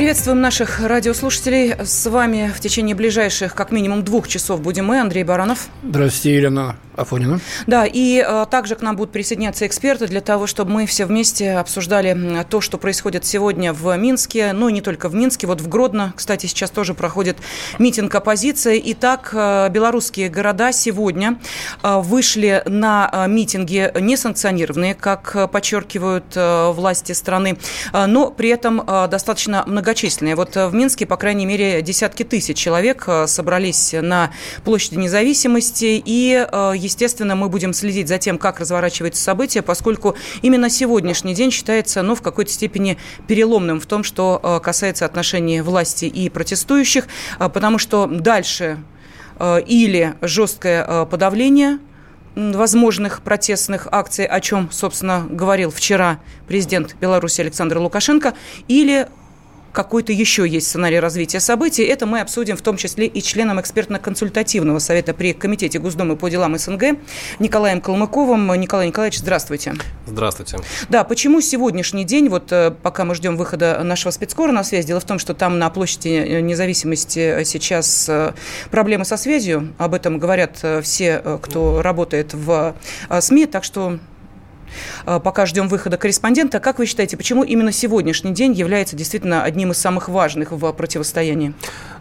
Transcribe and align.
Приветствуем 0.00 0.40
наших 0.40 0.80
радиослушателей. 0.80 1.74
С 1.84 2.08
вами 2.08 2.50
в 2.56 2.58
течение 2.58 2.96
ближайших 2.96 3.54
как 3.54 3.70
минимум 3.70 4.02
двух 4.02 4.28
часов 4.28 4.62
будем 4.62 4.86
мы, 4.86 4.98
Андрей 4.98 5.24
Баранов. 5.24 5.68
Здравствуйте, 5.82 6.36
Елена 6.36 6.76
Афонина. 7.00 7.40
Да, 7.66 7.86
и 7.86 8.18
а, 8.18 8.46
также 8.46 8.76
к 8.76 8.82
нам 8.82 8.96
будут 8.96 9.12
присоединяться 9.12 9.66
эксперты 9.66 10.06
для 10.06 10.20
того, 10.20 10.46
чтобы 10.46 10.70
мы 10.70 10.86
все 10.86 11.06
вместе 11.06 11.52
обсуждали 11.52 12.44
то, 12.48 12.60
что 12.60 12.78
происходит 12.78 13.24
сегодня 13.24 13.72
в 13.72 13.96
Минске, 13.96 14.52
ну 14.52 14.68
не 14.68 14.80
только 14.80 15.08
в 15.08 15.14
Минске, 15.14 15.46
вот 15.46 15.60
в 15.60 15.68
Гродно, 15.68 16.12
кстати, 16.16 16.46
сейчас 16.46 16.70
тоже 16.70 16.94
проходит 16.94 17.38
митинг 17.78 18.14
оппозиции. 18.14 18.80
Итак, 18.86 19.30
а, 19.34 19.68
белорусские 19.68 20.28
города 20.28 20.72
сегодня 20.72 21.38
а, 21.82 22.00
вышли 22.00 22.62
на 22.66 23.26
митинги 23.28 23.90
несанкционированные, 23.98 24.94
как 24.94 25.50
подчеркивают 25.50 26.36
власти 26.36 27.12
страны, 27.12 27.58
но 27.92 28.30
при 28.30 28.50
этом 28.50 28.84
достаточно 29.08 29.64
многочисленные. 29.66 30.36
Вот 30.36 30.54
в 30.54 30.72
Минске, 30.74 31.06
по 31.06 31.16
крайней 31.16 31.46
мере, 31.46 31.82
десятки 31.82 32.22
тысяч 32.22 32.56
человек 32.56 33.08
собрались 33.26 33.94
на 34.00 34.30
площади 34.64 34.96
независимости 34.96 36.02
и, 36.04 36.46
естественно, 36.90 37.36
мы 37.36 37.48
будем 37.48 37.72
следить 37.72 38.08
за 38.08 38.18
тем, 38.18 38.36
как 38.36 38.60
разворачиваются 38.60 39.22
события, 39.22 39.62
поскольку 39.62 40.16
именно 40.42 40.68
сегодняшний 40.68 41.34
день 41.34 41.50
считается, 41.50 42.02
ну, 42.02 42.14
в 42.14 42.22
какой-то 42.22 42.50
степени 42.50 42.98
переломным 43.28 43.80
в 43.80 43.86
том, 43.86 44.02
что 44.02 44.40
а, 44.42 44.58
касается 44.58 45.06
отношений 45.06 45.60
власти 45.60 46.06
и 46.06 46.28
протестующих, 46.28 47.06
а, 47.38 47.48
потому 47.48 47.78
что 47.78 48.06
дальше 48.06 48.78
а, 49.38 49.58
или 49.58 50.14
жесткое 50.20 51.04
подавление 51.06 51.78
возможных 52.34 53.22
протестных 53.22 53.88
акций, 53.90 54.24
о 54.24 54.40
чем, 54.40 54.70
собственно, 54.70 55.26
говорил 55.28 55.70
вчера 55.70 56.20
президент 56.46 56.96
Беларуси 57.00 57.40
Александр 57.40 57.78
Лукашенко, 57.78 58.34
или 58.68 59.08
какой-то 59.72 60.12
еще 60.12 60.46
есть 60.46 60.68
сценарий 60.68 61.00
развития 61.00 61.40
событий. 61.40 61.84
Это 61.84 62.06
мы 62.06 62.20
обсудим 62.20 62.56
в 62.56 62.62
том 62.62 62.76
числе 62.76 63.06
и 63.06 63.22
членом 63.22 63.60
экспертно-консультативного 63.60 64.78
совета 64.78 65.14
при 65.14 65.32
Комитете 65.32 65.78
Госдумы 65.78 66.16
по 66.16 66.28
делам 66.28 66.56
СНГ 66.58 66.98
Николаем 67.38 67.80
Калмыковым. 67.80 68.52
Николай 68.60 68.88
Николаевич, 68.88 69.18
здравствуйте. 69.18 69.74
Здравствуйте. 70.06 70.58
Да, 70.88 71.04
почему 71.04 71.40
сегодняшний 71.40 72.04
день, 72.04 72.28
вот 72.28 72.52
э, 72.52 72.70
пока 72.70 73.04
мы 73.04 73.14
ждем 73.14 73.36
выхода 73.36 73.80
нашего 73.84 74.10
спецкора 74.10 74.52
на 74.52 74.64
связь, 74.64 74.84
дело 74.84 75.00
в 75.00 75.04
том, 75.04 75.18
что 75.18 75.34
там 75.34 75.58
на 75.58 75.70
площади 75.70 76.08
э, 76.08 76.40
независимости 76.40 77.44
сейчас 77.44 78.08
э, 78.08 78.32
проблемы 78.70 79.04
со 79.04 79.16
связью, 79.16 79.72
об 79.78 79.94
этом 79.94 80.18
говорят 80.18 80.64
все, 80.82 81.38
кто 81.42 81.82
работает 81.82 82.34
в 82.34 82.74
СМИ, 83.20 83.46
так 83.46 83.64
что 83.64 83.98
пока 85.04 85.46
ждем 85.46 85.68
выхода 85.68 85.96
корреспондента. 85.96 86.60
Как 86.60 86.78
вы 86.78 86.86
считаете, 86.86 87.16
почему 87.16 87.44
именно 87.44 87.72
сегодняшний 87.72 88.32
день 88.32 88.52
является 88.52 88.96
действительно 88.96 89.42
одним 89.42 89.72
из 89.72 89.78
самых 89.78 90.08
важных 90.08 90.52
в 90.52 90.72
противостоянии? 90.72 91.54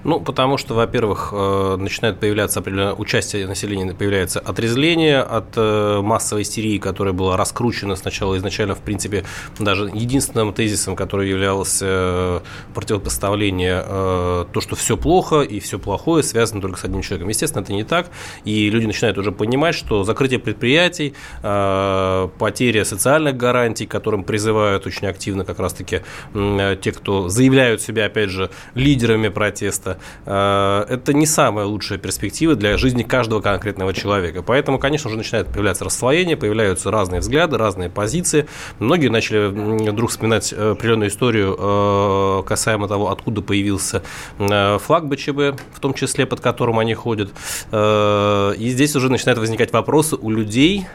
Ну, 0.04 0.22
потому 0.22 0.58
что, 0.58 0.76
во-первых, 0.76 1.30
э, 1.34 1.76
начинает 1.78 2.20
появляться 2.20 2.60
определенное 2.60 2.94
участие 2.94 3.48
населения, 3.48 3.94
появляется 3.94 4.40
отрезвление 4.40 5.20
от 5.20 5.58
э, 5.58 6.00
массовой 6.02 6.44
истерии, 6.44 6.78
которая 6.78 7.14
была 7.14 7.36
раскручена 7.36 7.96
сначала 7.98 8.38
изначально, 8.38 8.76
в 8.76 8.80
принципе, 8.80 9.26
даже 9.60 9.92
единственным 9.94 10.54
тезисом, 10.54 10.96
который 10.96 11.30
являлся 11.30 11.86
э, 11.86 12.40
противопоставление 12.74 13.84
э, 13.86 14.46
то, 14.54 14.62
что 14.62 14.78
все 14.78 14.96
плохо 14.96 15.42
и 15.42 15.60
все 15.60 15.78
плохое 15.80 16.24
связано 16.24 16.62
только 16.62 16.80
с 16.80 16.86
одним 16.86 17.02
человеком. 17.02 17.28
Естественно, 17.28 17.62
это 17.62 17.74
не 17.74 17.84
так, 17.84 18.10
и 18.46 18.70
люди 18.70 18.86
начинают 18.86 19.18
уже 19.18 19.34
понимать, 19.34 19.76
что 19.76 20.06
закрытие 20.06 20.40
предприятий, 20.40 21.14
э, 21.44 22.30
потеря 22.60 22.84
социальных 22.84 23.38
гарантий, 23.38 23.86
к 23.86 23.92
которым 23.92 24.26
призывают 24.26 24.86
очень 24.86 25.08
активно 25.08 25.46
как 25.46 25.60
раз-таки 25.60 26.02
м, 26.34 26.78
те, 26.82 26.92
кто 26.92 27.30
заявляют 27.30 27.82
себя, 27.82 28.08
опять 28.08 28.30
же, 28.30 28.50
лидерами 28.76 29.30
протеста, 29.30 29.98
э, 30.26 30.86
это 30.90 31.14
не 31.14 31.26
самая 31.26 31.66
лучшая 31.66 32.00
перспектива 32.00 32.56
для 32.56 32.76
жизни 32.78 33.04
каждого 33.04 33.40
конкретного 33.40 33.94
человека. 33.94 34.44
Поэтому, 34.44 34.78
конечно 34.78 35.10
же, 35.10 35.16
начинает 35.16 35.48
появляться 35.48 35.86
расслоение, 35.86 36.36
появляются 36.36 36.92
разные 36.92 37.22
взгляды, 37.22 37.58
разные 37.58 37.90
позиции. 37.90 38.46
Многие 38.80 39.08
начали 39.08 39.48
вдруг 39.92 40.10
вспоминать 40.10 40.52
э, 40.52 40.72
определенную 40.72 41.10
историю 41.10 41.56
э, 41.58 42.44
касаемо 42.46 42.90
того, 42.90 43.10
откуда 43.10 43.42
появился 43.42 44.04
э, 44.38 44.78
флаг 44.80 45.08
БЧБ, 45.08 45.58
в 45.74 45.80
том 45.80 45.94
числе 45.94 46.26
под 46.26 46.42
которым 46.42 46.78
они 46.80 46.94
ходят. 46.94 47.32
Э, 47.72 48.54
И 48.58 48.68
здесь 48.68 48.98
уже 48.98 49.10
начинают 49.10 49.40
возникать 49.40 49.72
вопросы 49.72 50.18
у 50.18 50.30
людей, 50.30 50.88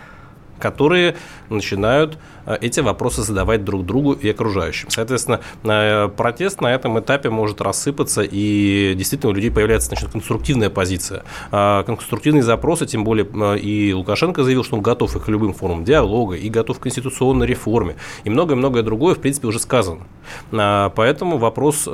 которые 0.59 1.17
начинают 1.49 2.19
э, 2.47 2.57
эти 2.61 2.81
вопросы 2.81 3.23
задавать 3.23 3.65
друг 3.65 3.85
другу 3.85 4.13
и 4.13 4.29
окружающим. 4.29 4.91
Соответственно, 4.91 5.41
э, 5.65 6.09
протест 6.09 6.61
на 6.61 6.75
этом 6.75 6.99
этапе 6.99 7.31
может 7.31 7.61
рассыпаться, 7.61 8.23
и 8.23 8.95
действительно 8.97 9.31
у 9.31 9.35
людей 9.35 9.51
появляется 9.51 9.89
значит, 9.89 10.11
конструктивная 10.11 10.71
позиция. 10.71 11.25
А 11.51 11.83
Конструктивные 11.85 12.43
запросы, 12.43 12.87
тем 12.87 13.05
более 13.05 13.27
э, 13.27 13.59
и 13.59 13.93
Лукашенко 13.93 14.43
заявил, 14.43 14.65
что 14.65 14.77
он 14.77 14.83
готов 14.83 15.13
к 15.23 15.29
любым 15.29 15.55
формам 15.55 15.85
диалога, 15.85 16.37
и 16.37 16.49
готов 16.49 16.79
к 16.79 16.83
конституционной 16.83 17.47
реформе, 17.47 17.97
и 18.25 18.31
многое-многое 18.31 18.83
другое, 18.83 19.15
в 19.15 19.19
принципе, 19.19 19.49
уже 19.49 19.59
сказано. 19.59 20.07
А, 20.53 20.91
Поэтому 20.91 21.39
вопрос 21.39 21.85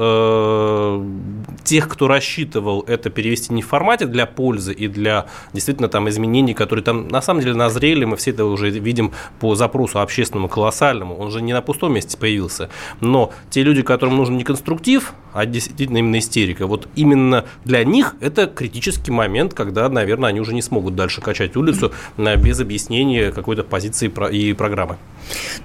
тех, 1.64 1.88
кто 1.88 2.08
рассчитывал 2.08 2.84
это 2.86 3.10
перевести 3.10 3.52
не 3.52 3.62
в 3.62 3.66
формате 3.66 4.06
для 4.06 4.26
пользы 4.26 4.72
и 4.72 4.88
для 4.88 5.26
действительно 5.52 5.88
там 5.88 6.08
изменений, 6.08 6.54
которые 6.54 6.84
там 6.84 7.08
на 7.08 7.22
самом 7.22 7.40
деле 7.40 7.54
назрели, 7.54 8.04
мы 8.04 8.16
все 8.16 8.30
это 8.30 8.44
уже 8.50 8.70
видим 8.70 9.12
по 9.40 9.54
запросу 9.54 10.00
общественному 10.00 10.48
колоссальному, 10.48 11.16
он 11.16 11.30
же 11.30 11.42
не 11.42 11.52
на 11.52 11.62
пустом 11.62 11.94
месте 11.94 12.16
появился. 12.16 12.70
Но 13.00 13.32
те 13.50 13.62
люди, 13.62 13.82
которым 13.82 14.16
нужен 14.16 14.36
не 14.36 14.44
конструктив, 14.44 15.12
а 15.32 15.46
действительно 15.46 15.98
именно 15.98 16.18
истерика, 16.18 16.66
вот 16.66 16.88
именно 16.96 17.44
для 17.64 17.84
них 17.84 18.16
это 18.20 18.46
критический 18.46 19.12
момент, 19.12 19.54
когда, 19.54 19.88
наверное, 19.88 20.30
они 20.30 20.40
уже 20.40 20.54
не 20.54 20.62
смогут 20.62 20.94
дальше 20.94 21.20
качать 21.20 21.56
улицу 21.56 21.92
без 22.16 22.60
объяснения 22.60 23.30
какой-то 23.30 23.62
позиции 23.62 24.12
и 24.32 24.52
программы. 24.52 24.96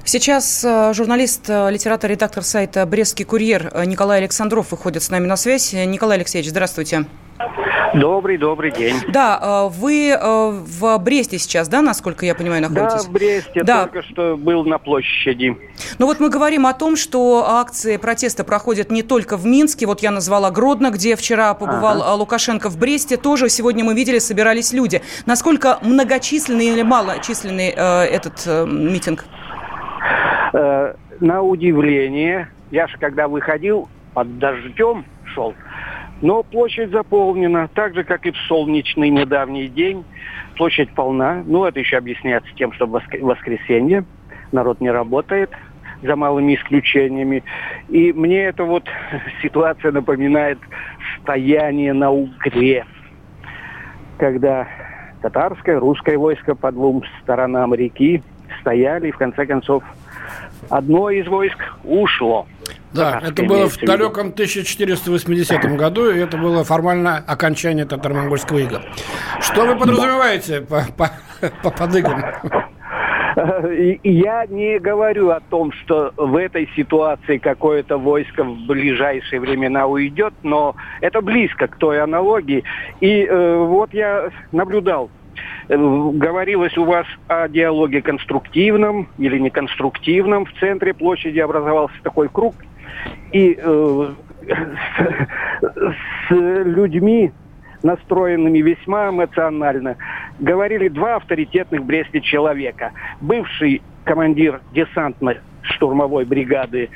Сейчас 0.03 0.63
э, 0.63 0.93
журналист, 0.93 1.49
э, 1.49 1.71
литератор, 1.71 2.11
редактор 2.11 2.43
сайта 2.43 2.85
«Брестский 2.85 3.25
курьер» 3.25 3.71
э, 3.73 3.85
Николай 3.85 4.19
Александров 4.19 4.71
выходит 4.71 5.01
с 5.01 5.09
нами 5.09 5.25
на 5.25 5.37
связь. 5.37 5.73
Николай 5.73 6.17
Алексеевич, 6.17 6.51
здравствуйте. 6.51 7.05
Добрый, 7.93 8.37
добрый 8.37 8.71
день. 8.71 8.95
Да, 9.07 9.69
вы 9.69 10.17
в 10.21 10.97
Бресте 10.97 11.37
сейчас, 11.39 11.69
да, 11.69 11.81
насколько 11.81 12.25
я 12.25 12.35
понимаю, 12.35 12.61
находитесь? 12.83 13.07
в 13.07 13.11
Бресте 13.11 13.63
Да. 13.63 13.83
только 13.85 14.03
что 14.07 14.37
был 14.37 14.65
на 14.65 14.77
площади. 14.77 15.57
Ну 15.99 16.05
вот 16.05 16.19
мы 16.19 16.29
говорим 16.29 16.65
о 16.65 16.73
том, 16.73 16.95
что 16.95 17.45
акции 17.47 17.97
протеста 17.97 18.43
проходят 18.43 18.91
не 18.91 19.03
только 19.03 19.37
в 19.37 19.45
Минске. 19.45 19.85
Вот 19.85 20.01
я 20.01 20.11
назвала 20.11 20.51
Гродно, 20.51 20.91
где 20.91 21.15
вчера 21.15 21.53
побывал 21.53 22.03
а, 22.03 22.13
Лукашенко 22.15 22.69
в 22.69 22.77
Бресте. 22.77 23.17
Тоже 23.17 23.49
сегодня 23.49 23.83
мы 23.83 23.93
видели, 23.95 24.19
собирались 24.19 24.73
люди. 24.73 25.01
Насколько 25.25 25.79
многочисленный 25.81 26.67
или 26.67 26.81
малочисленный 26.81 27.73
э, 27.75 28.03
этот 28.03 28.43
э, 28.45 28.65
митинг? 28.65 29.25
Э, 30.53 30.93
на 31.19 31.41
удивление, 31.41 32.49
я 32.71 32.87
же 32.87 32.97
когда 32.97 33.27
выходил, 33.27 33.89
под 34.13 34.39
дождем 34.39 35.05
шел, 35.33 35.53
но 36.21 36.43
площадь 36.43 36.91
заполнена, 36.91 37.69
так 37.73 37.93
же, 37.93 38.03
как 38.03 38.25
и 38.25 38.31
в 38.31 38.37
солнечный 38.47 39.09
недавний 39.09 39.67
день. 39.67 40.05
Площадь 40.55 40.89
полна. 40.91 41.43
Ну, 41.45 41.65
это 41.65 41.79
еще 41.79 41.97
объясняется 41.97 42.49
тем, 42.55 42.71
что 42.73 42.85
в 42.85 42.95
воск- 42.95 43.21
воскресенье 43.21 44.05
народ 44.51 44.79
не 44.79 44.89
работает, 44.89 45.51
за 46.01 46.15
малыми 46.15 46.55
исключениями. 46.55 47.43
И 47.89 48.13
мне 48.13 48.43
эта 48.43 48.63
вот 48.63 48.85
ситуация 49.41 49.91
напоминает 49.91 50.59
стояние 51.21 51.93
на 51.93 52.11
Угре, 52.11 52.85
когда 54.17 54.67
татарское, 55.21 55.79
русское 55.79 56.17
войско 56.17 56.55
по 56.55 56.71
двум 56.71 57.03
сторонам 57.21 57.73
реки 57.73 58.21
стояли, 58.61 59.07
и 59.09 59.11
в 59.11 59.17
конце 59.17 59.45
концов 59.45 59.83
одно 60.69 61.09
из 61.09 61.27
войск 61.27 61.57
ушло. 61.83 62.45
Да, 62.95 63.21
это 63.23 63.43
было 63.43 63.69
в 63.69 63.77
далеком 63.77 64.27
1480 64.29 65.77
году, 65.77 66.09
и 66.09 66.17
это 66.19 66.37
было 66.37 66.63
формально 66.63 67.17
окончание 67.17 67.85
татаро-монгольского 67.85 68.59
ига. 68.59 68.81
Что 69.41 69.65
вы 69.65 69.75
подразумеваете 69.75 70.61
по, 70.61 70.83
по, 70.97 71.11
по 71.63 71.71
под 71.71 71.95
Я 74.03 74.45
не 74.47 74.79
говорю 74.79 75.29
о 75.29 75.39
том, 75.41 75.71
что 75.73 76.13
в 76.15 76.35
этой 76.37 76.69
ситуации 76.75 77.37
какое-то 77.37 77.97
войско 77.97 78.43
в 78.43 78.65
ближайшие 78.65 79.41
времена 79.41 79.87
уйдет, 79.87 80.33
но 80.43 80.75
это 81.01 81.21
близко 81.21 81.67
к 81.67 81.75
той 81.75 82.01
аналогии. 82.01 82.63
И 83.01 83.25
э, 83.25 83.57
вот 83.57 83.93
я 83.93 84.29
наблюдал 84.53 85.09
э, 85.67 85.75
говорилось 85.75 86.77
у 86.77 86.85
вас 86.85 87.05
о 87.27 87.49
диалоге 87.49 88.01
конструктивном 88.01 89.09
или 89.17 89.37
неконструктивном. 89.37 90.45
В 90.45 90.53
центре 90.59 90.93
площади 90.93 91.39
образовался 91.39 91.95
такой 92.03 92.29
круг. 92.29 92.55
И 93.31 93.57
э, 93.59 94.13
с, 94.47 95.75
с 96.27 96.31
людьми, 96.31 97.31
настроенными 97.83 98.59
весьма 98.59 99.09
эмоционально, 99.09 99.97
говорили 100.39 100.87
два 100.87 101.15
авторитетных 101.15 101.81
в 101.81 101.85
Бресте 101.85 102.21
человека. 102.21 102.91
Бывший 103.21 103.81
командир 104.03 104.61
десантно-штурмовой 104.73 106.25
бригады 106.25 106.89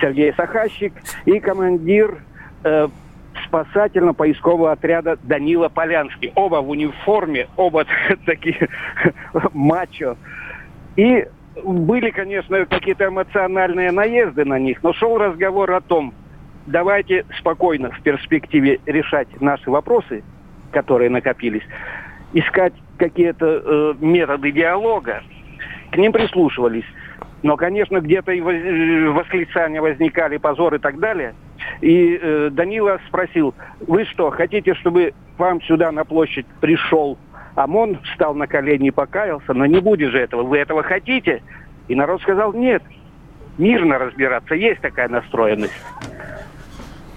Сергей 0.00 0.32
Сахащик 0.34 0.92
и 1.24 1.38
командир 1.40 2.18
э, 2.64 2.88
спасательно-поискового 3.46 4.72
отряда 4.72 5.18
Данила 5.22 5.68
Полянский. 5.68 6.32
Оба 6.34 6.56
в 6.56 6.70
униформе, 6.70 7.48
оба 7.56 7.86
такие 8.26 8.68
мачо. 9.52 10.16
И 10.96 11.26
были, 11.62 12.10
конечно, 12.10 12.66
какие-то 12.66 13.06
эмоциональные 13.08 13.92
наезды 13.92 14.44
на 14.44 14.58
них, 14.58 14.82
но 14.82 14.92
шел 14.92 15.18
разговор 15.18 15.70
о 15.72 15.80
том, 15.80 16.12
давайте 16.66 17.24
спокойно 17.38 17.90
в 17.90 18.02
перспективе 18.02 18.80
решать 18.86 19.28
наши 19.40 19.70
вопросы, 19.70 20.22
которые 20.72 21.10
накопились, 21.10 21.62
искать 22.32 22.74
какие-то 22.96 23.46
э, 23.46 23.94
методы 24.00 24.50
диалога. 24.52 25.22
К 25.90 25.96
ним 25.96 26.12
прислушивались. 26.12 26.84
Но, 27.42 27.56
конечно, 27.56 28.00
где-то 28.00 28.32
и 28.32 28.40
э, 28.40 29.10
восклицания 29.10 29.80
возникали, 29.80 30.38
позор 30.38 30.74
и 30.74 30.78
так 30.78 30.98
далее. 30.98 31.34
И 31.80 32.18
э, 32.20 32.48
Данила 32.50 32.98
спросил, 33.06 33.54
вы 33.86 34.04
что, 34.06 34.30
хотите, 34.30 34.74
чтобы 34.74 35.12
вам 35.38 35.60
сюда 35.62 35.92
на 35.92 36.04
площадь 36.04 36.46
пришел 36.60 37.18
ОМОН, 37.54 38.00
встал 38.04 38.34
на 38.34 38.46
колени 38.46 38.88
и 38.88 38.90
покаялся? 38.90 39.52
Но 39.52 39.66
не 39.66 39.80
будет 39.80 40.10
же 40.10 40.18
этого. 40.18 40.42
Вы 40.42 40.58
этого 40.58 40.82
хотите? 40.82 41.42
И 41.88 41.94
народ 41.94 42.22
сказал, 42.22 42.52
нет, 42.52 42.82
мирно 43.58 43.98
разбираться. 43.98 44.54
Есть 44.54 44.80
такая 44.80 45.08
настроенность. 45.08 45.74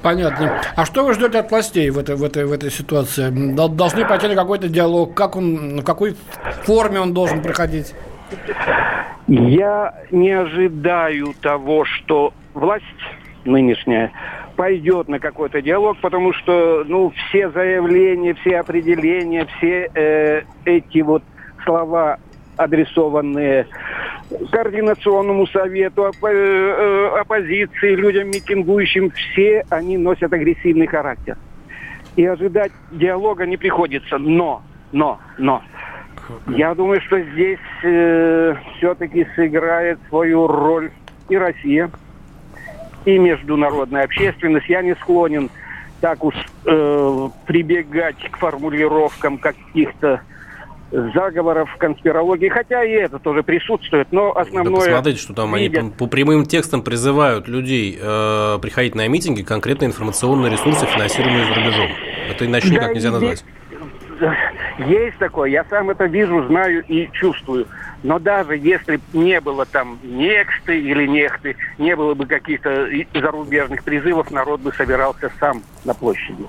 Понятно. 0.02 0.62
А 0.76 0.86
что 0.86 1.04
вы 1.04 1.14
ждете 1.14 1.40
от 1.40 1.52
властей 1.52 1.90
в 1.90 1.98
этой, 1.98 2.16
в 2.16 2.24
этой, 2.24 2.46
в 2.46 2.52
этой 2.52 2.70
ситуации? 2.70 3.30
Должны 3.68 4.06
пойти 4.06 4.28
на 4.28 4.36
какой-то 4.36 4.70
диалог? 4.70 5.14
Как 5.14 5.36
он, 5.36 5.82
в 5.82 5.84
какой 5.84 6.16
форме 6.64 7.00
он 7.00 7.14
должен 7.14 7.42
проходить? 7.42 7.94
Я 9.28 9.94
не 10.12 10.32
ожидаю 10.32 11.34
того, 11.42 11.84
что 11.86 12.34
власть 12.54 12.86
нынешняя 13.46 14.12
пойдет 14.56 15.08
на 15.08 15.20
какой-то 15.20 15.62
диалог, 15.62 15.98
потому 16.02 16.34
что 16.34 16.84
ну, 16.86 17.12
все 17.12 17.50
заявления, 17.52 18.34
все 18.34 18.60
определения, 18.60 19.46
все 19.58 19.90
э, 19.94 20.42
эти 20.66 21.00
вот 21.02 21.24
слова, 21.64 22.18
адресованные 22.58 23.68
Координационному 24.52 25.48
совету, 25.48 26.04
оп- 26.04 26.24
э, 26.24 26.30
э, 26.32 27.20
оппозиции, 27.20 27.96
людям 27.96 28.28
митингующим, 28.30 29.12
все 29.12 29.64
они 29.70 29.98
носят 29.98 30.34
агрессивный 30.34 30.88
характер. 30.88 31.38
И 32.16 32.26
ожидать 32.26 32.72
диалога 32.92 33.46
не 33.46 33.58
приходится. 33.58 34.18
Но, 34.18 34.64
но, 34.92 35.20
но, 35.38 35.62
я 36.48 36.74
думаю, 36.76 37.00
что 37.02 37.22
здесь 37.22 37.60
э, 37.84 38.56
все-таки 38.78 39.28
сыграет 39.36 40.00
свою 40.10 40.48
роль 40.48 40.92
и 41.30 41.38
Россия, 41.38 41.90
и 43.06 43.18
международная 43.18 44.04
общественность. 44.04 44.68
Я 44.70 44.82
не 44.82 44.96
склонен 44.96 45.50
так 46.02 46.24
уж 46.24 46.36
э, 46.66 47.30
прибегать 47.46 48.30
к 48.32 48.38
формулировкам 48.38 49.38
каких-то 49.38 50.22
заговоров, 50.92 51.70
конспирологии, 51.78 52.48
хотя 52.48 52.84
и 52.84 52.92
это 52.92 53.20
тоже 53.20 53.44
присутствует, 53.44 54.08
но 54.12 54.32
основное... 54.38 54.74
Да 54.74 54.86
посмотрите, 54.86 55.20
что 55.20 55.34
там 55.34 55.54
видят. 55.54 55.78
они 55.78 55.90
по, 55.90 55.98
по 55.98 56.08
прямым 56.08 56.46
текстам 56.46 56.82
призывают 56.82 57.48
людей 57.48 57.98
э, 58.00 58.60
приходить 58.62 58.96
на 58.96 59.08
митинги, 59.08 59.42
конкретно 59.42 59.86
информационные 59.86 60.52
ресурсы, 60.52 60.86
финансируемые 60.86 61.46
за 61.46 61.56
рубежом. 61.56 61.90
Это 62.30 62.46
иначе 62.46 62.70
да, 62.70 62.76
никак 62.76 62.94
нельзя 62.94 63.12
назвать. 63.12 63.44
Есть 64.78 65.18
такое, 65.18 65.50
я 65.50 65.64
сам 65.66 65.90
это 65.90 66.06
вижу, 66.06 66.46
знаю 66.48 66.84
и 66.88 67.10
чувствую. 67.12 67.68
Но 68.04 68.20
даже 68.20 68.56
если 68.58 69.00
не 69.12 69.42
было 69.42 69.66
там 69.66 69.98
нексты 70.04 70.80
или 70.80 71.08
нехты, 71.08 71.56
не 71.80 71.96
было 71.96 72.14
бы 72.14 72.28
каких-то 72.28 72.88
зарубежных 73.14 73.84
призывов, 73.84 74.30
народ 74.30 74.62
бы 74.62 74.72
собирался 74.74 75.32
сам 75.40 75.64
на 75.84 75.96
площади. 75.96 76.46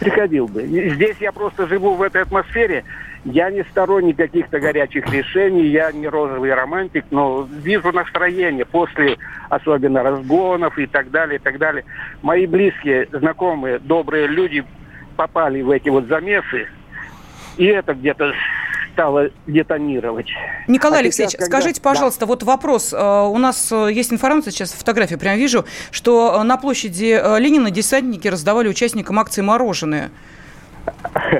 Приходил 0.00 0.48
бы. 0.48 0.62
Здесь 0.64 1.18
я 1.20 1.30
просто 1.30 1.66
живу 1.68 1.94
в 1.94 2.02
этой 2.02 2.22
атмосфере. 2.22 2.84
Я 3.24 3.50
не 3.50 3.62
сторонник 3.64 4.16
каких-то 4.16 4.58
горячих 4.58 5.12
решений, 5.12 5.66
я 5.66 5.92
не 5.92 6.08
розовый 6.08 6.54
романтик, 6.54 7.04
но 7.10 7.46
вижу 7.62 7.92
настроение 7.92 8.64
после 8.64 9.18
особенно 9.50 10.02
разгонов 10.02 10.78
и 10.78 10.86
так 10.86 11.10
далее, 11.10 11.36
и 11.36 11.38
так 11.38 11.58
далее. 11.58 11.84
Мои 12.22 12.46
близкие, 12.46 13.08
знакомые, 13.12 13.78
добрые 13.78 14.26
люди 14.26 14.64
попали 15.16 15.60
в 15.60 15.70
эти 15.70 15.90
вот 15.90 16.06
замесы, 16.06 16.66
и 17.56 17.64
это 17.64 17.94
где-то 17.94 18.32
стало 18.92 19.30
детонировать. 19.46 20.28
Николай 20.68 20.98
а 20.98 21.02
Алексеевич, 21.02 21.32
сейчас, 21.32 21.44
когда... 21.44 21.60
скажите, 21.60 21.80
пожалуйста, 21.80 22.20
да. 22.20 22.26
вот 22.26 22.42
вопрос. 22.42 22.92
Э, 22.92 23.22
у 23.22 23.38
нас 23.38 23.70
э, 23.72 23.90
есть 23.92 24.12
информация, 24.12 24.50
сейчас 24.50 24.72
фотографию 24.72 25.18
прям 25.18 25.36
вижу, 25.36 25.64
что 25.90 26.38
э, 26.38 26.42
на 26.42 26.56
площади 26.56 27.18
Ленина 27.38 27.70
десантники 27.70 28.28
раздавали 28.28 28.68
участникам 28.68 29.18
акции 29.18 29.40
«Мороженое». 29.40 30.10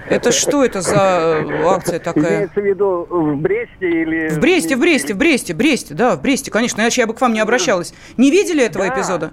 Это 0.09 0.33
что 0.33 0.65
это 0.65 0.81
за 0.81 1.45
акция 1.67 1.99
такая? 1.99 2.37
Имеется 2.39 2.61
в 2.61 2.65
виду 2.65 3.07
в 3.11 3.37
Бресте 3.37 3.91
или... 3.91 4.29
В 4.29 4.39
Бресте, 4.39 4.77
в 4.77 4.81
Бресте, 4.81 5.15
в 5.15 5.19
Бресте, 5.19 5.55
в 5.55 5.57
Бресте, 5.57 5.95
да, 5.95 6.17
в 6.17 6.23
Бресте, 6.23 6.51
конечно, 6.51 6.81
иначе 6.81 7.03
я 7.03 7.07
бы 7.07 7.15
к 7.15 7.21
вам 7.21 7.33
не 7.33 7.41
обращалась. 7.41 7.93
Не 8.17 8.31
видели 8.31 8.65
этого 8.65 8.87
да. 8.87 8.95
эпизода? 8.95 9.33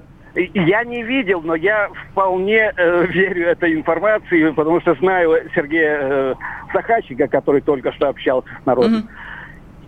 Я 0.54 0.84
не 0.84 1.01
видел, 1.04 1.42
но 1.42 1.56
я 1.56 1.89
вполне 2.12 2.72
э, 2.75 3.06
верю 3.10 3.48
этой 3.48 3.74
информации, 3.74 4.51
потому 4.51 4.80
что 4.81 4.94
знаю 4.95 5.50
Сергея 5.56 6.00
э, 6.01 6.36
Сахачика, 6.72 7.28
который 7.28 7.62
только 7.62 7.92
что 7.94 8.10
общался 8.10 8.48
с 8.62 8.66
народом. 8.66 8.98
Угу. 8.98 9.07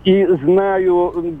И 0.02 0.26
знаю 0.42 1.38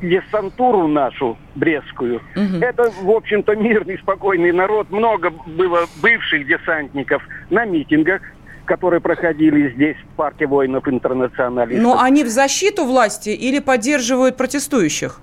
десантуру 0.00 0.88
нашу 0.88 1.36
брестскую. 1.54 2.16
Угу. 2.34 2.62
Это, 2.62 2.90
в 3.02 3.10
общем-то, 3.10 3.54
мирный, 3.56 3.98
спокойный 3.98 4.52
народ. 4.52 4.90
Много 4.90 5.30
было 5.46 5.80
бывших 6.02 6.46
десантников 6.46 7.22
на 7.50 7.66
митингах, 7.66 8.22
которые 8.64 9.00
проходили 9.00 9.70
здесь, 9.74 9.96
в 9.96 10.16
парке 10.16 10.46
воинов 10.46 10.88
интернационалистов. 10.88 11.82
Но 11.82 12.00
они 12.00 12.24
в 12.24 12.28
защиту 12.28 12.84
власти 12.84 13.30
или 13.30 13.58
поддерживают 13.60 14.36
протестующих? 14.36 15.20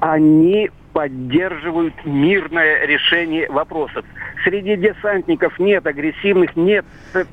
Они 0.00 0.70
поддерживают 0.96 1.92
мирное 2.06 2.86
решение 2.86 3.50
вопросов. 3.50 4.02
Среди 4.44 4.76
десантников 4.76 5.58
нет 5.58 5.86
агрессивных, 5.86 6.56
нет 6.56 6.86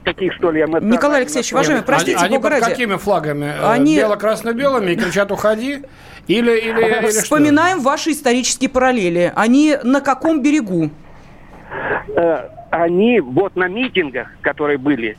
таких, 0.03 0.33
что 0.33 0.51
ли, 0.51 0.63
эмоциональных. 0.63 0.97
Николай 0.97 1.21
Алексеевич, 1.21 1.53
уважаемый, 1.53 1.81
простите, 1.85 2.17
Они, 2.17 2.35
они 2.35 2.43
под 2.43 2.59
какими 2.59 2.97
флагами? 2.97 3.45
Э, 3.45 3.71
они... 3.71 3.95
Бело-красно-белыми 3.95 4.91
и 4.91 4.95
кричат 4.97 5.31
«Уходи»? 5.31 5.83
Или, 6.27 6.51
или, 6.59 6.99
или 6.99 7.07
Вспоминаем 7.07 7.79
что? 7.79 7.87
ваши 7.87 8.11
исторические 8.11 8.69
параллели. 8.69 9.31
Они 9.33 9.77
на 9.81 10.01
каком 10.01 10.43
берегу? 10.43 10.89
Э, 12.17 12.49
они 12.69 13.21
вот 13.21 13.55
на 13.55 13.69
митингах, 13.69 14.27
которые 14.41 14.77
были, 14.77 15.15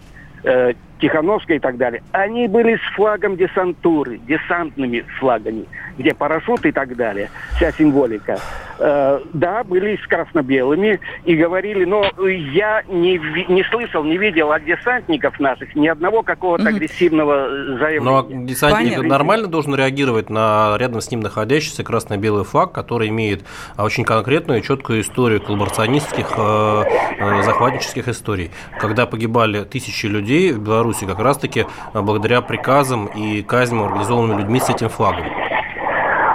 Тихановской 1.00 1.56
и 1.56 1.58
так 1.58 1.76
далее, 1.76 2.02
они 2.12 2.48
были 2.48 2.76
с 2.76 2.94
флагом 2.94 3.36
десантуры, 3.36 4.18
десантными 4.18 5.04
флагами, 5.18 5.66
где 5.98 6.14
парашют 6.14 6.64
и 6.66 6.72
так 6.72 6.96
далее, 6.96 7.30
вся 7.56 7.72
символика. 7.72 8.38
Э, 8.78 9.20
да, 9.32 9.62
были 9.62 9.96
с 9.96 10.06
красно-белыми 10.06 10.98
и 11.24 11.36
говорили, 11.36 11.84
но 11.84 12.10
я 12.28 12.82
не, 12.88 13.18
не 13.48 13.62
слышал, 13.64 14.02
не 14.02 14.18
видел 14.18 14.50
от 14.50 14.64
десантников 14.64 15.38
наших 15.38 15.74
ни 15.76 15.86
одного 15.86 16.22
какого-то 16.22 16.68
агрессивного 16.68 17.78
заявления. 17.78 18.00
Но 18.00 18.46
десантник 18.46 18.94
Понятно. 18.94 19.08
нормально 19.08 19.46
должен 19.46 19.74
реагировать 19.74 20.28
на 20.28 20.76
рядом 20.78 21.00
с 21.00 21.10
ним 21.10 21.20
находящийся 21.20 21.84
красно-белый 21.84 22.44
флаг, 22.44 22.72
который 22.72 23.08
имеет 23.08 23.44
а, 23.76 23.84
очень 23.84 24.04
конкретную 24.04 24.60
и 24.60 24.62
четкую 24.62 25.02
историю 25.02 25.40
коллаборационистских, 25.40 26.32
э, 26.36 26.82
э, 27.18 27.42
захватнических 27.42 28.08
историй. 28.08 28.50
Когда 28.78 29.06
погибали 29.06 29.64
тысячи 29.64 30.06
людей 30.06 30.52
в 30.52 30.62
Беларуси, 30.62 30.83
Беларуси 30.84 31.06
как 31.06 31.18
раз-таки 31.18 31.66
а, 31.94 32.02
благодаря 32.02 32.42
приказам 32.42 33.06
и 33.06 33.42
казням, 33.42 33.84
организованными 33.84 34.42
людьми 34.42 34.60
с 34.60 34.68
этим 34.68 34.90
флагом. 34.90 35.43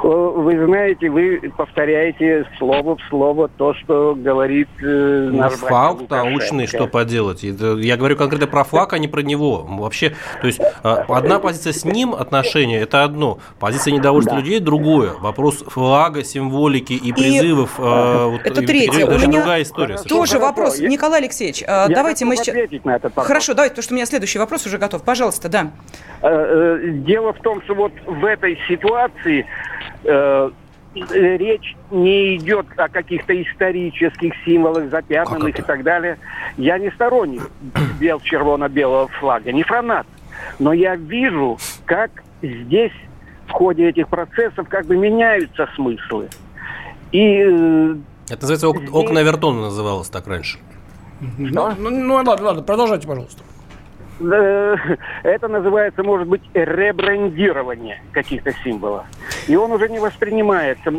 Вы 0.09 0.65
знаете, 0.65 1.09
вы 1.09 1.51
повторяете 1.55 2.45
слово 2.57 2.97
в 2.97 3.01
слово 3.09 3.47
то, 3.47 3.75
что 3.75 4.15
говорит 4.15 4.67
э, 4.81 5.29
наш 5.31 5.51
ну, 5.61 5.67
Факт 5.67 6.09
научный, 6.09 6.65
что 6.65 6.87
поделать. 6.87 7.43
Я 7.43 7.95
говорю 7.95 8.15
конкретно 8.17 8.47
про 8.47 8.63
флаг, 8.63 8.93
а 8.93 8.97
не 8.97 9.07
про 9.07 9.21
него. 9.21 9.65
Вообще, 9.67 10.15
то 10.41 10.47
есть 10.47 10.59
а, 10.83 11.05
одна 11.07 11.39
позиция 11.39 11.73
с 11.73 11.85
ним 11.85 12.15
отношения– 12.15 12.79
это 12.81 13.03
одно, 13.03 13.39
позиция 13.59 13.93
недовольства 13.93 14.35
да. 14.37 14.41
людей– 14.41 14.59
другое. 14.61 15.11
Вопрос 15.19 15.63
флага, 15.67 16.23
символики 16.23 16.93
и 16.93 17.13
призывов 17.13 17.79
и, 17.79 17.81
э, 17.83 18.25
вот, 18.25 18.41
это 18.43 18.61
третье. 18.61 19.05
Это 19.05 19.27
другая 19.29 19.61
история. 19.61 19.97
Тоже 19.97 20.33
Хорошо. 20.33 20.47
вопрос. 20.47 20.79
Я... 20.79 20.89
Николай 20.89 21.19
Алексеевич, 21.19 21.61
Я 21.61 21.87
давайте 21.87 22.25
мы 22.25 22.35
сейчас… 22.35 22.55
На 22.83 22.95
этот 22.95 23.13
Хорошо, 23.15 23.53
давайте, 23.53 23.73
потому 23.73 23.83
что 23.83 23.93
у 23.93 23.95
меня 23.95 24.05
следующий 24.07 24.39
вопрос 24.39 24.65
уже 24.65 24.79
готов. 24.79 25.03
Пожалуйста, 25.03 25.49
да. 25.49 25.71
Э, 26.21 26.79
дело 27.05 27.33
в 27.33 27.39
том, 27.41 27.61
что 27.63 27.75
вот 27.75 27.91
в 28.05 28.25
этой 28.25 28.57
ситуации 28.67 29.45
э, 30.03 30.51
речь 31.11 31.75
не 31.91 32.35
идет 32.37 32.65
о 32.77 32.89
каких-то 32.89 33.39
исторических 33.41 34.33
символах, 34.45 34.89
запятнанных 34.89 35.57
и 35.59 35.61
так 35.61 35.83
далее. 35.83 36.17
Я 36.57 36.77
не 36.77 36.91
сторонник 36.91 37.49
бел 37.99 38.19
червоно-белого 38.21 39.07
флага, 39.07 39.51
не 39.51 39.63
фанат. 39.63 40.07
Но 40.57 40.73
я 40.73 40.95
вижу, 40.95 41.57
как 41.85 42.11
здесь 42.41 42.93
в 43.47 43.51
ходе 43.51 43.89
этих 43.89 44.07
процессов 44.07 44.67
как 44.69 44.85
бы 44.85 44.95
меняются 44.95 45.67
смыслы. 45.75 46.29
И 47.11 47.43
э, 47.45 47.95
это 48.29 48.41
называется 48.47 48.69
ок- 48.69 48.93
окна 48.93 49.19
Вертона 49.23 49.61
называлось 49.61 50.09
так 50.09 50.27
раньше. 50.27 50.59
Ну, 51.37 51.73
ну, 51.77 51.89
ну 51.89 52.13
ладно, 52.13 52.35
ладно, 52.41 52.61
продолжайте, 52.63 53.07
пожалуйста. 53.07 53.43
Э, 54.19 54.75
это 55.23 55.47
называется, 55.47 56.03
может 56.03 56.27
быть, 56.27 56.41
ребрендирование 56.53 58.01
каких-то 58.11 58.53
символов. 58.63 59.05
И 59.47 59.55
он 59.55 59.71
уже 59.71 59.89
не 59.89 59.99
воспринимается. 59.99 60.91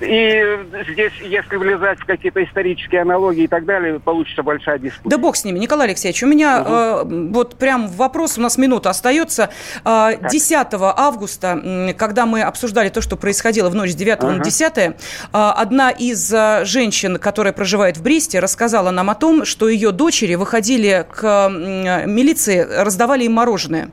И 0.00 0.58
здесь, 0.90 1.12
если 1.22 1.56
влезать 1.56 1.98
в 2.00 2.06
какие-то 2.06 2.42
исторические 2.44 3.02
аналогии 3.02 3.44
и 3.44 3.48
так 3.48 3.64
далее, 3.64 3.98
получится 4.00 4.42
большая 4.42 4.78
дискуссия. 4.78 5.08
Да 5.08 5.18
бог 5.18 5.36
с 5.36 5.44
ними. 5.44 5.58
Николай 5.58 5.88
Алексеевич, 5.88 6.22
у 6.22 6.26
меня 6.26 6.60
угу. 6.60 6.70
э, 6.70 7.28
вот 7.32 7.56
прям 7.56 7.88
вопрос, 7.88 8.38
у 8.38 8.40
нас 8.40 8.58
минута 8.58 8.90
остается. 8.90 9.50
Э, 9.84 10.10
10 10.30 10.66
августа, 10.72 11.94
когда 11.96 12.26
мы 12.26 12.42
обсуждали 12.42 12.88
то, 12.88 13.00
что 13.00 13.16
происходило 13.16 13.70
в 13.70 13.74
ночь 13.74 13.90
с 13.90 13.94
9 13.94 14.18
ага. 14.18 14.32
на 14.32 14.38
10, 14.44 14.78
э, 14.78 14.92
одна 15.32 15.90
из 15.90 16.32
э, 16.32 16.64
женщин, 16.64 17.18
которая 17.18 17.52
проживает 17.52 17.96
в 17.96 18.02
Бресте, 18.02 18.40
рассказала 18.40 18.90
нам 18.90 19.10
о 19.10 19.14
том, 19.14 19.44
что 19.44 19.68
ее 19.68 19.92
дочери 19.92 20.34
выходили 20.34 21.06
к 21.10 21.48
милиции 21.48 22.39
полиции 22.40 22.60
раздавали 22.60 23.24
им 23.24 23.32
мороженое. 23.32 23.90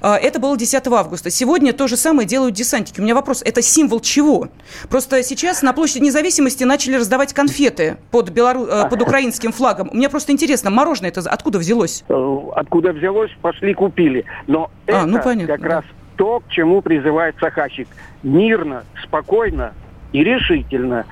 А, 0.00 0.16
это 0.16 0.38
было 0.38 0.56
10 0.56 0.86
августа. 0.88 1.30
Сегодня 1.30 1.72
то 1.72 1.86
же 1.88 1.96
самое 1.96 2.26
делают 2.26 2.54
десантники. 2.54 3.00
У 3.00 3.02
меня 3.02 3.14
вопрос, 3.14 3.42
это 3.42 3.62
символ 3.62 4.00
чего? 4.00 4.48
Просто 4.88 5.22
сейчас 5.22 5.62
на 5.62 5.72
площади 5.72 6.04
независимости 6.04 6.64
начали 6.64 6.96
раздавать 6.96 7.32
конфеты 7.32 7.96
под, 8.10 8.30
белору... 8.30 8.66
Э, 8.66 8.88
под 8.88 9.02
украинским 9.02 9.52
флагом. 9.52 9.90
Мне 9.92 10.08
просто 10.08 10.32
интересно, 10.32 10.70
мороженое 10.70 11.10
это 11.10 11.20
откуда 11.20 11.58
взялось? 11.58 12.04
Э, 12.08 12.38
откуда 12.56 12.92
взялось, 12.92 13.30
пошли 13.40 13.74
купили. 13.74 14.24
Но 14.46 14.70
а, 14.86 14.90
ну, 14.90 14.96
это 14.96 15.06
ну, 15.06 15.22
понятно, 15.22 15.54
как 15.54 15.60
да. 15.60 15.68
раз 15.68 15.84
то, 16.16 16.40
к 16.40 16.48
чему 16.48 16.82
призывает 16.82 17.36
Сахащик. 17.40 17.88
Мирно, 18.22 18.84
спокойно 19.02 19.72
и 20.12 20.22
решительно 20.22 21.06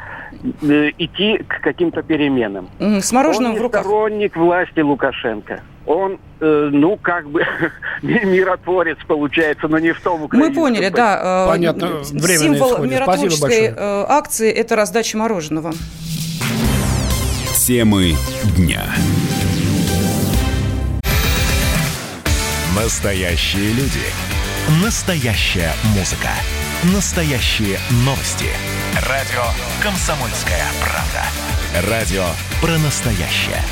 э, 0.62 0.90
идти 0.99 1.38
к 1.38 1.60
каким-то 1.60 2.02
переменам. 2.02 2.68
С 2.78 3.12
мороженым 3.12 3.52
Он 3.52 3.58
в 3.58 3.62
руках. 3.62 3.82
сторонник 3.82 4.37
власти 4.37 4.80
Лукашенко 4.80 5.62
он, 5.87 6.18
э, 6.40 6.70
ну, 6.73 6.97
как 6.97 7.28
бы 7.28 7.44
миротворец 8.02 8.99
получается, 9.06 9.68
но 9.68 9.78
не 9.78 9.92
в 9.92 10.00
том 10.00 10.28
Мы 10.32 10.52
поняли, 10.52 10.88
да. 10.88 11.47
Э, 11.47 11.50
Понятно, 11.50 12.02
время 12.12 12.38
Символ 12.38 12.78
миротворческой 12.85 13.75
э, 13.76 14.04
акции– 14.09 14.50
это 14.52 14.76
раздача 14.76 15.16
мороженого. 15.18 15.73
Темы 17.54 18.14
дня. 18.56 18.82
Настоящие 22.76 23.73
люди. 23.73 24.00
Настоящая 24.82 25.73
музыка. 25.97 26.30
Настоящие 26.94 27.78
новости. 28.06 28.47
Радио 29.09 29.42
«Комсомольская 29.82 30.64
правда». 30.80 31.90
Радио 31.90 32.25
про 32.61 32.78
настоящее. 32.78 33.62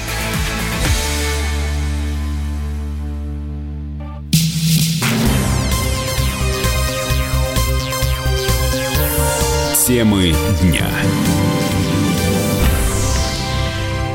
Темы 9.88 10.35
дня. 10.61 10.87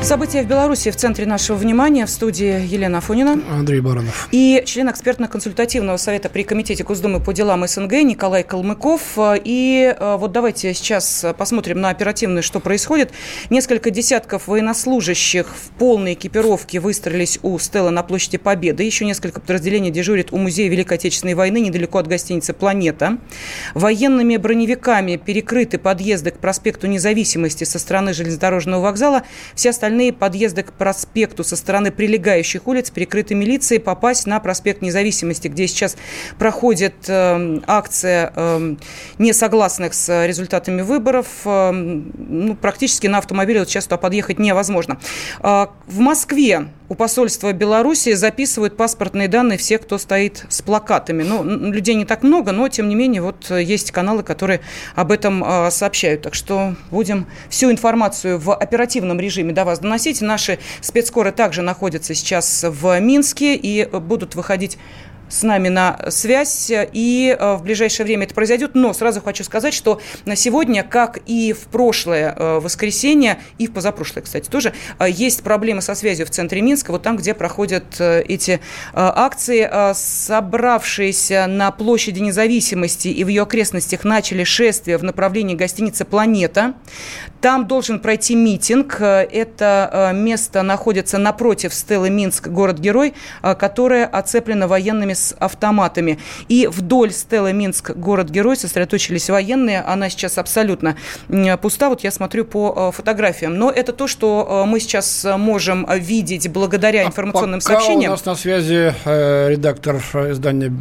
События 0.04 0.42
в 0.42 0.46
Беларуси 0.46 0.90
в 0.90 0.96
центре 0.96 1.24
нашего 1.24 1.56
внимания. 1.56 2.04
В 2.04 2.10
студии 2.10 2.62
Елена 2.66 2.98
Афонина. 2.98 3.40
Андрей 3.50 3.80
Баранов. 3.80 4.28
И 4.32 4.62
член 4.66 4.90
экспертно-консультативного 4.90 5.96
совета 5.96 6.28
при 6.28 6.42
Комитете 6.42 6.84
Госдумы 6.84 7.20
по 7.20 7.32
делам 7.32 7.66
СНГ 7.66 7.92
Николай 8.02 8.42
Калмыков. 8.42 9.16
И 9.42 9.96
э, 9.98 10.16
вот 10.16 10.30
давайте 10.30 10.74
сейчас 10.74 11.24
посмотрим 11.38 11.80
на 11.80 11.88
оперативное, 11.88 12.42
что 12.42 12.60
происходит. 12.60 13.12
Несколько 13.48 13.90
десятков 13.90 14.46
военнослужащих 14.46 15.46
в 15.46 15.70
полной 15.78 16.12
экипировке 16.12 16.80
выстроились 16.80 17.38
у 17.42 17.58
Стелла 17.58 17.88
на 17.88 18.02
площади 18.02 18.36
Победы. 18.36 18.82
Еще 18.82 19.06
несколько 19.06 19.40
подразделений 19.40 19.90
дежурит 19.90 20.34
у 20.34 20.36
Музея 20.36 20.68
Великой 20.68 20.98
Отечественной 20.98 21.34
войны 21.34 21.60
недалеко 21.60 21.96
от 21.96 22.08
гостиницы 22.08 22.52
«Планета». 22.52 23.16
Военными 23.72 24.36
броневиками 24.36 25.16
перекрыты 25.16 25.78
подъезды 25.78 26.30
к 26.30 26.38
проспекту 26.40 26.88
Независимости 26.88 27.64
со 27.64 27.78
стороны 27.78 28.12
железнодорожного 28.12 28.82
вокзала. 28.82 29.22
Все 29.54 29.70
остальные 29.70 29.93
остальные 29.94 30.12
подъезды 30.12 30.64
к 30.64 30.72
проспекту 30.72 31.44
со 31.44 31.54
стороны 31.54 31.92
прилегающих 31.92 32.66
улиц 32.66 32.90
перекрыты 32.90 33.36
милицией. 33.36 33.80
Попасть 33.80 34.26
на 34.26 34.40
проспект 34.40 34.82
Независимости, 34.82 35.46
где 35.46 35.68
сейчас 35.68 35.96
проходит 36.36 36.94
э, 37.06 37.60
акция 37.68 38.32
э, 38.34 38.74
несогласных 39.18 39.94
с 39.94 40.26
результатами 40.26 40.82
выборов, 40.82 41.26
э, 41.44 41.70
ну, 41.70 42.56
практически 42.56 43.06
на 43.06 43.18
автомобиле 43.18 43.60
вот 43.60 43.68
сейчас 43.68 43.84
туда 43.84 43.98
подъехать 43.98 44.40
невозможно. 44.40 44.98
Э, 45.40 45.66
в 45.86 46.00
Москве 46.00 46.70
у 46.94 46.96
посольства 46.96 47.52
Беларуси 47.52 48.12
записывают 48.12 48.76
паспортные 48.76 49.26
данные 49.26 49.58
всех, 49.58 49.82
кто 49.82 49.98
стоит 49.98 50.44
с 50.48 50.62
плакатами. 50.62 51.24
Ну, 51.24 51.42
людей 51.42 51.96
не 51.96 52.04
так 52.04 52.22
много, 52.22 52.52
но, 52.52 52.68
тем 52.68 52.88
не 52.88 52.94
менее, 52.94 53.20
вот 53.20 53.50
есть 53.50 53.90
каналы, 53.90 54.22
которые 54.22 54.60
об 54.94 55.10
этом 55.10 55.42
э, 55.44 55.72
сообщают. 55.72 56.22
Так 56.22 56.34
что 56.34 56.76
будем 56.92 57.26
всю 57.48 57.72
информацию 57.72 58.38
в 58.38 58.54
оперативном 58.54 59.18
режиме 59.18 59.52
до 59.52 59.64
вас 59.64 59.80
доносить. 59.80 60.20
Наши 60.20 60.60
спецскоры 60.80 61.32
также 61.32 61.62
находятся 61.62 62.14
сейчас 62.14 62.64
в 62.64 63.00
Минске 63.00 63.56
и 63.56 63.84
будут 63.86 64.36
выходить 64.36 64.78
с 65.34 65.42
нами 65.42 65.68
на 65.68 65.98
связь, 66.10 66.70
и 66.70 67.36
э, 67.38 67.54
в 67.54 67.62
ближайшее 67.62 68.06
время 68.06 68.24
это 68.24 68.34
произойдет. 68.34 68.74
Но 68.74 68.92
сразу 68.92 69.20
хочу 69.20 69.42
сказать, 69.42 69.74
что 69.74 70.00
на 70.26 70.36
сегодня, 70.36 70.84
как 70.84 71.18
и 71.26 71.52
в 71.52 71.66
прошлое 71.66 72.34
э, 72.36 72.60
воскресенье, 72.60 73.38
и 73.58 73.66
в 73.66 73.72
позапрошлое, 73.72 74.22
кстати, 74.22 74.48
тоже, 74.48 74.72
э, 74.98 75.06
есть 75.10 75.42
проблемы 75.42 75.82
со 75.82 75.94
связью 75.96 76.26
в 76.26 76.30
центре 76.30 76.62
Минска, 76.62 76.92
вот 76.92 77.02
там, 77.02 77.16
где 77.16 77.34
проходят 77.34 78.00
эти 78.00 78.60
акции. 78.92 79.68
Собравшиеся 79.94 81.46
на 81.48 81.70
площади 81.72 82.20
независимости 82.20 83.08
и 83.08 83.24
в 83.24 83.28
ее 83.28 83.42
окрестностях 83.42 84.04
начали 84.04 84.44
шествие 84.44 84.98
в 84.98 85.02
направлении 85.02 85.54
гостиницы 85.54 86.04
«Планета». 86.04 86.74
Там 87.40 87.66
должен 87.66 88.00
пройти 88.00 88.34
митинг. 88.34 89.00
Это 89.00 90.12
место 90.14 90.62
находится 90.62 91.18
напротив 91.18 91.74
Стеллы 91.74 92.08
Минск, 92.08 92.48
город-герой, 92.48 93.14
которое 93.42 94.06
оцеплено 94.06 94.66
военными 94.66 95.12
с 95.24 95.36
автоматами. 95.38 96.18
И 96.48 96.66
вдоль 96.66 97.10
Стеллы 97.10 97.52
Минск, 97.52 97.90
город-герой, 97.90 98.56
сосредоточились 98.56 99.30
военные. 99.30 99.80
Она 99.80 100.08
сейчас 100.10 100.38
абсолютно 100.38 100.96
пуста. 101.60 101.88
Вот 101.88 102.02
я 102.02 102.10
смотрю 102.10 102.44
по 102.44 102.90
э, 102.90 102.92
фотографиям. 102.92 103.56
Но 103.56 103.70
это 103.70 103.92
то, 103.92 104.06
что 104.06 104.64
э, 104.64 104.68
мы 104.68 104.80
сейчас 104.80 105.26
можем 105.36 105.86
видеть 105.98 106.50
благодаря 106.52 107.02
а 107.02 107.04
информационным 107.06 107.60
пока 107.60 107.74
сообщениям. 107.74 108.10
у 108.10 108.14
нас 108.14 108.24
на 108.24 108.34
связи 108.34 108.94
э, 109.04 109.50
редактор 109.50 109.96
издания 109.96 110.72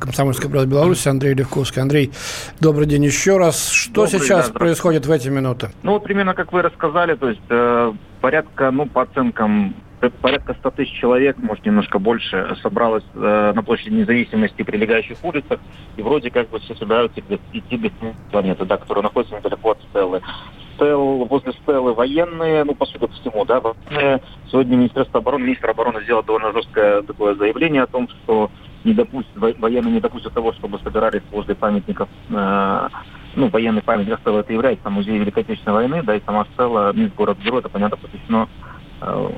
«Комсомольская 0.00 0.50
правда 0.50 0.68
Беларуси» 0.68 1.08
Андрей 1.08 1.34
Левковский. 1.34 1.82
Андрей, 1.82 2.12
добрый 2.60 2.86
день 2.86 3.04
еще 3.04 3.36
раз. 3.36 3.68
Что 3.68 4.06
добрый, 4.06 4.20
сейчас 4.20 4.48
да, 4.48 4.58
происходит 4.58 5.06
в 5.06 5.10
эти 5.10 5.28
минуты? 5.28 5.70
Ну, 5.82 5.92
вот 5.92 6.04
примерно 6.04 6.34
как 6.34 6.52
вы 6.52 6.62
рассказали, 6.62 7.14
то 7.14 7.28
есть 7.28 7.40
э, 7.48 7.92
порядка, 8.20 8.70
ну, 8.70 8.86
по 8.86 9.02
оценкам 9.02 9.74
порядка 10.08 10.54
100 10.54 10.70
тысяч 10.70 10.92
человек, 10.98 11.36
может, 11.38 11.64
немножко 11.66 11.98
больше, 11.98 12.56
собралось 12.62 13.04
э, 13.14 13.52
на 13.54 13.62
площади 13.62 13.94
независимости 13.94 14.62
прилегающих 14.62 15.18
улицах, 15.22 15.60
и 15.96 16.02
вроде 16.02 16.30
как 16.30 16.48
бы 16.48 16.58
все 16.60 16.74
собираются 16.74 17.20
идти 17.52 17.76
без 17.76 17.90
планеты, 18.30 18.64
да, 18.64 18.78
которая 18.78 19.02
находится 19.02 19.36
недалеко 19.36 19.72
от 19.72 19.82
Стеллы. 19.90 20.22
Стел, 20.74 21.26
возле 21.26 21.52
Стеллы 21.52 21.92
военные, 21.92 22.64
ну, 22.64 22.74
по 22.74 22.86
сути, 22.86 23.00
по 23.00 23.08
всему, 23.08 23.44
да, 23.44 23.60
военные. 23.60 24.22
Сегодня 24.50 24.76
Министерство 24.76 25.20
обороны, 25.20 25.44
министр 25.44 25.70
обороны 25.70 26.02
сделал 26.02 26.22
довольно 26.22 26.52
жесткое 26.52 27.02
такое 27.02 27.34
заявление 27.34 27.82
о 27.82 27.86
том, 27.86 28.08
что 28.08 28.50
не 28.84 28.94
допустит, 28.94 29.36
военные 29.36 29.92
не 29.92 30.00
допустят 30.00 30.32
того, 30.32 30.54
чтобы 30.54 30.78
собирались 30.78 31.22
возле 31.30 31.54
памятников 31.54 32.08
э, 32.30 32.88
ну, 33.34 33.48
военный 33.48 33.82
памятник 33.82 34.18
Стелла 34.20 34.40
это 34.40 34.52
является 34.52 34.88
музей 34.90 35.18
Великой 35.18 35.42
Отечественной 35.42 35.74
войны, 35.74 36.02
да, 36.02 36.16
и 36.16 36.22
сама 36.24 36.46
Стелла, 36.54 36.92
Минск, 36.92 37.14
город-герой, 37.14 37.60
это, 37.60 37.68
понятно, 37.68 37.96
посвящено 37.96 38.48
э, 39.02 39.30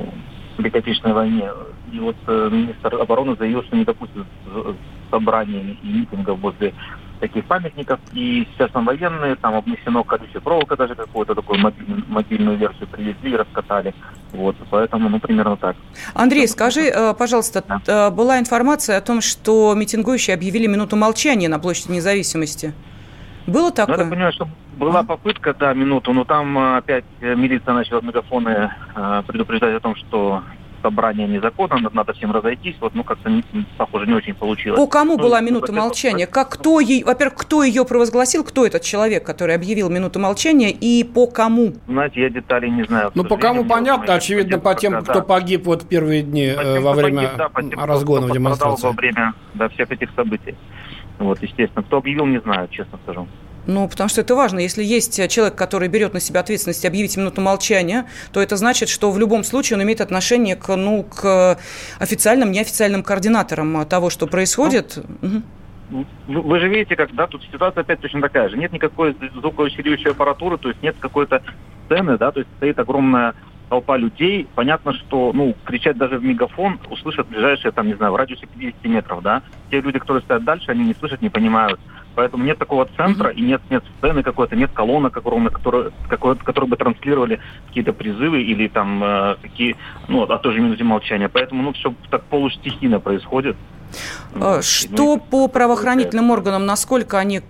Великой 0.59 0.80
Отечественной 0.80 1.14
войне. 1.14 1.50
И 1.92 1.99
вот 1.99 2.16
э, 2.26 2.49
министр 2.50 2.94
обороны 2.94 3.37
заявил, 3.37 3.62
что 3.64 3.76
не 3.76 3.85
допустит 3.85 4.25
собраний 5.11 5.78
и 5.82 5.87
митингов 5.87 6.40
возле 6.40 6.73
таких 7.23 7.44
памятников. 7.44 8.00
И 8.12 8.47
сейчас 8.52 8.71
там 8.73 8.85
военные, 8.85 9.37
там 9.37 9.54
обнесено 9.54 10.02
колючей 10.02 10.40
проволокой 10.40 10.76
даже 10.76 10.94
какую-то 10.94 11.35
такую 11.35 11.61
мобиль, 11.61 12.04
мобильную 12.09 12.59
версию 12.59 12.88
привезли 12.88 13.30
и 13.30 13.37
раскатали. 13.37 13.94
Вот, 14.32 14.56
поэтому, 14.71 15.09
ну, 15.09 15.21
примерно 15.21 15.56
так. 15.56 15.76
Андрей, 16.14 16.49
скажи, 16.49 16.82
э, 16.88 17.14
пожалуйста, 17.14 17.62
да. 17.66 17.80
Э, 17.87 18.11
была 18.11 18.40
информация 18.40 18.99
о 18.99 19.00
том, 19.00 19.21
что 19.21 19.75
митингующие 19.75 20.35
объявили 20.35 20.66
минуту 20.66 20.97
молчания 20.97 21.49
на 21.49 21.59
площади 21.61 21.92
независимости? 21.92 22.75
Было 23.46 23.70
такое? 23.70 23.96
Ну, 23.96 24.04
я 24.04 24.11
понимаю, 24.11 24.32
что 24.32 24.49
была 24.76 25.02
попытка, 25.02 25.54
да, 25.54 25.75
минуту, 25.75 26.12
но 26.12 26.25
там 26.25 26.58
э, 26.58 26.76
опять 26.78 27.04
милиция 27.20 27.75
начала 27.75 28.00
мегафоны 28.00 28.70
предупреждать 29.26 29.76
о 29.76 29.80
том, 29.80 29.96
что 29.96 30.42
собрание 30.82 31.26
незаконно, 31.26 31.88
надо 31.92 32.12
всем 32.12 32.32
разойтись. 32.32 32.76
Вот, 32.80 32.94
ну, 32.94 33.04
как-то, 33.04 33.30
похоже, 33.78 34.06
не 34.06 34.14
очень 34.14 34.34
получилось. 34.34 34.78
По 34.78 34.87
кому 34.87 35.16
ну, 35.16 35.22
была 35.22 35.40
минута 35.40 35.72
молчания? 35.72 36.26
Как, 36.26 36.50
кто 36.50 36.80
ей, 36.80 37.04
во-первых, 37.04 37.38
кто 37.38 37.62
ее 37.62 37.84
провозгласил, 37.84 38.44
кто 38.44 38.66
этот 38.66 38.82
человек, 38.82 39.25
который 39.25 39.54
объявил 39.54 39.88
минуту 39.88 40.18
молчания, 40.18 40.70
и 40.70 41.04
по 41.04 41.26
кому? 41.26 41.75
Знаете, 41.87 42.22
я 42.22 42.30
деталей 42.30 42.70
не 42.70 42.84
знаю. 42.84 43.12
Ну, 43.14 43.25
по 43.25 43.37
кому 43.37 43.64
понятно, 43.64 44.14
очевидно, 44.14 44.58
по 44.58 44.75
тем, 44.75 44.92
пока, 44.92 45.04
кто 45.04 45.20
да. 45.20 45.20
погиб 45.22 45.66
вот 45.66 45.88
первые 45.88 46.22
дни 46.22 46.52
по 46.54 46.61
э, 46.61 46.80
во 46.80 46.92
время 46.92 47.22
погиб, 47.22 47.37
да, 47.38 47.49
по 47.49 47.62
тем, 47.62 47.84
разгонов 47.84 48.32
демонстрации. 48.32 48.87
во 48.87 48.92
время 48.92 49.34
да, 49.54 49.68
всех 49.68 49.90
этих 49.90 50.11
событий. 50.16 50.56
Вот, 51.23 51.43
естественно. 51.43 51.83
Кто 51.83 51.99
объявил, 51.99 52.26
не 52.26 52.41
знаю, 52.41 52.69
честно 52.69 52.99
скажу. 53.05 53.29
Ну, 53.67 53.88
потому 53.88 54.09
что 54.09 54.21
это 54.21 54.35
важно. 54.35 54.59
Если 54.59 54.83
есть 54.83 55.29
человек, 55.31 55.55
который 55.55 55.88
берет 55.88 56.14
на 56.14 56.21
себя 56.21 56.41
ответственность 56.41 56.85
объявить 56.85 57.17
минуту 57.17 57.41
молчания, 57.41 58.07
то 58.33 58.41
это 58.41 58.57
значит, 58.57 58.88
что 58.88 59.12
в 59.12 59.19
любом 59.19 59.45
случае 59.45 59.76
он 59.76 59.85
имеет 59.85 60.00
отношение 60.00 60.57
к, 60.57 60.75
ну, 60.75 61.05
к 61.05 61.59
официальным, 62.00 62.50
неофициальным 62.50 63.05
координаторам 63.05 63.87
того, 63.87 64.11
что 64.11 64.26
происходит. 64.26 64.99
Ну, 65.21 65.45
угу. 65.91 66.07
Вы 66.26 66.59
же 66.59 66.69
видите, 66.69 66.97
как, 66.97 67.14
да, 67.14 67.26
тут 67.26 67.43
ситуация 67.52 67.83
опять 67.83 68.00
точно 68.00 68.21
такая 68.21 68.49
же. 68.49 68.57
Нет 68.57 68.73
никакой 68.73 69.17
звукоусиливающей 69.35 70.11
аппаратуры, 70.11 70.59
то 70.59 70.69
есть 70.69 70.83
нет 70.83 70.97
какой-то 70.99 71.43
сцены, 71.87 72.19
да, 72.19 72.33
то 72.33 72.41
есть 72.41 72.50
стоит 72.57 72.79
огромная 72.79 73.35
толпа 73.73 73.97
людей. 73.97 74.47
Понятно, 74.55 74.93
что, 74.93 75.33
ну, 75.33 75.55
кричать 75.64 75.97
даже 75.97 76.19
в 76.19 76.25
мегафон 76.25 76.79
услышат 76.91 77.26
ближайшие, 77.29 77.73
там, 77.73 77.87
не 77.87 77.95
знаю, 77.95 78.12
в 78.12 78.17
радиусе 78.17 78.47
50 78.47 78.85
метров, 78.85 79.23
да. 79.23 79.41
Те 79.71 79.81
люди, 79.81 79.99
которые 79.99 80.23
стоят 80.23 80.45
дальше, 80.45 80.71
они 80.71 80.85
не 80.85 80.93
слышат, 80.93 81.23
не 81.23 81.31
понимают. 81.31 81.81
Поэтому 82.14 82.45
нет 82.45 82.59
такого 82.59 82.87
центра 82.99 83.31
и 83.31 83.41
нет, 83.41 83.62
нет 83.71 83.83
сцены 83.97 84.23
какой-то, 84.23 84.57
нет 84.57 84.73
колонок 84.75 85.17
огромных, 85.17 85.55
которые, 85.55 85.91
которые 86.11 86.69
бы 86.69 86.76
транслировали 86.76 87.41
какие-то 87.69 87.95
призывы 87.95 88.43
или 88.43 88.69
там 88.69 89.02
э, 89.02 89.37
какие, 89.41 89.76
ну, 90.07 90.25
о 90.25 90.38
той 90.38 90.52
же 90.52 90.61
минуте 90.61 90.85
молчания. 90.85 91.31
Поэтому, 91.31 91.62
ну, 91.62 91.73
все 91.73 91.95
так 92.11 92.25
полустихийно 92.25 93.00
происходит. 93.00 93.57
А, 94.35 94.61
что 94.61 95.14
ну, 95.14 95.19
по 95.19 95.49
правоохранительным 95.49 96.31
органам, 96.31 96.67
насколько 96.67 97.19
они 97.19 97.41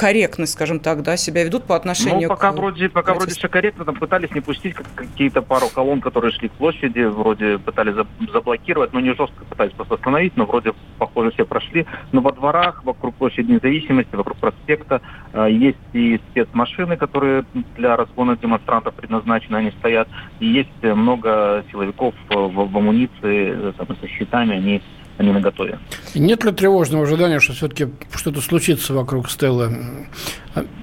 корректно, 0.00 0.46
скажем 0.46 0.80
так, 0.80 1.02
да, 1.02 1.18
себя 1.18 1.44
ведут 1.44 1.64
по 1.64 1.76
отношению 1.76 2.28
ну, 2.28 2.34
пока 2.34 2.52
к... 2.52 2.56
вроде, 2.56 2.88
пока 2.88 3.12
вроде 3.12 3.34
все 3.34 3.48
корректно, 3.48 3.84
там 3.84 3.96
пытались 3.96 4.30
не 4.30 4.40
пустить 4.40 4.74
какие-то 4.94 5.42
пару 5.42 5.68
колонн, 5.68 6.00
которые 6.00 6.32
шли 6.32 6.48
к 6.48 6.52
площади, 6.52 7.00
вроде 7.00 7.58
пытались 7.58 7.94
заблокировать, 8.32 8.94
но 8.94 9.00
не 9.00 9.10
жестко 9.14 9.44
пытались 9.44 9.72
просто 9.74 9.96
остановить, 9.96 10.36
но 10.36 10.46
вроде, 10.46 10.72
похоже, 10.98 11.32
все 11.32 11.44
прошли. 11.44 11.86
Но 12.12 12.22
во 12.22 12.32
дворах, 12.32 12.82
вокруг 12.84 13.14
площади 13.16 13.52
независимости, 13.52 14.14
вокруг 14.16 14.38
проспекта 14.38 15.02
э, 15.34 15.48
есть 15.50 15.78
и 15.92 16.18
спецмашины, 16.30 16.96
которые 16.96 17.44
для 17.76 17.94
разгона 17.94 18.38
демонстрантов 18.38 18.94
предназначены, 18.94 19.56
они 19.56 19.70
стоят, 19.72 20.08
и 20.38 20.46
есть 20.46 20.82
много 20.82 21.62
силовиков 21.70 22.14
в, 22.30 22.48
в 22.48 22.76
амуниции, 22.76 23.10
э, 23.22 23.72
там, 23.76 23.86
со 24.00 24.08
щитами, 24.08 24.56
они 24.56 24.82
они 25.18 25.32
на 25.32 25.40
готове. 25.40 25.78
Нет 26.14 26.44
ли 26.44 26.52
тревожного 26.52 27.04
ожидания, 27.04 27.40
что 27.40 27.52
все-таки 27.52 27.88
что-то 28.14 28.40
случится 28.40 28.94
вокруг 28.94 29.30
Стеллы? 29.30 30.06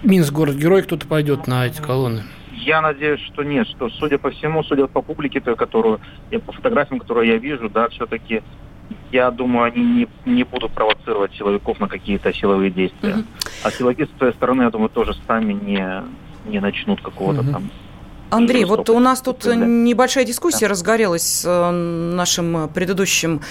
Минск 0.04 0.34
город-герой, 0.34 0.84
кто-то 0.84 1.08
пойдет 1.08 1.48
на 1.48 1.66
эти 1.66 1.82
колонны? 1.82 2.24
Я 2.52 2.82
надеюсь, 2.82 3.22
что 3.22 3.44
нет, 3.44 3.68
что, 3.68 3.90
судя 3.90 4.18
по 4.18 4.30
всему, 4.32 4.64
судя 4.64 4.88
по 4.88 5.02
публике, 5.02 5.40
той, 5.40 5.56
которую, 5.56 6.00
по 6.46 6.52
фотографиям, 6.52 7.00
которые 7.00 7.32
я 7.32 7.38
вижу, 7.38 7.70
да, 7.70 7.88
все-таки 7.90 8.42
я 9.12 9.32
думаю, 9.32 9.66
они 9.66 9.84
не, 9.84 10.08
не 10.26 10.44
будут 10.44 10.72
провоцировать 10.72 11.34
силовиков 11.36 11.80
на 11.80 11.88
какие-то 11.88 12.34
силовые 12.34 12.72
действия. 12.72 13.10
Uh-huh. 13.10 13.26
А 13.63 13.72
силовики 13.72 14.06
с 14.06 14.10
той 14.20 14.34
стороны, 14.34 14.63
я 14.63 14.70
думаю, 14.70 14.90
тоже 14.90 15.16
сами 15.28 15.54
не, 15.54 16.04
не 16.46 16.60
начнут 16.60 17.02
какого-то 17.02 17.42
uh-huh. 17.42 17.52
там 17.52 17.70
Андрей, 18.30 18.66
вот 18.66 18.90
у 18.90 19.00
нас 19.00 19.22
тут 19.22 19.46
небольшая 19.46 20.26
дискуссия 20.26 20.66
да. 20.66 20.72
разгорелась 20.72 21.24
с 21.24 21.46
э, 21.46 21.72
нашим 21.72 22.70
предыдущим 22.74 23.42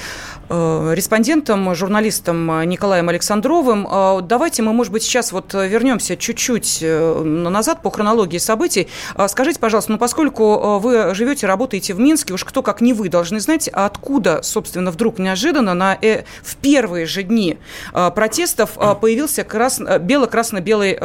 э, 0.51 0.93
респондентом, 0.95 1.75
журналистом 1.75 2.69
Николаем 2.69 3.09
Александровым. 3.09 3.89
Э, 3.91 4.21
давайте 4.23 4.62
мы, 4.62 4.75
может 4.75 4.93
быть, 4.93 5.03
сейчас 5.03 5.33
вот 5.33 5.55
вернемся 5.55 6.17
чуть-чуть 6.19 6.83
назад 6.83 7.81
по 7.81 7.91
хронологии 7.91 8.37
событий. 8.37 8.89
Скажите, 9.29 9.59
пожалуйста, 9.59 9.93
ну 9.93 9.99
поскольку 9.99 10.79
вы 10.79 11.15
живете, 11.15 11.47
работаете 11.47 11.95
в 11.95 11.99
Минске, 11.99 12.35
уж 12.35 12.45
кто 12.45 12.62
как 12.62 12.83
не 12.83 12.93
вы 12.93 13.09
должны 13.09 13.41
знать, 13.41 13.69
откуда, 13.69 14.43
собственно, 14.43 14.91
вдруг 14.91 15.19
неожиданно 15.19 15.73
на, 15.73 15.99
в 16.43 16.57
первые 16.57 17.07
же 17.07 17.23
дни 17.23 17.59
протестов 17.93 18.73
появился 19.01 19.43
крас... 19.45 19.81
бело-красно-белый 20.01 20.99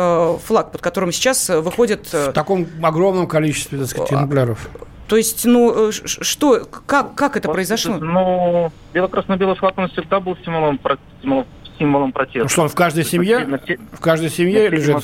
флаг, 0.45 0.71
под 0.71 0.81
которым 0.81 1.13
сейчас 1.13 1.47
выходит... 1.49 2.11
В 2.11 2.33
таком 2.33 2.67
огромном 2.81 3.27
количестве 3.27 3.60
количестве, 3.69 3.79
так 3.79 3.87
сказать, 3.87 4.13
экземпляров. 4.13 4.69
То 5.07 5.17
есть, 5.17 5.45
ну, 5.45 5.89
э, 5.89 5.91
что, 5.91 6.61
как, 6.85 7.15
как 7.15 7.35
это 7.35 7.49
произошло? 7.49 7.97
Ну, 7.97 8.71
бело-красно-белый 8.93 9.55
флаг, 9.55 9.77
он 9.77 9.89
всегда 9.89 10.19
был 10.19 10.37
символом, 10.45 10.79
символом, 11.21 11.45
символом 11.77 12.11
протеста. 12.13 12.43
Ну 12.43 12.47
что, 12.47 12.61
он 12.63 12.69
в 12.69 12.75
каждой 12.75 13.03
семье? 13.03 13.59
В 13.91 13.99
каждой 13.99 14.29
семье 14.29 14.69
лежит? 14.69 14.97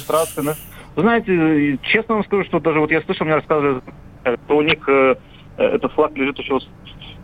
Вы 0.96 1.02
знаете, 1.04 1.78
честно 1.84 2.16
вам 2.16 2.26
скажу, 2.26 2.44
что 2.46 2.60
даже 2.60 2.80
вот 2.80 2.90
я 2.90 3.02
слышал, 3.02 3.26
мне 3.26 3.36
рассказывали, 3.36 3.82
что 4.24 4.58
у 4.58 4.62
них 4.62 4.80
э, 4.88 5.16
этот 5.58 5.92
флаг 5.92 6.16
лежит 6.16 6.40
еще 6.40 6.60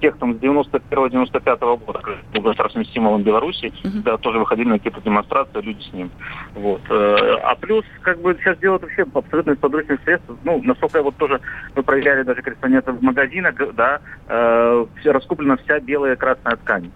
тех 0.03 0.17
там 0.17 0.33
с 0.33 0.37
91-95 0.37 1.77
года, 1.85 2.01
был 2.33 2.41
государственным 2.41 2.85
символом 2.87 3.23
Беларуси, 3.23 3.67
uh-huh. 3.67 3.91
когда 4.03 4.17
тоже 4.17 4.37
выходили 4.37 4.67
на 4.67 4.77
какие-то 4.77 4.99
демонстрации, 4.99 5.61
люди 5.61 5.81
с 5.81 5.93
ним. 5.93 6.11
Вот. 6.55 6.81
Э, 6.89 7.37
а 7.41 7.55
плюс, 7.55 7.85
как 8.01 8.19
бы 8.19 8.37
сейчас 8.37 8.57
делают 8.57 8.81
вообще 8.81 9.05
абсолютно 9.13 9.55
подручных 9.55 10.01
средств. 10.03 10.29
Ну, 10.43 10.61
насколько 10.61 11.01
вот 11.01 11.15
тоже 11.15 11.39
мы 11.73 11.83
проверяли 11.83 12.23
даже 12.23 12.41
корреспондентов 12.41 12.97
в 12.97 13.01
магазинах, 13.01 13.55
да, 13.75 14.01
э, 14.27 14.85
раскуплена 15.05 15.55
вся 15.55 15.79
белая 15.79 16.15
и 16.15 16.17
красная 16.17 16.57
ткань. 16.57 16.91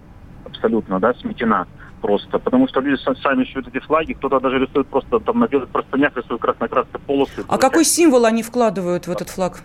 Абсолютно, 0.46 1.00
да, 1.00 1.14
сметена 1.14 1.66
просто. 2.02 2.40
Потому 2.40 2.68
что 2.68 2.82
люди 2.82 3.02
сами 3.22 3.46
шьют 3.46 3.70
эти 3.70 3.80
флаги, 3.86 4.14
кто-то 4.14 4.42
даже 4.42 4.60
рисует 4.60 4.88
просто 4.88 5.20
там 5.20 5.40
на 5.40 5.48
белых 5.48 5.70
простынях 5.70 6.16
рисует 6.18 6.42
красно-красные 6.42 7.00
полосы. 7.08 7.46
А 7.48 7.58
какой 7.58 7.86
символ 7.86 8.26
они 8.26 8.44
вкладывают 8.44 9.08
в 9.08 9.12
этот 9.12 9.30
флаг? 9.30 9.64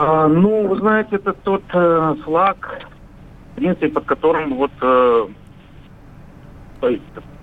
А, 0.00 0.28
ну, 0.28 0.66
вы 0.66 0.78
знаете, 0.78 1.16
это 1.16 1.34
тот 1.34 1.62
э, 1.74 2.14
флаг, 2.24 2.80
в 3.52 3.56
принципе, 3.56 3.88
под 3.88 4.06
которым 4.06 4.56
вот, 4.56 4.70
э, 4.80 5.28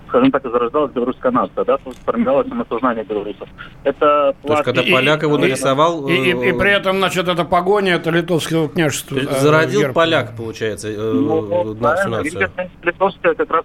скажем 0.08 0.32
так, 0.32 0.44
и 0.44 0.50
зарождалась 0.50 0.90
белорусская 0.90 1.30
нация, 1.30 1.64
да, 1.64 1.76
то 1.76 1.90
есть 1.90 2.02
формировалось 2.04 2.48
самосознание 2.48 3.04
белорусов. 3.04 3.48
Это 3.84 4.34
флаг... 4.42 4.42
То 4.42 4.52
есть, 4.54 4.64
когда 4.64 4.82
поляк 4.96 5.22
его 5.22 5.38
нарисовал... 5.38 6.08
И, 6.08 6.14
и, 6.14 6.30
и, 6.32 6.48
и 6.48 6.52
при 6.52 6.72
этом, 6.72 6.96
значит, 6.96 7.28
это 7.28 7.44
погоня, 7.44 7.94
это 7.94 8.10
литовского 8.10 8.68
княжества. 8.68 9.18
Э, 9.18 9.40
зародил 9.40 9.82
герб. 9.82 9.94
поляк, 9.94 10.36
получается, 10.36 10.88
э, 10.88 11.12
ну, 11.12 11.74
нашу 11.74 12.08
нацию. 12.08 12.50
Литовская 12.82 13.34
как 13.34 13.50
раз, 13.52 13.64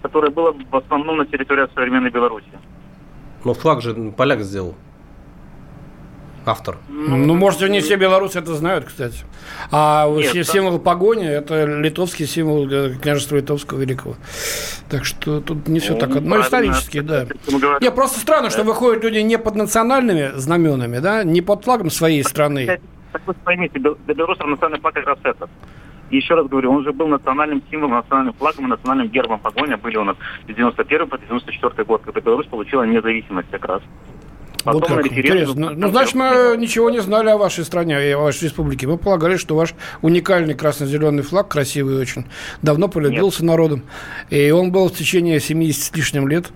которая 0.00 0.30
была 0.30 0.52
в 0.52 0.76
основном 0.76 1.18
на 1.18 1.26
территории 1.26 1.68
современной 1.74 2.10
Беларуси. 2.10 2.46
Но 3.44 3.52
флаг 3.52 3.82
же 3.82 3.94
поляк 4.16 4.40
сделал 4.40 4.76
автор. 6.46 6.78
Ну, 6.88 7.16
ну, 7.16 7.34
может, 7.34 7.60
не 7.68 7.80
все 7.80 7.96
белорусы 7.96 8.38
это 8.38 8.54
знают, 8.54 8.86
кстати. 8.86 9.18
А 9.70 10.08
Нет, 10.08 10.46
символ 10.46 10.78
да. 10.78 10.78
погони– 10.78 11.26
это 11.28 11.64
литовский 11.64 12.26
символ 12.26 12.68
княжества 12.68 13.36
Литовского 13.36 13.80
Великого. 13.80 14.16
Так 14.88 15.04
что 15.04 15.40
тут 15.40 15.68
не 15.68 15.80
все 15.80 15.94
ну, 15.94 15.98
так. 15.98 16.10
Ну, 16.20 16.40
исторически, 16.40 17.00
да. 17.00 17.26
Не, 17.80 17.90
просто 17.90 18.20
странно, 18.20 18.48
да. 18.48 18.50
что 18.50 18.64
выходят 18.64 19.02
люди 19.04 19.18
не 19.18 19.38
под 19.38 19.54
национальными 19.56 20.32
знаменами, 20.36 20.98
да, 20.98 21.24
не 21.24 21.42
под 21.42 21.64
флагом 21.64 21.90
своей 21.90 22.24
страны. 22.24 22.80
Так 23.12 23.22
вы 23.26 23.34
поймите, 23.34 23.78
белорусов 23.78 24.46
национальный 24.46 24.80
флаг 24.80 24.94
как 24.94 25.06
раз 25.06 25.18
этот. 25.24 25.50
Еще 26.10 26.34
раз 26.34 26.48
говорю, 26.48 26.72
он 26.72 26.82
же 26.82 26.92
был 26.92 27.06
национальным 27.06 27.62
символом, 27.70 27.94
национальным 27.94 28.34
флагом 28.34 28.66
и 28.66 28.68
национальным 28.68 29.08
гербом 29.08 29.38
погоня. 29.38 29.76
Были 29.76 29.96
у 29.96 30.04
нас 30.04 30.16
с 30.42 30.46
91 30.46 31.08
по 31.08 31.18
94 31.18 31.84
год, 31.84 32.02
когда 32.04 32.20
Беларусь 32.20 32.46
получила 32.46 32.82
независимость 32.82 33.48
как 33.50 33.64
раз. 33.64 33.82
Потом 34.62 34.80
вот 34.80 34.90
на 34.90 35.00
референдум... 35.00 35.56
Ну, 35.56 35.70
ну, 35.70 35.90
значит, 35.90 36.14
мы 36.14 36.56
ничего 36.58 36.90
не 36.90 37.00
знали 37.00 37.30
о 37.30 37.36
вашей 37.36 37.64
стране 37.64 38.08
и 38.08 38.12
о 38.12 38.18
вашей 38.18 38.44
республике. 38.44 38.86
Мы 38.86 38.98
полагали, 38.98 39.36
что 39.36 39.56
ваш 39.56 39.74
уникальный 40.02 40.54
красно-зеленый 40.54 41.22
флаг, 41.22 41.48
красивый 41.48 41.96
очень, 41.96 42.26
давно 42.62 42.88
полюбился 42.88 43.42
Нет. 43.42 43.50
народом. 43.50 43.82
И 44.30 44.50
он 44.50 44.72
был 44.72 44.88
в 44.88 44.94
течение 44.94 45.40
70 45.40 45.82
с 45.82 45.96
лишним 45.96 46.28
лет 46.28 46.46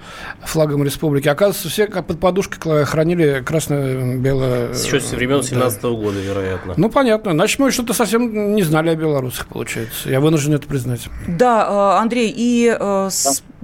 флагом 0.44 0.84
республики. 0.84 1.28
Оказывается, 1.28 1.68
все 1.68 1.86
под 1.86 2.20
подушкой 2.20 2.84
хранили 2.84 3.42
красно-белое... 3.44 4.72
Еще 4.72 5.00
с 5.00 5.12
времен 5.12 5.42
17 5.42 5.82
-го 5.82 5.96
года, 5.96 6.20
вероятно. 6.20 6.74
Ну, 6.76 6.90
понятно. 6.90 7.32
Значит, 7.32 7.58
мы 7.58 7.70
что-то 7.70 7.94
совсем 7.94 8.54
не 8.54 8.62
знали 8.62 8.90
о 8.90 8.94
белорусах, 8.94 9.46
получается. 9.46 10.10
Я 10.10 10.20
вынужден 10.20 10.54
это 10.54 10.66
признать. 10.66 11.08
Да, 11.26 11.96
э, 11.98 12.02
Андрей, 12.02 12.32
и 12.34 12.68
э, 12.68 12.78
да. 12.78 13.10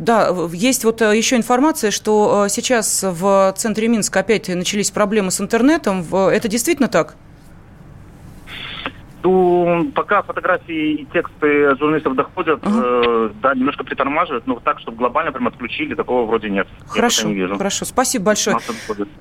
Да, 0.01 0.35
есть 0.53 0.85
вот 0.85 1.03
э, 1.03 1.17
еще 1.17 1.37
информация, 1.37 1.91
что 1.91 2.47
сейчас 2.49 3.03
в 3.03 3.55
центре 3.57 3.89
Минска 3.89 4.21
опять 4.21 4.49
начались 4.49 4.91
проблемы 4.91 5.31
с 5.31 5.41
интернетом. 5.41 6.05
Это 6.15 6.49
действительно 6.49 6.89
так? 6.89 7.17
Ну, 9.23 9.91
пока 9.95 10.23
фотографии 10.23 10.93
и 10.95 11.05
тексты 11.13 11.77
журналистов 11.77 12.15
доходят, 12.15 12.61
uh-huh. 12.61 13.29
э, 13.29 13.31
да, 13.43 13.55
немножко 13.55 13.85
притормаживают, 13.85 14.47
но 14.47 14.59
так, 14.61 14.81
чтобы 14.81 14.97
глобально 14.97 15.33
прям 15.33 15.49
отключили, 15.49 15.95
такого 15.95 16.27
вроде 16.27 16.49
нет. 16.49 16.67
Хорошо, 16.87 17.29
не 17.29 17.35
вижу. 17.35 17.57
хорошо. 17.57 17.85
Спасибо 17.85 18.27
большое. 18.27 18.57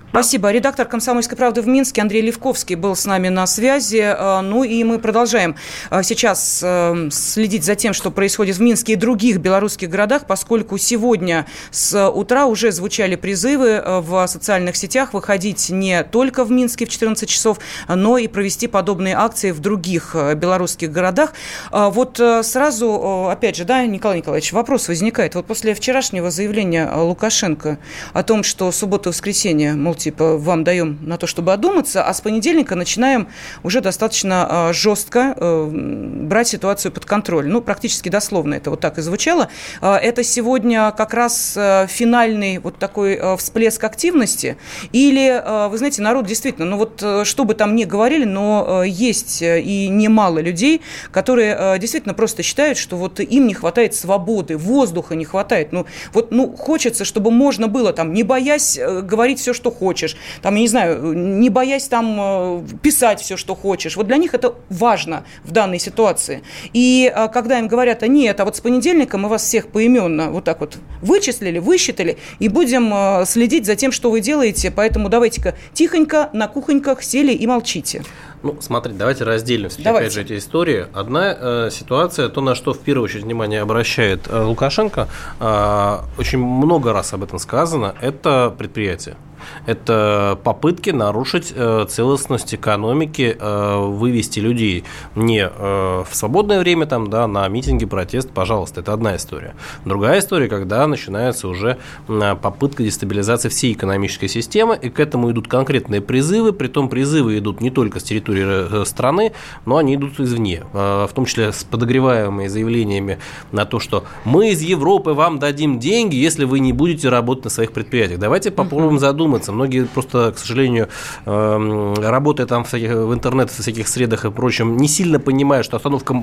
Спасибо. 0.09 0.47
Да. 0.47 0.53
Редактор 0.53 0.87
«Комсомольской 0.87 1.37
правды» 1.37 1.61
в 1.61 1.67
Минске 1.67 2.01
Андрей 2.01 2.21
Левковский 2.21 2.75
был 2.75 2.95
с 2.95 3.05
нами 3.05 3.27
на 3.27 3.45
связи. 3.45 3.97
Э, 3.97 4.41
ну 4.41 4.63
и 4.63 4.83
мы 4.83 4.99
продолжаем 4.99 5.55
э, 5.91 6.01
сейчас 6.03 6.61
э, 6.63 7.09
следить 7.11 7.65
за 7.65 7.75
тем, 7.75 7.93
что 7.93 8.09
происходит 8.09 8.55
в 8.55 8.61
Минске 8.61 8.93
и 8.93 8.95
других 8.95 9.39
белорусских 9.39 9.89
городах, 9.89 10.27
поскольку 10.27 10.77
сегодня 10.77 11.45
с 11.71 12.09
утра 12.09 12.45
уже 12.45 12.71
звучали 12.71 13.15
призывы 13.15 13.83
в 13.85 14.27
социальных 14.27 14.77
сетях 14.77 15.13
выходить 15.13 15.69
не 15.69 16.03
только 16.03 16.45
в 16.45 16.51
Минске 16.51 16.85
в 16.85 16.89
14 16.89 17.29
часов, 17.29 17.59
но 17.87 18.17
и 18.17 18.27
провести 18.27 18.67
подобные 18.67 19.15
акции 19.15 19.51
в 19.51 19.59
других 19.59 19.88
других 19.89 20.11
э, 20.13 20.35
белорусских 20.35 20.91
городах. 20.91 21.33
А 21.71 21.89
вот 21.89 22.19
э, 22.19 22.43
сразу, 22.43 23.27
опять 23.29 23.55
же, 23.55 23.65
да, 23.65 23.85
Николай 23.85 24.17
Николаевич, 24.17 24.53
вопрос 24.53 24.87
возникает. 24.87 25.35
Вот 25.35 25.45
после 25.45 25.73
вчерашнего 25.73 26.29
заявления 26.29 26.89
Лукашенко 26.95 27.79
о 28.13 28.23
том, 28.23 28.43
что 28.43 28.71
суббота 28.71 29.09
и 29.09 29.11
воскресенье, 29.11 29.73
мол, 29.73 29.95
типа, 29.95 30.37
вам 30.37 30.63
даем 30.63 30.99
на 31.01 31.17
то, 31.17 31.25
чтобы 31.25 31.53
одуматься, 31.53 32.03
а 32.03 32.13
с 32.13 32.21
понедельника 32.21 32.75
начинаем 32.75 33.27
уже 33.63 33.81
достаточно 33.81 34.69
жестко 34.73 35.33
э, 35.35 35.69
брать 35.71 36.47
ситуацию 36.47 36.91
под 36.91 37.05
контроль. 37.05 37.47
Ну, 37.47 37.61
практически 37.61 38.09
дословно 38.09 38.53
это 38.53 38.69
вот 38.69 38.79
так 38.79 38.99
и 38.99 39.01
звучало. 39.01 39.49
А 39.81 39.97
это 39.97 40.23
сегодня 40.23 40.91
как 40.91 41.13
раз 41.13 41.57
финальный 41.87 42.59
вот 42.59 42.77
такой 42.77 43.19
всплеск 43.37 43.83
активности? 43.83 44.57
Или, 44.91 45.43
вы 45.69 45.77
знаете, 45.77 46.01
народ 46.01 46.27
действительно, 46.27 46.65
ну 46.65 46.77
вот 46.77 47.03
что 47.27 47.45
бы 47.45 47.53
там 47.53 47.75
ни 47.75 47.85
говорили, 47.85 48.25
но 48.25 48.83
есть 48.83 49.41
и 49.41 49.78
немало 49.87 50.39
людей, 50.39 50.81
которые 51.11 51.55
э, 51.57 51.79
действительно 51.79 52.13
просто 52.13 52.43
считают, 52.43 52.77
что 52.77 52.97
вот 52.97 53.19
им 53.19 53.47
не 53.47 53.53
хватает 53.53 53.95
свободы, 53.95 54.57
воздуха 54.57 55.15
не 55.15 55.25
хватает. 55.25 55.71
Ну, 55.71 55.85
вот, 56.13 56.31
ну, 56.31 56.55
хочется, 56.55 57.05
чтобы 57.05 57.31
можно 57.31 57.67
было 57.67 57.93
там, 57.93 58.13
не 58.13 58.23
боясь 58.23 58.77
э, 58.77 59.01
говорить 59.01 59.39
все, 59.39 59.53
что 59.53 59.71
хочешь, 59.71 60.17
там, 60.41 60.55
я 60.55 60.61
не 60.61 60.67
знаю, 60.67 61.13
не 61.13 61.49
боясь 61.49 61.87
там 61.87 62.17
э, 62.19 62.63
писать 62.81 63.21
все, 63.21 63.37
что 63.37 63.55
хочешь. 63.55 63.95
Вот 63.95 64.07
для 64.07 64.17
них 64.17 64.33
это 64.33 64.55
важно 64.69 65.23
в 65.43 65.51
данной 65.51 65.79
ситуации. 65.79 66.41
И 66.73 67.13
когда 67.33 67.59
им 67.59 67.67
говорят, 67.67 68.03
а 68.03 68.07
нет, 68.07 68.39
а 68.39 68.45
вот 68.45 68.55
с 68.55 68.61
понедельника 68.61 69.17
мы 69.17 69.29
вас 69.29 69.43
всех 69.43 69.67
поименно 69.67 70.31
вот 70.31 70.43
так 70.43 70.59
вот 70.59 70.77
вычислили, 71.01 71.59
высчитали, 71.59 72.17
и 72.39 72.49
будем 72.49 73.25
следить 73.25 73.65
за 73.65 73.75
тем, 73.75 73.91
что 73.91 74.11
вы 74.11 74.21
делаете, 74.21 74.71
поэтому 74.71 75.09
давайте-ка 75.09 75.55
тихонько 75.73 76.29
на 76.33 76.47
кухоньках 76.47 77.03
сели 77.03 77.31
и 77.31 77.47
молчите. 77.47 78.03
Ну, 78.41 78.57
смотрите, 78.61 78.97
давайте 78.97 79.25
разделим 79.25 79.69
все 79.69 79.81
опять 79.89 80.13
же 80.13 80.21
эти 80.21 80.37
истории. 80.37 80.87
Одна 80.93 81.35
э, 81.37 81.69
ситуация, 81.71 82.29
то, 82.29 82.41
на 82.41 82.55
что 82.55 82.73
в 82.73 82.79
первую 82.79 83.05
очередь 83.05 83.25
внимание 83.25 83.61
обращает 83.61 84.27
э, 84.29 84.41
Лукашенко, 84.41 85.09
э, 85.39 85.97
очень 86.17 86.39
много 86.39 86.93
раз 86.93 87.13
об 87.13 87.23
этом 87.23 87.37
сказано, 87.39 87.95
это 88.01 88.53
предприятие. 88.57 89.17
Это 89.65 90.39
попытки 90.43 90.89
нарушить 90.89 91.53
э, 91.55 91.85
целостность 91.89 92.53
экономики, 92.53 93.35
э, 93.39 93.77
вывести 93.77 94.39
людей 94.39 94.83
не 95.15 95.41
э, 95.41 96.03
в 96.09 96.15
свободное 96.15 96.59
время 96.59 96.85
там, 96.85 97.09
да, 97.09 97.27
на 97.27 97.47
митинги, 97.47 97.85
протест, 97.85 98.29
пожалуйста, 98.31 98.81
это 98.81 98.93
одна 98.93 99.15
история. 99.15 99.55
Другая 99.85 100.19
история, 100.19 100.47
когда 100.47 100.85
начинается 100.87 101.47
уже 101.47 101.77
попытка 102.07 102.83
дестабилизации 102.83 103.49
всей 103.49 103.73
экономической 103.73 104.27
системы, 104.27 104.77
и 104.81 104.89
к 104.89 104.99
этому 104.99 105.31
идут 105.31 105.47
конкретные 105.47 106.01
призывы, 106.01 106.53
при 106.53 106.67
том 106.67 106.89
призывы 106.89 107.37
идут 107.37 107.61
не 107.61 107.69
только 107.69 107.99
с 107.99 108.03
территории 108.03 108.83
страны, 108.85 109.33
но 109.65 109.77
они 109.77 109.95
идут 109.95 110.19
извне, 110.19 110.63
в 110.73 111.09
том 111.13 111.25
числе 111.25 111.51
с 111.51 111.63
подогреваемыми 111.63 112.47
заявлениями 112.47 113.19
на 113.51 113.65
то, 113.65 113.79
что 113.79 114.03
мы 114.25 114.49
из 114.49 114.61
Европы 114.61 115.11
вам 115.11 115.39
дадим 115.39 115.79
деньги, 115.79 116.15
если 116.15 116.45
вы 116.45 116.59
не 116.59 116.73
будете 116.73 117.09
работать 117.09 117.45
на 117.45 117.49
своих 117.49 117.71
предприятиях. 117.71 118.19
Давайте 118.19 118.51
попробуем 118.51 118.99
задуматься 118.99 119.28
задуматься. 119.29 119.51
Многие 119.51 119.85
просто, 119.85 120.31
к 120.31 120.37
сожалению, 120.37 120.89
эм, 121.25 121.93
работая 121.95 122.47
там 122.47 122.63
в, 122.63 122.67
всяких, 122.67 122.91
в 122.91 123.13
интернет, 123.13 123.49
в 123.51 123.61
всяких 123.61 123.87
средах 123.87 124.25
и 124.25 124.31
прочем, 124.31 124.77
не 124.77 124.87
сильно 124.87 125.19
понимают, 125.19 125.65
что 125.65 125.77
остановка 125.77 126.15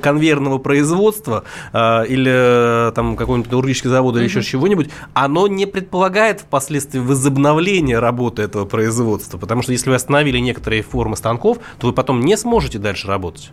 конвейерного 0.00 0.58
производства 0.58 1.44
э, 1.72 2.06
или 2.08 2.88
э, 2.88 2.92
там 2.92 3.16
какой-нибудь 3.16 3.46
металлургический 3.46 3.90
завод 3.90 4.16
или 4.16 4.24
еще 4.24 4.42
чего-нибудь, 4.42 4.90
оно 5.14 5.48
не 5.48 5.66
предполагает 5.66 6.40
впоследствии 6.40 7.00
возобновления 7.00 7.98
работы 7.98 8.42
этого 8.42 8.64
производства. 8.64 9.38
Потому 9.38 9.62
что 9.62 9.72
если 9.72 9.90
вы 9.90 9.96
остановили 9.96 10.38
некоторые 10.38 10.82
формы 10.82 11.16
станков, 11.16 11.58
то 11.78 11.88
вы 11.88 11.92
потом 11.92 12.20
не 12.20 12.36
сможете 12.36 12.78
дальше 12.78 13.08
работать. 13.08 13.50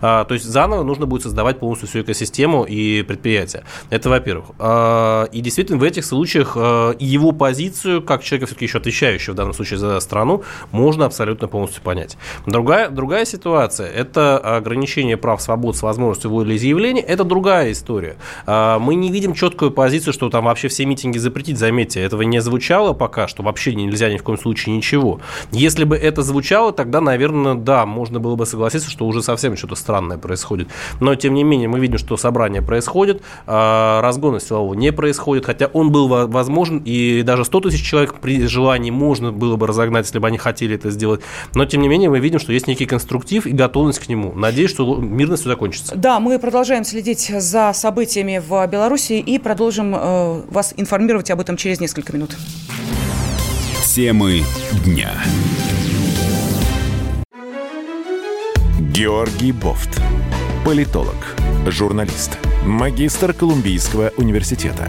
А, 0.00 0.24
то 0.24 0.34
есть 0.34 0.46
заново 0.46 0.82
нужно 0.82 1.06
будет 1.06 1.22
создавать 1.22 1.58
полностью 1.58 1.88
всю 1.88 2.02
экосистему 2.02 2.64
и 2.64 3.02
предприятие. 3.02 3.64
Это 3.90 4.08
во-первых. 4.08 4.46
А, 4.58 5.24
и 5.24 5.40
действительно 5.40 5.78
в 5.78 5.82
этих 5.82 6.04
случаях 6.04 6.52
а, 6.56 6.94
его 6.98 7.32
позицию, 7.32 8.02
как 8.02 8.22
человека 8.22 8.46
все-таки 8.52 8.66
еще 8.66 8.78
отвечающего 8.78 9.32
в 9.32 9.36
данном 9.36 9.54
случае 9.54 9.78
за 9.78 9.98
страну, 10.00 10.42
можно 10.70 11.06
абсолютно 11.06 11.48
полностью 11.48 11.82
понять. 11.82 12.18
Другая, 12.46 12.90
другая 12.90 13.24
ситуация– 13.24 13.88
это 13.92 14.38
ограничение 14.38 15.16
прав 15.16 15.40
свобод 15.40 15.76
с 15.76 15.82
возможностью 15.82 16.30
волеизъявления. 16.30 17.02
Это 17.02 17.24
другая 17.24 17.72
история. 17.72 18.16
Мы 18.46 18.94
не 18.94 19.10
видим 19.10 19.32
четкую 19.32 19.70
позицию, 19.70 20.12
что 20.12 20.28
там 20.28 20.44
вообще 20.44 20.68
все 20.68 20.84
митинги 20.84 21.18
запретить. 21.18 21.58
Заметьте, 21.58 22.00
этого 22.00 22.22
не 22.22 22.40
звучало 22.40 22.92
пока, 22.92 23.26
что 23.26 23.42
вообще 23.42 23.74
нельзя 23.74 24.12
ни 24.12 24.18
в 24.18 24.22
коем 24.22 24.38
случае 24.38 24.76
ничего. 24.76 25.20
Если 25.50 25.84
бы 25.84 25.96
это 25.96 26.22
звучало, 26.22 26.72
тогда, 26.72 27.00
наверное, 27.00 27.54
да, 27.54 27.86
можно 27.86 28.20
было 28.20 28.36
бы 28.36 28.44
согласиться, 28.44 28.90
что 28.90 29.06
уже 29.06 29.22
совсем 29.22 29.56
что-то 29.56 29.76
странное 29.76 30.18
происходит. 30.18 30.68
Но, 31.00 31.14
тем 31.14 31.34
не 31.34 31.44
менее, 31.44 31.68
мы 31.68 31.80
видим, 31.80 31.98
что 31.98 32.16
собрание 32.16 32.62
происходит, 32.62 33.22
а 33.46 34.00
разгона 34.02 34.40
силового 34.40 34.74
не 34.74 34.92
происходит, 34.92 35.46
хотя 35.46 35.66
он 35.66 35.90
был 35.90 36.08
возможен, 36.08 36.82
и 36.84 37.22
даже 37.22 37.44
100 37.44 37.60
тысяч 37.60 37.82
человек 37.82 38.14
при 38.14 38.41
желании 38.46 38.90
можно 38.90 39.32
было 39.32 39.56
бы 39.56 39.66
разогнать, 39.66 40.06
если 40.06 40.18
бы 40.18 40.28
они 40.28 40.38
хотели 40.38 40.74
это 40.74 40.90
сделать. 40.90 41.20
Но, 41.54 41.64
тем 41.64 41.82
не 41.82 41.88
менее, 41.88 42.10
мы 42.10 42.20
видим, 42.20 42.38
что 42.38 42.52
есть 42.52 42.66
некий 42.66 42.86
конструктив 42.86 43.46
и 43.46 43.50
готовность 43.50 43.98
к 43.98 44.08
нему. 44.08 44.32
Надеюсь, 44.34 44.70
что 44.70 44.96
мирно 44.96 45.36
все 45.36 45.48
закончится. 45.48 45.94
Да, 45.96 46.20
мы 46.20 46.38
продолжаем 46.38 46.84
следить 46.84 47.32
за 47.36 47.72
событиями 47.74 48.42
в 48.46 48.66
Беларуси 48.66 49.14
и 49.14 49.38
продолжим 49.38 49.94
э, 49.94 50.42
вас 50.50 50.74
информировать 50.76 51.30
об 51.30 51.40
этом 51.40 51.56
через 51.56 51.80
несколько 51.80 52.12
минут. 52.12 52.36
Темы 53.84 54.42
дня. 54.84 55.10
Георгий 58.92 59.52
Бофт. 59.52 60.00
Политолог, 60.64 61.16
журналист, 61.66 62.38
магистр 62.64 63.32
Колумбийского 63.32 64.12
университета, 64.16 64.88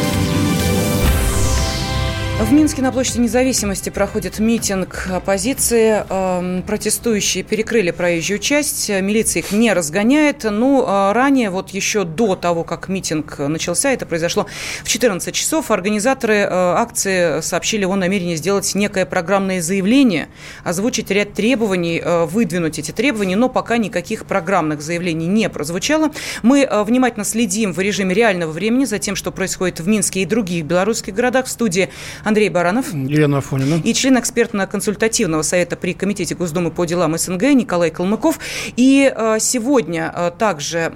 В 2.41 2.53
Минске 2.53 2.81
на 2.81 2.91
площади 2.91 3.19
независимости 3.19 3.91
проходит 3.91 4.39
митинг 4.39 5.07
оппозиции. 5.11 6.03
Эм, 6.09 6.63
протестующие 6.63 7.43
перекрыли 7.43 7.91
проезжую 7.91 8.39
часть. 8.39 8.89
Милиция 8.89 9.41
их 9.41 9.51
не 9.51 9.71
разгоняет. 9.71 10.43
Ну, 10.43 10.83
а 10.87 11.13
ранее, 11.13 11.51
вот 11.51 11.69
еще 11.69 12.03
до 12.03 12.35
того, 12.35 12.63
как 12.63 12.89
митинг 12.89 13.37
начался, 13.37 13.91
это 13.91 14.07
произошло 14.07 14.47
в 14.83 14.89
14 14.89 15.33
часов, 15.35 15.69
организаторы 15.69 16.37
э, 16.37 16.47
акции 16.49 17.41
сообщили 17.41 17.85
о 17.85 17.95
намерении 17.95 18.35
сделать 18.35 18.73
некое 18.73 19.05
программное 19.05 19.61
заявление, 19.61 20.27
озвучить 20.63 21.11
ряд 21.11 21.33
требований, 21.33 22.01
э, 22.03 22.25
выдвинуть 22.25 22.79
эти 22.79 22.89
требования, 22.89 23.35
но 23.35 23.49
пока 23.49 23.77
никаких 23.77 24.25
программных 24.25 24.81
заявлений 24.81 25.27
не 25.27 25.47
прозвучало. 25.47 26.09
Мы 26.41 26.61
э, 26.61 26.83
внимательно 26.83 27.23
следим 27.23 27.71
в 27.71 27.79
режиме 27.79 28.15
реального 28.15 28.51
времени 28.51 28.85
за 28.85 28.97
тем, 28.97 29.15
что 29.15 29.31
происходит 29.31 29.79
в 29.79 29.87
Минске 29.87 30.23
и 30.23 30.25
других 30.25 30.65
белорусских 30.65 31.13
городах. 31.13 31.45
В 31.45 31.49
студии 31.49 31.89
Андрей 32.31 32.47
Баранов. 32.47 32.93
Елена 32.93 33.39
Афонина. 33.39 33.81
И 33.83 33.93
член 33.93 34.17
экспертно-консультативного 34.17 35.41
совета 35.41 35.75
при 35.75 35.93
Комитете 35.93 36.33
Госдумы 36.33 36.71
по 36.71 36.85
делам 36.85 37.17
СНГ 37.17 37.41
Николай 37.53 37.91
Калмыков. 37.91 38.39
И 38.77 39.11
э, 39.13 39.37
сегодня 39.41 40.13
э, 40.15 40.31
также 40.37 40.93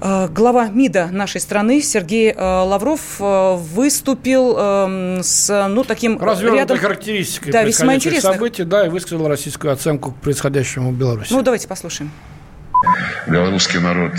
э, 0.00 0.28
глава 0.28 0.66
МИДа 0.66 1.10
нашей 1.12 1.40
страны 1.40 1.80
Сергей 1.82 2.34
Лавров 2.36 3.20
выступил 3.20 4.56
с 5.22 5.68
ну, 5.68 5.84
таким 5.84 6.18
Развернутой 6.18 6.58
рядом... 6.58 6.78
характеристикой 6.78 7.52
да, 7.52 7.62
весьма 7.62 7.94
интересных 7.94 8.34
событий, 8.34 8.64
да, 8.64 8.86
и 8.86 8.88
высказал 8.88 9.28
российскую 9.28 9.72
оценку 9.72 10.10
к 10.10 10.16
происходящему 10.16 10.90
в 10.90 10.98
Беларуси. 10.98 11.32
Ну, 11.32 11.42
давайте 11.42 11.68
послушаем. 11.68 12.10
Белорусский 13.26 13.80
народ 13.80 14.12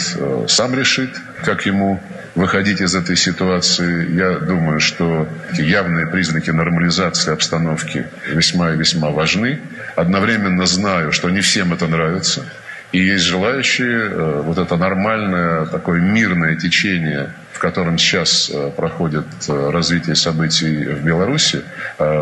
сам 0.49 0.75
решит, 0.75 1.15
как 1.43 1.65
ему 1.65 2.01
выходить 2.35 2.81
из 2.81 2.95
этой 2.95 3.15
ситуации. 3.15 4.11
Я 4.15 4.39
думаю, 4.39 4.79
что 4.79 5.27
явные 5.53 6.05
признаки 6.07 6.51
нормализации 6.51 7.33
обстановки 7.33 8.07
весьма 8.27 8.73
и 8.73 8.77
весьма 8.77 9.09
важны. 9.09 9.59
Одновременно 9.95 10.65
знаю, 10.65 11.11
что 11.11 11.29
не 11.29 11.41
всем 11.41 11.73
это 11.73 11.87
нравится. 11.87 12.45
И 12.93 12.99
есть 12.99 13.25
желающие 13.25 14.09
э, 14.09 14.41
вот 14.45 14.57
это 14.57 14.77
нормальное, 14.77 15.65
такое 15.65 15.99
мирное 15.99 16.55
течение, 16.55 17.33
в 17.51 17.59
котором 17.59 17.97
сейчас 17.97 18.49
э, 18.53 18.71
проходит 18.75 19.25
э, 19.49 19.69
развитие 19.71 20.15
событий 20.15 20.85
в 20.85 21.03
Беларуси, 21.03 21.63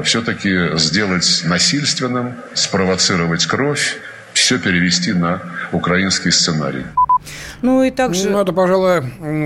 все-таки 0.04 0.78
сделать 0.78 1.44
насильственным, 1.46 2.36
спровоцировать 2.54 3.46
кровь, 3.46 3.98
все 4.46 4.60
перевести 4.60 5.12
на 5.12 5.42
украинский 5.72 6.32
сценарий. 6.32 6.84
Ну 7.64 7.82
и 7.82 7.90
также... 7.90 8.30
Ну, 8.30 8.38
это, 8.38 8.54
пожалуй, 8.54 8.98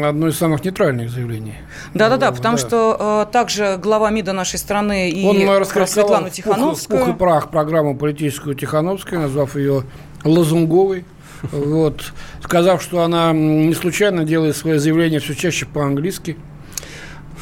одно 0.03 0.27
из 0.27 0.37
самых 0.37 0.65
нейтральных 0.65 1.09
заявлений. 1.09 1.55
Да-да-да, 1.93 2.33
потому 2.33 2.57
да. 2.57 2.67
что 2.67 3.25
э, 3.29 3.31
также 3.31 3.77
глава 3.77 4.09
МИДа 4.09 4.33
нашей 4.33 4.59
страны 4.59 5.09
и 5.09 5.25
Он 5.25 5.65
Светлану 5.87 6.29
Тихановскую... 6.29 6.99
Пух, 6.99 7.07
пух 7.07 7.15
и 7.15 7.17
прах 7.17 7.49
программу 7.49 7.95
политическую 7.95 8.55
Тихановскую, 8.55 9.21
назвав 9.21 9.55
ее 9.55 9.83
лозунговой. 10.25 11.05
Вот, 11.53 12.11
сказав, 12.43 12.83
что 12.83 13.01
она 13.01 13.31
не 13.31 13.73
случайно 13.73 14.25
делает 14.25 14.57
свое 14.57 14.77
заявление 14.77 15.21
все 15.21 15.33
чаще 15.33 15.65
по-английски. 15.65 16.35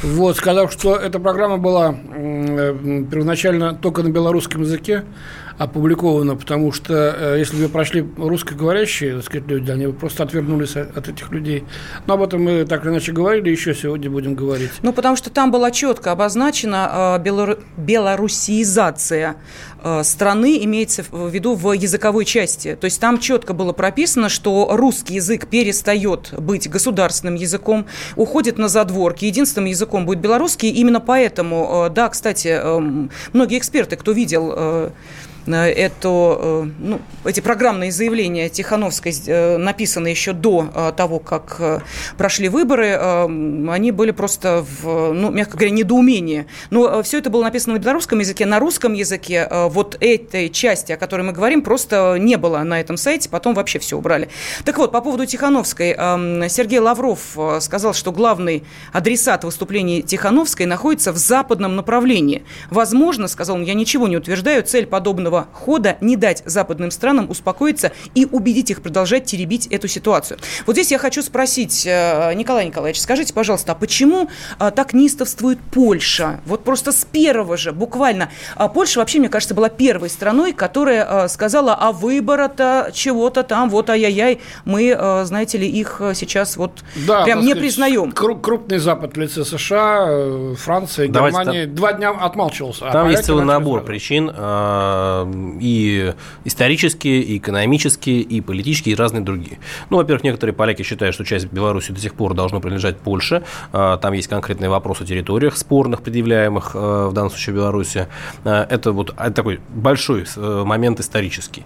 Вот, 0.04 0.38
сказав, 0.38 0.72
что 0.72 0.96
эта 0.96 1.20
программа 1.20 1.58
была 1.58 1.94
первоначально 1.94 3.74
только 3.74 4.04
на 4.04 4.10
белорусском 4.10 4.62
языке, 4.62 5.04
опубликовано, 5.58 6.36
потому 6.36 6.72
что 6.72 7.36
если 7.36 7.64
бы 7.64 7.70
прошли 7.70 8.06
русскоговорящие 8.18 9.16
так 9.16 9.26
сказать, 9.26 9.48
люди, 9.48 9.72
они 9.72 9.88
бы 9.88 9.94
просто 9.94 10.24
отвернулись 10.24 10.76
от 10.76 11.10
этих 11.10 11.32
людей. 11.32 11.64
Но 12.06 12.14
об 12.14 12.22
этом 12.22 12.44
мы 12.44 12.66
так 12.66 12.84
или 12.84 12.92
иначе 12.92 13.12
говорили, 13.12 13.50
еще 13.50 13.74
сегодня 13.74 14.10
будем 14.12 14.36
говорить. 14.36 14.70
Ну, 14.84 14.94
потому 14.94 15.16
что 15.16 15.32
там 15.32 15.52
была 15.52 15.72
четко 15.72 16.12
обозначена 16.12 17.18
э, 17.18 17.24
белорусизация 17.78 19.38
страны, 20.04 20.64
имеется 20.64 21.04
в 21.10 21.30
виду 21.30 21.56
в 21.56 21.72
языковой 21.74 22.26
части. 22.26 22.76
То 22.80 22.86
есть 22.86 23.00
там 23.00 23.20
четко 23.20 23.54
было 23.54 23.74
прописано, 23.74 24.30
что 24.30 24.70
русский 24.72 25.16
язык 25.16 25.48
перестает 25.48 26.34
быть 26.38 26.70
государственным 26.70 27.36
языком, 27.36 27.86
уходит 28.16 28.58
на 28.58 28.68
задворки, 28.68 29.26
единственным 29.26 29.70
языком 29.70 30.06
будет 30.06 30.20
белорусский. 30.20 30.70
Именно 30.70 31.00
поэтому, 31.00 31.90
да, 31.94 32.10
кстати, 32.10 32.60
многие 33.34 33.58
эксперты, 33.58 33.96
кто 33.96 34.12
видел 34.12 34.92
эту, 35.56 36.38
э, 36.40 36.70
ну, 36.80 37.02
эти 37.26 37.40
программные 37.40 37.92
заявления 37.92 38.50
Тихановской 38.50 39.14
э, 39.26 39.58
написаны 39.58 40.08
еще 40.08 40.34
до 40.34 40.70
э, 40.74 40.94
того, 40.96 41.20
как 41.20 41.84
прошли 42.18 42.50
выборы, 42.50 42.96
они 43.70 43.92
были 43.92 44.12
просто 44.12 44.66
в, 44.82 45.14
ну, 45.14 45.32
мягко 45.32 45.58
говоря, 45.58 45.72
недоумении. 45.72 46.46
Но 46.70 47.02
все 47.04 47.20
это 47.20 47.30
было 47.30 47.44
написано 47.44 47.76
на 47.76 47.80
белорусском 47.80 48.20
языке, 48.20 48.46
на 48.46 48.60
русском 48.60 48.94
языке 48.94 49.48
вот 49.52 49.98
этой 50.00 50.50
части, 50.50 50.92
о 50.92 50.98
которой 50.98 51.22
мы 51.22 51.32
говорим, 51.32 51.62
просто 51.62 52.18
не 52.20 52.38
было 52.38 52.60
на 52.60 52.80
этом 52.80 52.98
сайте, 52.98 53.30
потом 53.30 53.54
вообще 53.54 53.80
все 53.80 53.98
убрали. 53.98 54.30
Так 54.66 54.78
вот, 54.78 54.92
по 54.92 55.02
поводу 55.02 55.26
Тихановской, 55.26 55.94
Сергей 56.50 56.80
Лавров 56.80 57.38
сказал, 57.60 57.94
что 57.94 58.12
главный 58.12 58.64
адресат 58.94 59.44
выступления 59.44 60.02
Тихановской 60.02 60.66
находится 60.66 61.12
в 61.12 61.18
западном 61.18 61.76
направлении. 61.76 62.44
Возможно, 62.70 63.28
сказал 63.28 63.58
он, 63.58 63.64
я 63.64 63.74
ничего 63.74 64.08
не 64.08 64.18
утверждаю, 64.18 64.64
цель 64.64 64.86
подобного 64.86 65.37
этого 65.38 65.48
хода 65.54 65.98
не 66.02 66.16
дать 66.16 66.44
западным 66.46 66.92
странам 66.92 67.30
успокоиться 67.30 67.92
и 68.16 68.26
убедить 68.26 68.72
их 68.72 68.82
продолжать 68.82 69.26
теребить 69.26 69.68
эту 69.68 69.88
ситуацию. 69.88 70.40
Вот 70.66 70.74
здесь 70.74 70.92
я 70.92 70.98
хочу 70.98 71.22
спросить, 71.22 71.86
э, 71.86 72.34
Николай 72.34 72.66
Николаевич, 72.66 73.02
скажите, 73.02 73.34
пожалуйста, 73.34 73.74
а 73.74 73.76
почему 73.76 74.30
э, 74.60 74.72
так 74.72 74.94
нистовствует 74.94 75.60
Польша? 75.72 76.40
Вот 76.46 76.64
просто 76.64 76.92
с 76.92 77.06
первого 77.06 77.58
же, 77.58 77.72
буквально. 77.72 78.30
А 78.56 78.68
Польша 78.68 79.00
вообще, 79.00 79.20
мне 79.20 79.30
кажется, 79.30 79.54
была 79.54 79.70
первой 79.70 80.10
страной, 80.10 80.54
которая 80.54 81.26
э, 81.26 81.28
сказала, 81.28 81.76
а 81.76 81.92
выбора-то 81.92 82.92
чего-то 82.94 83.44
там, 83.44 83.70
вот 83.70 83.90
ай-яй-яй, 83.90 84.40
мы, 84.66 84.98
знаете 85.24 85.58
ли, 85.58 85.68
их 85.68 86.02
сейчас 86.14 86.58
вот 86.58 86.84
да, 87.08 87.24
прям 87.24 87.40
не 87.40 87.48
сказать, 87.48 87.60
признаем. 87.60 88.12
Крупный 88.12 88.78
Запад 88.78 89.16
в 89.16 89.20
лице 89.20 89.44
США, 89.44 90.56
Франция, 90.56 91.08
Германия 91.08 91.66
там, 91.66 91.76
два 91.76 91.94
дня 91.94 92.12
отмалчивался. 92.12 92.88
А 92.88 92.92
там 92.92 93.08
а 93.08 93.12
есть 93.12 93.26
целый 93.26 93.46
набор 93.46 93.84
причин 93.84 94.32
и 95.60 96.14
исторические, 96.46 97.22
и 97.22 97.38
экономические, 97.38 98.22
и 98.22 98.42
политические, 98.42 98.94
и 98.94 98.96
разные 98.96 99.22
другие. 99.22 99.60
Ну, 99.90 99.98
во-первых, 99.98 100.24
некоторые 100.24 100.54
поляки 100.54 100.84
считают, 100.84 101.16
что 101.16 101.26
часть 101.26 101.48
Беларуси 101.52 101.92
до 101.92 102.00
сих 102.00 102.14
пор 102.14 102.34
должно 102.34 102.60
принадлежать 102.60 102.98
Польше. 102.98 103.44
А, 103.72 103.98
там 103.98 104.14
есть 104.14 104.28
конкретные 104.28 104.70
вопросы 104.70 105.04
о 105.04 105.06
территориях 105.06 105.58
спорных, 105.58 106.02
предъявляемых 106.02 106.72
а, 106.74 107.10
в 107.10 107.14
данном 107.14 107.30
случае 107.30 107.56
Беларуси. 107.56 108.08
А, 108.44 108.68
это 108.70 108.92
вот 108.92 109.16
такой 109.36 109.60
большой 109.70 110.26
э, 110.36 110.64
момент 110.66 111.00
исторический. 111.00 111.66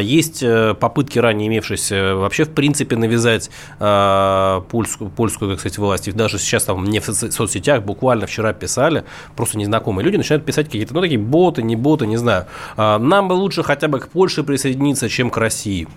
Есть 0.00 0.42
э, 0.42 0.74
попытки, 0.74 1.18
ранее 1.18 1.48
имевшиеся, 1.48 2.14
вообще, 2.16 2.44
в 2.44 2.50
принципе, 2.50 2.96
навязать 2.96 3.50
польскую, 3.78 5.10
польскую 5.10 5.50
как 5.50 5.60
сказать, 5.60 5.78
власть. 5.78 6.08
И 6.08 6.12
даже 6.12 6.38
сейчас 6.38 6.64
там 6.64 6.84
не 6.84 7.00
в 7.00 7.04
соцсетях, 7.04 7.82
буквально 7.82 8.26
вчера 8.26 8.52
писали, 8.52 9.04
просто 9.36 9.58
незнакомые 9.58 10.04
люди 10.04 10.16
начинают 10.16 10.44
писать 10.44 10.66
какие-то, 10.66 10.94
ну, 10.94 11.00
такие 11.00 11.20
боты, 11.20 11.62
не 11.62 11.76
боты, 11.76 12.06
не 12.06 12.16
знаю 12.16 12.46
нам 12.98 13.28
бы 13.28 13.34
лучше 13.34 13.62
хотя 13.62 13.88
бы 13.88 14.00
к 14.00 14.08
Польше 14.08 14.42
присоединиться, 14.42 15.08
чем 15.08 15.30
к 15.30 15.36
России. 15.36 15.88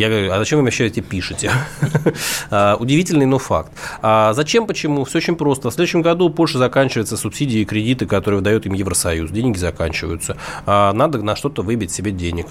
Я 0.00 0.08
говорю, 0.08 0.32
а 0.32 0.38
зачем 0.38 0.58
вы 0.60 0.64
вообще 0.64 0.86
эти 0.86 1.00
пишете? 1.00 1.52
А, 2.50 2.76
удивительный, 2.80 3.26
но 3.26 3.38
факт. 3.38 3.70
А 4.02 4.32
зачем, 4.32 4.66
почему? 4.66 5.04
Все 5.04 5.18
очень 5.18 5.36
просто. 5.36 5.70
В 5.70 5.74
следующем 5.74 6.02
году 6.02 6.30
Польша 6.30 6.58
заканчивается 6.58 7.16
субсидии 7.16 7.60
и 7.60 7.64
кредиты, 7.64 8.06
которые 8.06 8.38
выдает 8.38 8.66
им 8.66 8.72
Евросоюз. 8.72 9.30
Деньги 9.30 9.58
заканчиваются. 9.58 10.36
А, 10.66 10.92
надо 10.92 11.22
на 11.22 11.36
что-то 11.36 11.62
выбить 11.62 11.92
себе 11.92 12.10
денег. 12.10 12.46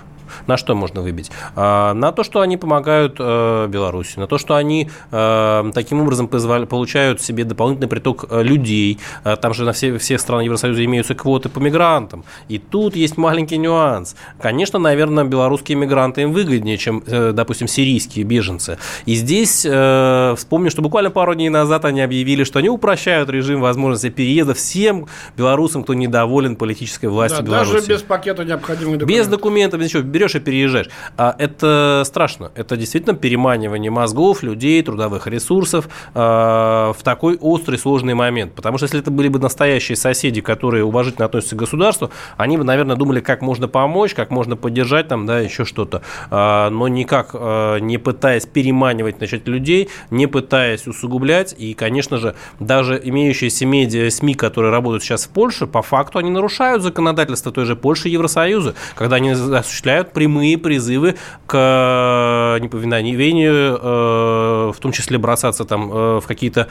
На 0.47 0.57
что 0.57 0.75
можно 0.75 1.01
выбить? 1.01 1.31
А, 1.55 1.93
на 1.93 2.11
то, 2.11 2.23
что 2.23 2.41
они 2.41 2.57
помогают 2.57 3.15
э, 3.19 3.67
Беларуси, 3.67 4.19
на 4.19 4.27
то, 4.27 4.37
что 4.37 4.55
они 4.55 4.89
э, 5.11 5.71
таким 5.73 6.01
образом 6.01 6.27
получают 6.27 7.21
себе 7.21 7.43
дополнительный 7.43 7.87
приток 7.87 8.25
э, 8.29 8.43
людей. 8.43 8.99
Там 9.23 9.53
же 9.53 9.65
на 9.65 9.73
все, 9.73 9.97
всех 9.97 10.19
странах 10.19 10.45
Евросоюза 10.45 10.83
имеются 10.85 11.15
квоты 11.15 11.49
по 11.49 11.59
мигрантам. 11.59 12.23
И 12.47 12.57
тут 12.57 12.95
есть 12.95 13.17
маленький 13.17 13.57
нюанс. 13.57 14.15
Конечно, 14.39 14.79
наверное, 14.79 15.23
белорусские 15.23 15.77
мигранты 15.77 16.21
им 16.21 16.33
выгоднее, 16.33 16.77
чем, 16.77 17.03
допустим, 17.39 17.67
сирийские 17.67 18.25
беженцы. 18.25 18.77
И 19.05 19.15
здесь 19.15 19.59
вспомню, 19.59 20.69
что 20.69 20.81
буквально 20.81 21.09
пару 21.09 21.33
дней 21.35 21.49
назад 21.49 21.85
они 21.85 22.01
объявили, 22.01 22.43
что 22.43 22.59
они 22.59 22.69
упрощают 22.69 23.29
режим 23.29 23.61
возможности 23.61 24.09
переезда 24.09 24.53
всем 24.53 25.07
белорусам, 25.37 25.83
кто 25.83 25.93
недоволен 25.93 26.55
политической 26.55 27.05
властью 27.07 27.43
да, 27.43 27.45
Беларуси. 27.45 27.73
Даже 27.73 27.87
без 27.87 28.01
пакета 28.01 28.43
необходимых 28.43 28.99
документов. 28.99 29.07
Без 29.07 29.27
документов, 29.27 29.81
ничего 29.81 30.03
берешь 30.03 30.35
и 30.35 30.39
переезжаешь. 30.39 30.89
А 31.17 31.35
это 31.37 32.03
страшно. 32.05 32.51
Это 32.55 32.75
действительно 32.75 33.15
переманивание 33.15 33.91
мозгов, 33.91 34.43
людей, 34.43 34.81
трудовых 34.83 35.27
ресурсов 35.27 35.87
э, 36.13 36.19
в 36.19 36.97
такой 37.03 37.37
острый, 37.37 37.77
сложный 37.77 38.13
момент. 38.13 38.53
Потому 38.53 38.77
что 38.77 38.85
если 38.85 38.99
это 38.99 39.11
были 39.11 39.29
бы 39.29 39.39
настоящие 39.39 39.95
соседи, 39.95 40.41
которые 40.41 40.83
уважительно 40.83 41.25
относятся 41.25 41.55
к 41.55 41.59
государству, 41.59 42.11
они 42.37 42.57
бы, 42.57 42.63
наверное, 42.63 42.95
думали, 42.95 43.19
как 43.21 43.41
можно 43.41 43.67
помочь, 43.67 44.13
как 44.13 44.29
можно 44.29 44.55
поддержать 44.55 45.07
там, 45.07 45.25
да, 45.25 45.39
еще 45.39 45.65
что-то. 45.65 46.01
Э, 46.31 46.69
но 46.69 46.87
не 46.87 47.05
никак 47.19 47.81
не 47.81 47.97
пытаясь 47.97 48.45
переманивать 48.45 49.17
значит, 49.17 49.47
людей, 49.47 49.89
не 50.11 50.27
пытаясь 50.27 50.87
усугублять. 50.87 51.55
И, 51.57 51.73
конечно 51.73 52.17
же, 52.17 52.35
даже 52.59 52.99
имеющиеся 53.03 53.65
медиа, 53.65 54.09
СМИ, 54.09 54.35
которые 54.35 54.71
работают 54.71 55.03
сейчас 55.03 55.25
в 55.25 55.29
Польше, 55.29 55.67
по 55.67 55.81
факту 55.81 56.19
они 56.19 56.29
нарушают 56.29 56.83
законодательство 56.83 57.51
той 57.51 57.65
же 57.65 57.75
Польши 57.75 58.09
и 58.09 58.11
Евросоюза, 58.11 58.75
когда 58.95 59.17
они 59.17 59.31
осуществляют 59.31 60.13
прямые 60.13 60.57
призывы 60.57 61.15
к 61.45 62.57
неповиновению, 62.61 64.71
в 64.71 64.77
том 64.79 64.91
числе 64.91 65.17
бросаться 65.17 65.65
там 65.65 66.19
в 66.19 66.23
какие-то 66.27 66.67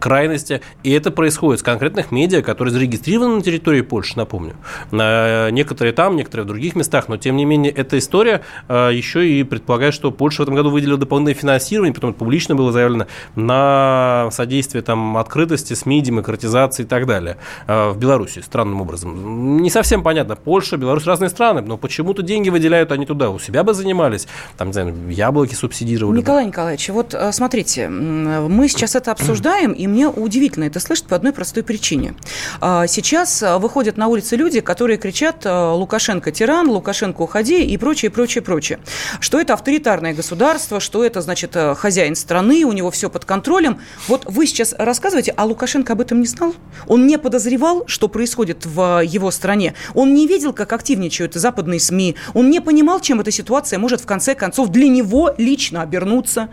крайности. 0.00 0.60
И 0.82 0.92
это 0.92 1.10
происходит 1.10 1.60
с 1.60 1.62
конкретных 1.62 2.12
медиа, 2.12 2.42
которые 2.42 2.72
зарегистрированы 2.72 3.36
на 3.36 3.42
территории 3.42 3.82
Польши, 3.82 4.16
напомню. 4.16 4.54
Некоторые 4.90 5.92
там, 5.92 6.16
некоторые 6.16 6.44
в 6.44 6.48
других 6.48 6.76
местах, 6.76 7.08
но 7.08 7.16
тем 7.16 7.36
не 7.36 7.44
менее 7.44 7.72
эта 7.72 7.98
история 7.98 8.42
еще 8.68 9.28
и 9.28 9.42
предполагает, 9.42 9.75
что 9.92 10.10
Польша 10.10 10.38
в 10.38 10.42
этом 10.42 10.54
году 10.54 10.70
выделила 10.70 10.98
дополнительное 10.98 11.34
финансирование, 11.34 11.94
потом 11.94 12.14
публично 12.14 12.54
было 12.54 12.72
заявлено, 12.72 13.06
на 13.34 14.28
содействие 14.32 14.82
там, 14.82 15.16
открытости, 15.16 15.74
СМИ, 15.74 16.02
демократизации 16.02 16.82
и 16.82 16.86
так 16.86 17.06
далее 17.06 17.36
в 17.66 17.96
Беларуси, 17.96 18.40
странным 18.40 18.80
образом. 18.80 19.62
Не 19.62 19.70
совсем 19.70 20.02
понятно. 20.02 20.36
Польша, 20.36 20.76
Беларусь 20.76 21.04
разные 21.04 21.30
страны, 21.30 21.60
но 21.60 21.76
почему-то 21.76 22.22
деньги 22.22 22.48
выделяют 22.48 22.92
они 22.92 23.06
туда. 23.06 23.30
У 23.30 23.38
себя 23.38 23.62
бы 23.62 23.74
занимались, 23.74 24.26
там, 24.56 24.68
не 24.68 24.72
знаю, 24.72 24.94
яблоки 25.10 25.54
субсидировали. 25.54 26.18
Николай 26.18 26.44
бы. 26.44 26.48
Николаевич, 26.48 26.88
вот 26.90 27.14
смотрите, 27.32 27.88
мы 27.88 28.68
сейчас 28.68 28.94
это 28.94 29.12
обсуждаем, 29.12 29.72
и 29.72 29.86
мне 29.86 30.08
удивительно 30.08 30.64
это 30.64 30.80
слышать 30.80 31.06
по 31.06 31.16
одной 31.16 31.32
простой 31.32 31.62
причине. 31.62 32.14
А, 32.60 32.86
сейчас 32.86 33.42
выходят 33.58 33.96
на 33.96 34.08
улицы 34.08 34.36
люди, 34.36 34.60
которые 34.60 34.96
кричат 34.98 35.44
«Лукашенко 35.44 36.32
тиран», 36.32 36.68
«Лукашенко 36.68 37.22
уходи» 37.22 37.64
и 37.64 37.76
прочее, 37.76 38.10
прочее, 38.10 38.42
прочее. 38.42 38.78
Что 39.20 39.40
это 39.40 39.54
авторитарное 39.66 40.14
государство, 40.14 40.78
что 40.78 41.04
это, 41.04 41.20
значит, 41.20 41.56
хозяин 41.76 42.14
страны, 42.14 42.62
у 42.64 42.70
него 42.70 42.92
все 42.92 43.10
под 43.10 43.24
контролем. 43.24 43.80
Вот 44.06 44.22
вы 44.24 44.46
сейчас 44.46 44.72
рассказываете, 44.78 45.34
а 45.36 45.44
Лукашенко 45.44 45.94
об 45.94 46.00
этом 46.00 46.20
не 46.20 46.28
знал? 46.28 46.54
Он 46.86 47.08
не 47.08 47.18
подозревал, 47.18 47.82
что 47.88 48.06
происходит 48.06 48.64
в 48.64 49.02
его 49.04 49.32
стране? 49.32 49.74
Он 49.94 50.14
не 50.14 50.28
видел, 50.28 50.52
как 50.52 50.72
активничают 50.72 51.34
западные 51.34 51.80
СМИ? 51.80 52.14
Он 52.32 52.48
не 52.48 52.60
понимал, 52.60 53.00
чем 53.00 53.20
эта 53.20 53.32
ситуация 53.32 53.80
может 53.80 54.00
в 54.00 54.06
конце 54.06 54.36
концов 54.36 54.68
для 54.68 54.86
него 54.86 55.34
лично 55.36 55.82
обернуться? 55.82 56.48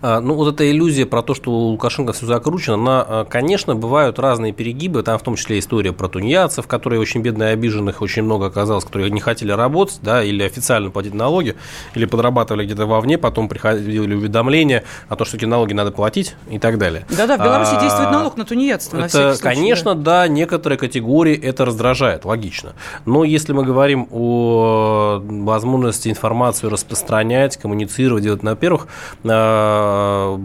А, 0.00 0.22
ну, 0.22 0.32
вот 0.32 0.54
эта 0.54 0.70
иллюзия 0.70 1.04
про 1.04 1.22
то, 1.22 1.34
что 1.34 1.50
у 1.50 1.68
Лукашенко 1.72 2.14
все 2.14 2.24
закручено, 2.24 2.76
она, 2.76 3.04
а, 3.06 3.24
конечно, 3.26 3.74
бывают 3.74 4.18
разные 4.18 4.54
перегибы. 4.54 5.02
Там 5.02 5.18
в 5.18 5.22
том 5.22 5.36
числе 5.36 5.58
история 5.58 5.92
про 5.92 6.08
тунеядцев, 6.08 6.66
которые 6.66 6.98
очень 6.98 7.20
бедные 7.20 7.50
обиженных 7.50 8.00
очень 8.00 8.22
много 8.22 8.46
оказалось, 8.46 8.86
которые 8.86 9.10
не 9.10 9.20
хотели 9.20 9.52
работать, 9.52 9.98
да, 10.00 10.24
или 10.24 10.42
официально 10.42 10.90
платить 10.90 11.12
налоги, 11.12 11.54
или 11.94 12.06
подрабатывали 12.38 12.64
где-то 12.64 12.86
вовне, 12.86 13.18
потом 13.18 13.48
приходили 13.48 14.14
уведомления 14.14 14.84
о 15.08 15.16
том, 15.16 15.26
что 15.26 15.36
эти 15.36 15.44
налоги 15.44 15.72
надо 15.72 15.90
платить 15.90 16.36
и 16.50 16.58
так 16.58 16.78
далее. 16.78 17.04
Да-да, 17.10 17.36
в 17.36 17.40
Беларуси 17.40 17.74
а, 17.74 17.80
действует 17.80 18.10
налог 18.10 18.36
на 18.36 18.44
тунеядство. 18.44 18.98
Это, 18.98 19.02
на 19.02 19.34
случай, 19.34 19.42
конечно, 19.42 19.94
да. 19.94 20.22
да, 20.22 20.28
некоторые 20.28 20.78
категории 20.78 21.36
это 21.36 21.64
раздражает, 21.64 22.24
логично. 22.24 22.74
Но 23.06 23.24
если 23.24 23.52
мы 23.52 23.64
говорим 23.64 24.06
о 24.10 25.20
возможности 25.22 26.08
информацию 26.08 26.70
распространять, 26.70 27.56
коммуницировать, 27.56 28.22
делать, 28.22 28.42
на 28.42 28.54
первых, 28.56 28.86
а, 29.24 30.38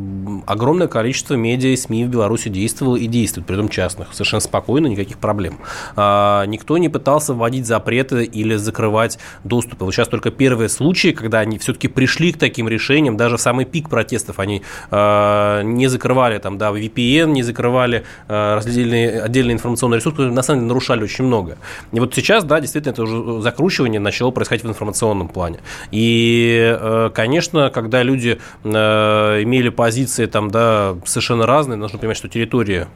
огромное 0.48 0.88
количество 0.88 1.36
медиа 1.36 1.70
и 1.70 1.76
СМИ 1.76 2.06
в 2.06 2.10
Беларуси 2.10 2.50
действовало 2.50 2.96
и 2.96 3.08
действует, 3.08 3.46
при 3.48 3.56
этом 3.56 3.70
частных, 3.70 4.14
совершенно 4.14 4.42
спокойно, 4.42 4.88
никаких 4.88 5.18
проблем. 5.18 5.60
А, 5.96 6.46
никто 6.46 6.78
не 6.78 6.90
пытался 6.90 7.34
вводить 7.34 7.66
запреты 7.68 8.24
или 8.24 8.56
закрывать 8.56 9.20
доступы. 9.44 9.86
Вот 9.86 9.94
сейчас 9.94 10.08
только 10.08 10.32
первые 10.32 10.70
случаи, 10.70 11.12
когда 11.12 11.40
они 11.40 11.58
все-таки 11.58 11.83
пришли 11.88 12.32
к 12.32 12.38
таким 12.38 12.68
решениям, 12.68 13.18
даже 13.18 13.38
в 13.38 13.42
самый 13.42 13.66
пик 13.66 13.90
протестов 13.90 14.40
они 14.40 14.62
а, 14.92 15.62
не 15.62 15.88
закрывали 15.88 16.38
там, 16.40 16.58
да, 16.58 16.72
VPN, 16.72 17.32
не 17.32 17.44
закрывали 17.44 18.04
разделенные, 18.28 19.22
отдельные 19.22 19.54
информационные 19.56 20.00
ресурсы, 20.00 20.22
на 20.24 20.42
самом 20.42 20.62
деле 20.62 20.68
нарушали 20.70 21.04
очень 21.04 21.26
много. 21.26 21.58
И 21.92 22.00
вот 22.00 22.14
сейчас, 22.16 22.44
да, 22.44 22.60
действительно, 22.60 22.92
это 22.92 23.04
уже 23.04 23.42
закручивание 23.42 24.00
начало 24.00 24.32
происходить 24.32 24.64
в 24.66 24.70
информационном 24.70 25.28
плане. 25.28 25.60
И, 25.92 27.10
конечно, 27.14 27.70
когда 27.70 28.04
люди 28.04 28.40
имели 28.64 29.70
позиции 29.70 30.26
там, 30.26 30.50
да, 30.52 30.96
совершенно 31.06 31.46
разные, 31.46 31.78
нужно 31.78 32.00
понимать, 32.00 32.18
что 32.18 32.30
территория 32.30 32.88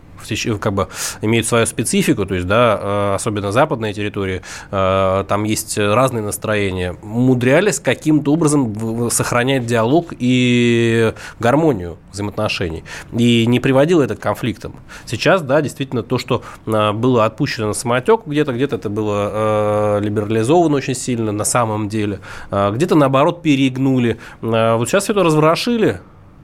как 0.60 0.74
бы 0.74 0.88
имеют 1.22 1.48
свою 1.48 1.66
специфику, 1.66 2.26
то 2.26 2.36
есть, 2.36 2.48
да, 2.48 2.80
э, 2.80 3.16
особенно 3.16 3.52
западные 3.52 3.94
территории, 3.94 4.42
э, 4.72 5.26
там 5.28 5.44
есть 5.44 5.78
разные 5.78 6.24
настроения, 6.24 6.96
умудрялись 7.02 7.80
каким-то 7.80 8.34
образом 8.34 9.10
сохранять 9.10 9.66
диалог 9.66 10.14
и 10.18 11.14
гармонию 11.40 11.98
взаимоотношений. 12.12 12.84
И 13.14 13.46
не 13.46 13.60
приводило 13.60 14.04
это 14.04 14.16
к 14.16 14.20
конфликтам. 14.20 14.76
Сейчас, 15.06 15.42
да, 15.42 15.62
действительно, 15.62 16.04
то, 16.04 16.18
что 16.18 16.44
э, 16.66 16.92
было 16.92 17.26
отпущено 17.26 17.68
на 17.68 17.74
самотек, 17.74 18.22
где-то, 18.26 18.54
где-то 18.54 18.76
это 18.76 18.90
было 18.90 20.00
либерализовано 20.00 20.78
очень 20.78 20.96
сильно 20.96 21.32
на 21.32 21.46
самом 21.46 21.90
деле, 21.90 22.20
где-то, 22.52 22.96
наоборот, 22.96 23.42
перегнули. 23.42 24.18
Вот 24.42 24.88
сейчас 24.88 25.04
все 25.04 25.14
это 25.14 25.24
разворошили, 25.24 26.02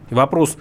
вопрос, 0.09 0.57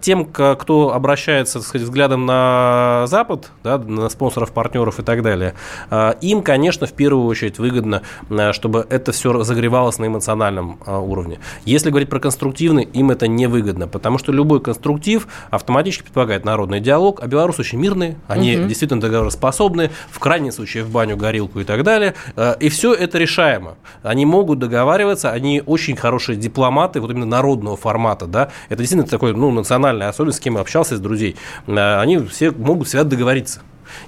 тем, 0.00 0.24
кто 0.26 0.92
обращается 0.92 1.60
так 1.60 1.68
сказать, 1.68 1.86
взглядом 1.86 2.26
на 2.26 3.04
Запад, 3.06 3.50
да, 3.62 3.78
на 3.78 4.08
спонсоров, 4.08 4.52
партнеров 4.52 4.98
и 4.98 5.02
так 5.02 5.22
далее, 5.22 5.54
а, 5.90 6.16
им, 6.20 6.42
конечно, 6.42 6.86
в 6.86 6.92
первую 6.92 7.26
очередь 7.26 7.58
выгодно, 7.58 8.02
а, 8.30 8.52
чтобы 8.52 8.86
это 8.90 9.12
все 9.12 9.32
разогревалось 9.32 9.98
на 9.98 10.06
эмоциональном 10.06 10.78
уровне. 10.86 11.38
Если 11.64 11.90
говорить 11.90 12.08
про 12.08 12.20
конструктивный, 12.20 12.84
им 12.84 13.10
это 13.10 13.28
не 13.28 13.46
выгодно, 13.46 13.86
потому 13.86 14.18
что 14.18 14.32
любой 14.32 14.60
конструктив 14.60 15.28
автоматически 15.50 16.04
предполагает 16.04 16.44
народный 16.44 16.80
диалог, 16.80 17.20
а 17.22 17.26
белорусы 17.26 17.60
очень 17.60 17.78
мирные, 17.78 18.16
они 18.26 18.56
угу. 18.56 18.68
действительно 18.68 19.00
договороспособны, 19.00 19.90
в 20.10 20.18
крайнем 20.18 20.52
случае 20.52 20.84
в 20.84 20.90
баню, 20.90 21.16
горилку 21.16 21.60
и 21.60 21.64
так 21.64 21.82
далее, 21.82 22.14
и 22.60 22.68
все 22.68 22.92
это 22.92 23.18
решаемо. 23.18 23.76
Они 24.02 24.26
могут 24.26 24.58
договариваться, 24.58 25.30
они 25.30 25.62
очень 25.64 25.96
хорошие 25.96 26.36
дипломаты, 26.36 27.00
вот 27.00 27.10
именно 27.10 27.26
народного 27.26 27.76
формата, 27.76 28.26
да, 28.26 28.50
это 28.68 28.78
действительно 28.78 29.08
такой 29.08 29.32
ну, 29.34 29.43
национальная 29.50 30.08
особенность, 30.08 30.38
с 30.38 30.40
кем 30.40 30.56
общался, 30.56 30.94
из 30.94 31.00
друзей, 31.00 31.36
э, 31.66 32.00
они 32.00 32.18
все 32.18 32.50
могут 32.50 32.88
всегда 32.88 33.04
договориться. 33.04 33.60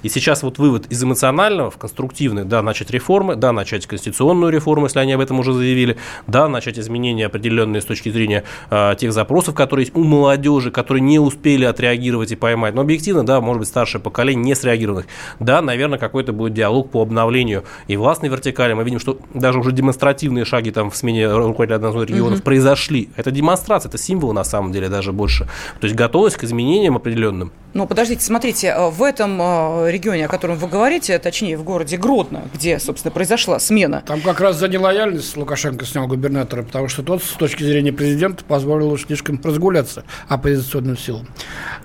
И 0.03 0.09
сейчас 0.09 0.43
вот 0.43 0.57
вывод 0.57 0.85
из 0.89 1.03
эмоционального 1.03 1.71
в 1.71 1.77
конструктивный, 1.77 2.45
да, 2.45 2.61
начать 2.61 2.91
реформы, 2.91 3.35
да, 3.35 3.51
начать 3.51 3.85
конституционную 3.87 4.51
реформу, 4.51 4.85
если 4.85 4.99
они 4.99 5.13
об 5.13 5.21
этом 5.21 5.39
уже 5.39 5.53
заявили, 5.53 5.97
да, 6.27 6.47
начать 6.47 6.79
изменения 6.79 7.25
определенные 7.25 7.81
с 7.81 7.85
точки 7.85 8.09
зрения 8.09 8.43
э, 8.69 8.95
тех 8.97 9.13
запросов, 9.13 9.55
которые 9.55 9.85
есть 9.85 9.95
у 9.95 10.03
молодежи, 10.03 10.71
которые 10.71 11.01
не 11.01 11.19
успели 11.19 11.65
отреагировать 11.65 12.31
и 12.31 12.35
поймать. 12.35 12.73
Но 12.73 12.81
объективно, 12.81 13.25
да, 13.25 13.41
может 13.41 13.59
быть, 13.59 13.69
старшее 13.69 14.01
поколение 14.01 14.43
не 14.43 14.55
среагированных. 14.55 15.07
Да, 15.39 15.61
наверное, 15.61 15.99
какой-то 15.99 16.33
будет 16.33 16.53
диалог 16.53 16.89
по 16.91 17.01
обновлению 17.01 17.63
и 17.87 17.97
властной 17.97 18.29
вертикали. 18.29 18.73
Мы 18.73 18.83
видим, 18.83 18.99
что 18.99 19.19
даже 19.33 19.59
уже 19.59 19.71
демонстративные 19.71 20.45
шаги 20.45 20.71
там 20.71 20.89
в 20.91 20.95
смене 20.95 21.31
руководителя 21.31 21.77
одного 21.77 22.03
из 22.03 22.09
регионов 22.09 22.39
mm-hmm. 22.39 22.43
произошли. 22.43 23.09
Это 23.15 23.31
демонстрация, 23.31 23.89
это 23.89 23.97
символ 23.97 24.33
на 24.33 24.43
самом 24.43 24.71
деле 24.71 24.89
даже 24.89 25.11
больше. 25.11 25.45
То 25.79 25.85
есть 25.85 25.95
готовность 25.95 26.37
к 26.37 26.43
изменениям 26.43 26.95
определенным. 26.95 27.51
Ну, 27.73 27.85
подождите, 27.85 28.23
смотрите, 28.23 28.67
э, 28.67 28.89
в 28.89 29.03
этом 29.03 29.39
э, 29.39 29.76
регионе, 29.85 30.25
о 30.25 30.27
котором 30.27 30.57
вы 30.57 30.67
говорите, 30.67 31.17
точнее, 31.19 31.57
в 31.57 31.63
городе 31.63 31.97
Гродно, 31.97 32.43
где, 32.53 32.79
собственно, 32.79 33.11
произошла 33.11 33.59
смена. 33.59 34.03
Там 34.05 34.21
как 34.21 34.39
раз 34.39 34.57
за 34.57 34.67
нелояльность 34.67 35.37
Лукашенко 35.37 35.85
снял 35.85 36.07
губернатора, 36.07 36.63
потому 36.63 36.87
что 36.87 37.03
тот, 37.03 37.23
с 37.23 37.33
точки 37.33 37.63
зрения 37.63 37.93
президента, 37.93 38.43
позволил 38.43 38.97
слишком 38.97 39.39
разгуляться 39.43 40.03
оппозиционным 40.27 40.97
силам. 40.97 41.27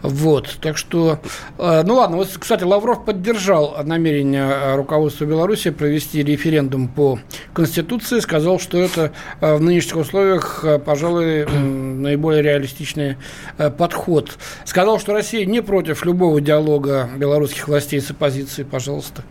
Вот, 0.03 0.59
так 0.61 0.77
что, 0.77 1.21
э, 1.59 1.83
ну 1.85 1.95
ладно, 1.95 2.17
вот, 2.17 2.29
кстати, 2.39 2.65
Лавров 2.65 3.05
поддержал 3.05 3.77
намерение 3.85 4.75
руководства 4.77 5.25
Беларуси 5.25 5.71
провести 5.71 6.23
референдум 6.23 6.89
по 6.89 7.19
Конституции, 7.53 8.21
сказал, 8.21 8.59
что 8.59 8.79
это 8.79 9.13
в 9.41 9.61
нынешних 9.61 9.97
условиях, 9.97 10.65
пожалуй, 10.85 11.47
наиболее 11.47 12.43
реалистичный 12.43 13.17
подход. 13.79 14.39
Сказал, 14.65 14.99
что 14.99 15.13
Россия 15.13 15.45
не 15.45 15.63
против 15.63 16.05
любого 16.05 16.41
диалога 16.41 17.09
белорусских 17.17 17.69
властей 17.69 17.82
с 17.83 18.11
оппозицией, 18.11 18.67
пожалуйста. 18.67 19.23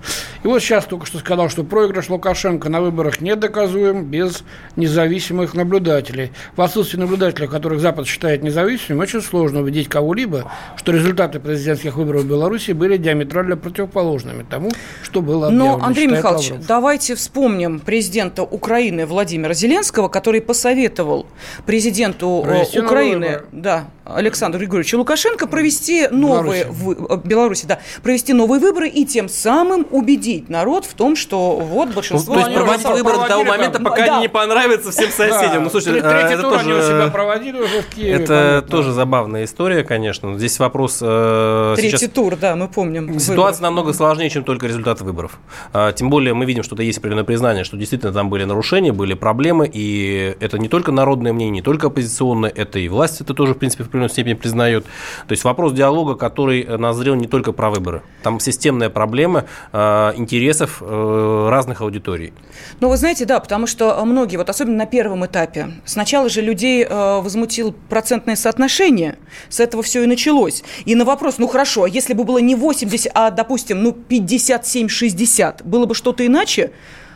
И 0.43 0.47
вот 0.47 0.59
сейчас 0.61 0.85
только 0.85 1.05
что 1.05 1.19
сказал, 1.19 1.49
что 1.49 1.63
проигрыш 1.63 2.09
Лукашенко 2.09 2.69
на 2.69 2.81
выборах 2.81 3.21
недоказуем 3.21 4.05
без 4.05 4.43
независимых 4.75 5.53
наблюдателей. 5.53 6.31
В 6.55 6.61
отсутствии 6.61 6.97
наблюдателей, 6.97 7.47
которых 7.47 7.79
Запад 7.79 8.07
считает 8.07 8.43
независимыми, 8.43 9.01
очень 9.01 9.21
сложно 9.21 9.61
убедить 9.61 9.87
кого-либо, 9.87 10.51
что 10.77 10.91
результаты 10.91 11.39
президентских 11.39 11.95
выборов 11.95 12.23
в 12.23 12.27
Беларуси 12.27 12.71
были 12.71 12.97
диаметрально 12.97 13.57
противоположными 13.57 14.45
тому, 14.49 14.71
что 15.03 15.21
было 15.21 15.47
объявлено. 15.47 15.77
Но, 15.77 15.85
Андрей 15.85 16.07
Михайлович, 16.07 16.51
Лавров. 16.51 16.67
давайте 16.67 17.15
вспомним 17.15 17.79
президента 17.79 18.43
Украины 18.43 19.05
Владимира 19.05 19.53
Зеленского, 19.53 20.07
который 20.07 20.41
посоветовал 20.41 21.27
президенту 21.65 22.41
э, 22.45 22.47
Провести 22.47 22.79
Украины, 22.79 23.41
да, 23.51 23.87
Александру 24.05 24.59
Григорьевичу 24.59 24.97
Лукашенко 24.97 25.47
провести 25.47 26.07
новые 26.09 26.65
в, 26.65 27.17
Беларуси, 27.25 27.65
да, 27.65 27.79
провести 28.03 28.33
новые 28.41 28.59
выборы 28.59 28.89
и 28.89 29.05
тем 29.05 29.29
самым 29.29 29.85
убедить 29.91 30.49
народ 30.49 30.85
в 30.85 30.93
том, 30.93 31.15
что 31.15 31.57
вот 31.57 31.89
большинство... 31.89 32.33
Ну, 32.33 32.41
то 32.41 32.47
есть 32.47 32.59
проводить 32.59 32.87
выборы 32.87 33.17
до 33.17 33.27
того 33.27 33.43
момента, 33.43 33.79
пока 33.79 34.05
да. 34.05 34.13
они 34.13 34.21
не 34.21 34.29
понравятся 34.29 34.91
всем 34.91 35.11
соседям. 35.11 35.53
Да. 35.53 35.59
Ну, 35.59 35.69
слушай, 35.69 36.01
Третий 36.01 36.33
это 36.33 36.41
тур 36.41 36.53
тоже... 36.53 36.73
они 36.73 36.81
себя 36.81 37.07
проводили 37.11 37.59
уже 37.59 37.81
в 37.81 37.87
Киеве. 37.87 38.11
Это 38.11 38.65
тоже 38.67 38.91
забавная 38.91 39.43
история, 39.43 39.83
конечно. 39.83 40.37
Здесь 40.37 40.57
вопрос... 40.59 40.99
Э, 41.01 41.75
Третий 41.77 41.97
сейчас... 41.97 42.11
тур, 42.11 42.35
да, 42.35 42.55
мы 42.55 42.67
помним. 42.67 43.19
Ситуация 43.19 43.63
намного 43.63 43.93
сложнее, 43.93 44.29
чем 44.29 44.43
только 44.43 44.67
результат 44.67 45.01
выборов. 45.01 45.37
А, 45.73 45.91
тем 45.91 46.09
более 46.09 46.33
мы 46.33 46.45
видим, 46.45 46.63
что 46.63 46.81
есть 46.81 46.97
определенное 46.97 47.25
признание, 47.25 47.63
что 47.63 47.77
действительно 47.77 48.11
там 48.11 48.29
были 48.29 48.43
нарушения, 48.43 48.91
были 48.91 49.13
проблемы, 49.13 49.69
и 49.71 50.35
это 50.39 50.57
не 50.57 50.67
только 50.67 50.91
народное 50.91 51.31
мнение, 51.31 51.51
не 51.51 51.61
только 51.61 51.87
оппозиционное, 51.87 52.49
это 52.49 52.79
и 52.79 52.89
власть 52.89 53.21
это 53.21 53.33
тоже, 53.33 53.53
в 53.53 53.57
принципе, 53.57 53.83
в 53.83 53.87
определенной 53.87 54.09
степени 54.09 54.33
признает. 54.33 54.85
То 55.27 55.33
есть 55.33 55.43
вопрос 55.43 55.73
диалога, 55.73 56.15
который 56.15 56.65
назрел 56.77 57.15
не 57.15 57.27
только 57.27 57.51
про 57.51 57.69
выборы. 57.69 58.01
Там 58.23 58.30
системная 58.39 58.89
проблема 58.89 59.45
э, 59.71 60.13
интересов 60.15 60.81
э, 60.81 61.47
разных 61.49 61.81
аудиторий. 61.81 62.33
Ну, 62.79 62.89
вы 62.89 62.97
знаете, 62.97 63.25
да, 63.25 63.39
потому 63.39 63.67
что 63.67 64.03
многие, 64.05 64.37
вот 64.37 64.49
особенно 64.49 64.77
на 64.77 64.85
первом 64.85 65.25
этапе, 65.25 65.71
сначала 65.85 66.29
же 66.29 66.41
людей 66.41 66.83
э, 66.83 67.21
возмутил 67.21 67.73
процентное 67.89 68.35
соотношение, 68.35 69.17
с 69.49 69.59
этого 69.59 69.83
все 69.83 70.03
и 70.03 70.07
началось. 70.07 70.63
И 70.85 70.95
на 70.95 71.05
вопрос, 71.05 71.37
ну 71.37 71.47
хорошо, 71.47 71.83
а 71.83 71.89
если 71.89 72.13
бы 72.13 72.23
было 72.23 72.37
не 72.37 72.55
80, 72.55 73.11
а, 73.13 73.31
допустим, 73.31 73.83
ну 73.83 73.95
57-60, 74.09 75.63
было 75.63 75.85
бы 75.85 75.95
что-то 75.95 76.25
иначе? 76.25 76.71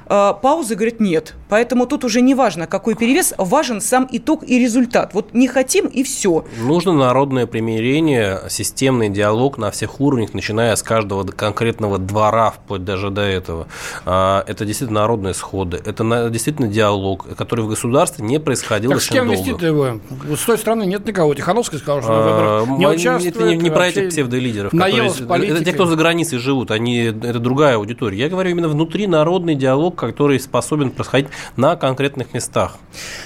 Э, 0.08 0.34
паузы, 0.42 0.76
говорит, 0.76 1.00
нет. 1.00 1.36
Поэтому 1.50 1.86
тут 1.88 2.04
уже 2.04 2.22
не 2.22 2.36
важно, 2.36 2.68
какой 2.68 2.96
перевес, 2.96 3.34
важен 3.38 3.82
сам 3.82 4.08
итог 4.12 4.44
и 4.48 4.60
результат. 4.60 5.14
Вот 5.14 5.34
не 5.34 5.48
хотим 5.48 5.88
и 5.88 6.04
все. 6.04 6.46
Нужно 6.60 6.94
народное 6.94 7.48
примирение, 7.48 8.42
системный 8.50 9.10
диалог 9.10 9.58
на 9.58 9.72
всех 9.72 10.00
уровнях, 10.00 10.34
начиная 10.34 10.76
с 10.76 10.84
каждого 10.84 11.24
конкретного 11.24 11.98
двора, 11.98 12.52
вплоть 12.52 12.84
даже 12.84 13.10
до 13.10 13.22
этого. 13.22 13.68
А, 14.06 14.44
это 14.48 14.66
действительно 14.66 15.02
народные 15.02 15.34
сходы, 15.34 15.82
это 15.84 16.30
действительно 16.30 16.68
диалог, 16.68 17.28
который 17.36 17.66
в 17.66 17.70
государстве 17.70 18.26
не 18.26 18.40
происходил 18.40 18.92
так 18.92 18.98
очень 18.98 19.08
с 19.08 19.12
кем 19.12 19.28
долго. 19.28 19.52
вести 19.52 19.66
его? 19.66 20.00
С 20.36 20.46
той 20.46 20.58
стороны 20.58 20.86
нет 20.86 21.06
никого. 21.06 21.34
Тихановский 21.34 21.80
сказал, 21.80 22.02
что 22.02 22.12
а, 22.12 22.64
выборах 22.64 22.80
не 22.80 22.88
участвует. 22.88 23.36
Это 23.36 23.46
не, 23.46 23.56
не 23.58 23.70
про 23.70 23.88
этих 23.88 24.10
псевдолидеров. 24.10 24.72
Которые, 24.72 25.50
это 25.50 25.64
те, 25.64 25.74
кто 25.74 25.86
за 25.86 25.96
границей 25.96 26.40
живут, 26.40 26.72
они, 26.72 27.04
это 27.06 27.40
другая 27.40 27.76
аудитория. 27.76 28.18
Я 28.18 28.30
говорю 28.30 28.52
именно 28.52 28.68
внутри 28.68 29.08
народный 29.08 29.56
диалог 29.56 29.95
который 29.96 30.40
способен 30.40 30.92
происходить 30.92 31.30
на 31.56 31.76
конкретных 31.76 32.34
местах. 32.34 32.78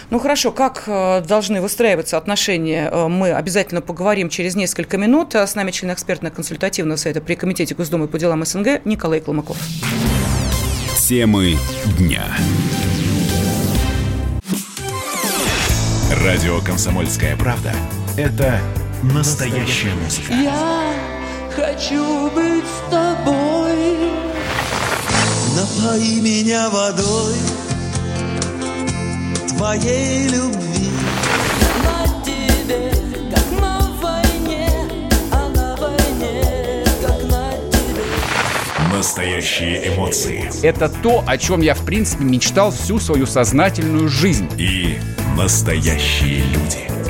Ну 0.09 0.19
хорошо, 0.19 0.51
как 0.51 0.83
э, 0.87 1.21
должны 1.21 1.61
выстраиваться 1.61 2.17
отношения, 2.17 2.89
э, 2.91 3.07
мы 3.07 3.31
обязательно 3.31 3.81
поговорим 3.81 4.29
через 4.29 4.55
несколько 4.55 4.97
минут. 4.97 5.35
С 5.35 5.55
нами 5.55 5.71
член 5.71 5.91
экспертно-консультативного 5.91 6.97
совета 6.97 7.21
при 7.21 7.35
Комитете 7.35 7.75
Госдумы 7.75 8.07
по 8.07 8.19
делам 8.19 8.45
СНГ 8.45 8.85
Николай 8.85 9.19
Кломаков. 9.19 9.57
Темы 10.97 11.57
дня. 11.97 12.23
Радио 16.23 16.59
«Комсомольская 16.59 17.37
правда»– 17.37 17.71
это 18.17 18.59
настоящая 19.01 19.93
музыка. 20.03 20.33
Я 20.33 20.93
хочу 21.55 22.29
быть 22.31 22.65
с 22.65 22.91
тобой 22.91 24.11
Напои 25.55 26.19
меня 26.21 26.69
водой 26.69 27.35
Твоей 29.49 30.27
любви. 30.27 30.89
На 31.83 32.23
тебе, 32.23 32.91
как 33.33 33.61
на 33.61 33.91
войне 34.01 34.69
А 35.31 35.49
на 35.49 35.75
войне, 35.75 36.85
как 37.01 37.23
на 37.29 37.51
тебе. 37.71 38.95
Настоящие 38.95 39.93
эмоции. 39.93 40.49
Это 40.63 40.87
то, 40.87 41.23
о 41.25 41.37
чем 41.37 41.61
я, 41.61 41.73
в 41.73 41.83
принципе, 41.83 42.23
мечтал 42.23 42.71
всю 42.71 42.99
свою 42.99 43.25
сознательную 43.25 44.07
жизнь. 44.07 44.49
И 44.57 44.99
настоящие 45.35 46.43
люди 46.43 46.98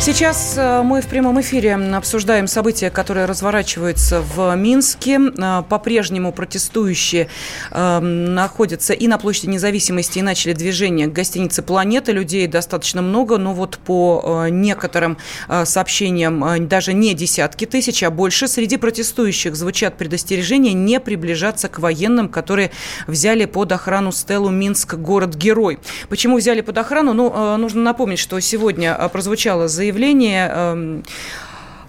Сейчас 0.00 0.54
э, 0.56 0.82
мы 0.82 1.02
в 1.02 1.06
прямом 1.06 1.40
эфире 1.40 1.74
обсуждаем 1.74 2.46
события, 2.46 2.88
которые 2.88 3.26
разворачиваются 3.26 4.22
в 4.22 4.54
Минске. 4.54 5.18
Э, 5.18 5.62
по-прежнему 5.68 6.32
протестующие 6.32 7.28
э, 7.72 7.98
находятся 7.98 8.92
и 8.94 9.08
на 9.08 9.18
площади 9.18 9.50
независимости, 9.50 10.20
и 10.20 10.22
начали 10.22 10.52
движение 10.52 11.08
к 11.08 11.12
гостинице 11.12 11.62
«Планета». 11.62 12.12
Людей 12.12 12.46
достаточно 12.46 13.02
много, 13.02 13.38
но 13.38 13.52
вот 13.52 13.78
по 13.84 14.46
некоторым 14.48 15.18
сообщениям 15.64 16.68
даже 16.68 16.92
не 16.92 17.12
десятки 17.14 17.64
тысяч, 17.64 18.02
а 18.02 18.10
больше. 18.10 18.46
Среди 18.46 18.76
протестующих 18.76 19.56
звучат 19.56 19.98
предостережения 19.98 20.72
не 20.72 21.00
приближаться 21.00 21.68
к 21.68 21.80
военным, 21.80 22.28
которые 22.28 22.70
взяли 23.08 23.46
под 23.46 23.72
охрану 23.72 24.12
стелу 24.12 24.50
Минск 24.50 24.94
город-герой. 24.94 25.80
Почему 26.08 26.38
взяли 26.38 26.60
под 26.60 26.78
охрану? 26.78 27.12
Ну, 27.12 27.56
нужно 27.56 27.82
напомнить, 27.82 28.20
что 28.20 28.38
сегодня 28.40 28.94
прозвучало 29.08 29.66
заявление 29.68 29.87
заявление 29.88 30.48
эм, 30.48 30.98
э, 30.98 31.02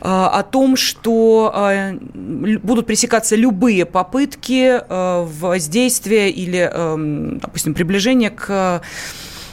о 0.02 0.44
том, 0.44 0.78
что 0.78 1.54
э, 1.54 1.94
будут 1.94 2.88
пресекаться 2.88 3.36
любые 3.36 3.86
попытки 3.86 4.80
э, 4.82 5.26
воздействия 5.26 6.30
или, 6.30 6.60
эм, 6.60 7.40
допустим, 7.40 7.74
приближения 7.74 8.30
к 8.30 8.82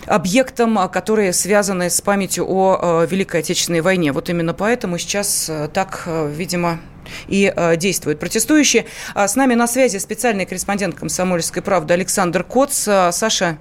объектам, 0.06 0.88
которые 0.90 1.32
связаны 1.32 1.90
с 1.90 2.00
памятью 2.00 2.46
о 2.48 3.04
Великой 3.10 3.40
Отечественной 3.40 3.80
войне. 3.80 4.12
Вот 4.12 4.30
именно 4.30 4.54
поэтому 4.54 4.98
сейчас 4.98 5.50
так, 5.72 6.06
видимо, 6.06 6.78
и 7.26 7.52
действуют 7.76 8.20
протестующие. 8.20 8.86
А 9.14 9.26
с 9.26 9.34
нами 9.34 9.54
на 9.54 9.66
связи 9.66 9.96
специальный 9.98 10.46
корреспондент 10.46 10.94
«Комсомольской 10.94 11.60
правды» 11.60 11.92
Александр 11.94 12.44
Коц. 12.44 12.88
Саша. 13.10 13.58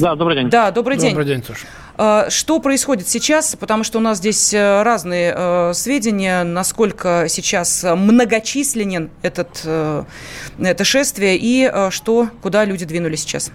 Да, 0.00 0.14
добрый 0.14 0.36
день. 0.36 0.48
Да, 0.48 0.70
добрый 0.70 0.96
день. 0.96 1.10
Добрый 1.10 1.26
день, 1.26 1.44
Саша. 1.46 1.66
А, 2.02 2.30
что 2.30 2.60
происходит 2.60 3.08
сейчас? 3.08 3.54
Потому 3.56 3.84
что 3.84 3.98
у 3.98 4.00
нас 4.00 4.16
здесь 4.16 4.54
э, 4.54 4.82
разные 4.82 5.34
э, 5.36 5.72
сведения, 5.74 6.44
насколько 6.44 7.26
сейчас 7.28 7.84
многочисленен 7.84 9.10
этот, 9.20 9.60
э, 9.66 10.04
это 10.58 10.84
шествие 10.84 11.36
и 11.38 11.70
что, 11.90 12.28
куда 12.40 12.64
люди 12.64 12.86
двинулись 12.86 13.20
сейчас. 13.20 13.52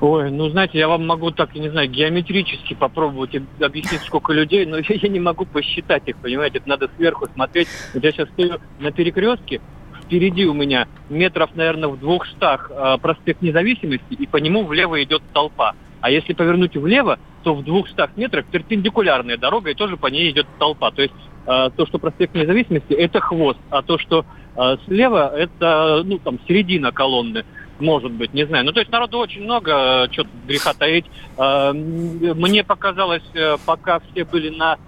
Ой, 0.00 0.30
ну 0.30 0.50
знаете, 0.50 0.78
я 0.78 0.86
вам 0.86 1.04
могу 1.04 1.32
так, 1.32 1.52
не 1.56 1.68
знаю, 1.68 1.90
геометрически 1.90 2.74
попробовать 2.74 3.34
объяснить, 3.60 4.02
сколько 4.02 4.32
людей, 4.32 4.64
но 4.64 4.76
я, 4.88 5.08
не 5.08 5.18
могу 5.18 5.44
посчитать 5.44 6.04
их, 6.06 6.18
понимаете, 6.18 6.58
это 6.58 6.68
надо 6.68 6.90
сверху 6.96 7.26
смотреть. 7.34 7.66
Я 7.92 8.12
сейчас 8.12 8.28
стою 8.28 8.60
на 8.78 8.92
перекрестке, 8.92 9.60
впереди 10.04 10.46
у 10.46 10.54
меня 10.54 10.86
метров, 11.08 11.50
наверное, 11.56 11.88
в 11.88 11.98
двухстах 11.98 12.70
проспект 13.02 13.42
Независимости, 13.42 14.14
и 14.14 14.28
по 14.28 14.36
нему 14.36 14.64
влево 14.64 15.02
идет 15.02 15.22
толпа. 15.32 15.74
А 16.02 16.10
если 16.10 16.34
повернуть 16.34 16.76
влево, 16.76 17.18
то 17.44 17.54
в 17.54 17.64
200 17.64 18.10
метрах 18.16 18.44
перпендикулярная 18.46 19.38
дорога, 19.38 19.70
и 19.70 19.74
тоже 19.74 19.96
по 19.96 20.08
ней 20.08 20.30
идет 20.30 20.46
толпа. 20.58 20.90
То 20.90 21.02
есть 21.02 21.14
э, 21.46 21.70
то, 21.74 21.86
что 21.86 21.98
проспект 21.98 22.34
Независимости, 22.34 22.92
это 22.92 23.20
хвост, 23.20 23.58
а 23.70 23.82
то, 23.82 23.98
что 23.98 24.26
э, 24.56 24.76
слева, 24.86 25.32
это, 25.34 26.02
ну, 26.04 26.18
там, 26.18 26.40
середина 26.46 26.90
колонны. 26.90 27.44
Может 27.78 28.10
быть, 28.12 28.34
не 28.34 28.44
знаю. 28.46 28.64
Ну, 28.64 28.72
то 28.72 28.80
есть 28.80 28.90
народу 28.90 29.18
очень 29.18 29.44
много, 29.44 30.06
э, 30.08 30.12
что 30.12 30.26
греха 30.46 30.74
таить. 30.74 31.06
Э, 31.38 31.72
мне 31.72 32.64
показалось, 32.64 33.22
э, 33.34 33.56
пока 33.64 34.00
все 34.00 34.24
были 34.24 34.50
на 34.50 34.78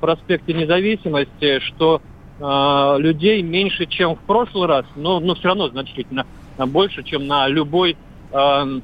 проспекте 0.00 0.52
Независимости, 0.52 1.58
что 1.58 2.00
людей 2.38 3.42
меньше, 3.42 3.86
чем 3.86 4.14
в 4.14 4.20
прошлый 4.20 4.68
раз, 4.68 4.86
но, 4.94 5.18
но 5.18 5.34
все 5.34 5.48
равно 5.48 5.66
значительно 5.68 6.26
больше, 6.58 7.02
чем 7.02 7.26
на 7.26 7.48
любой 7.48 7.96
э, 8.30 8.80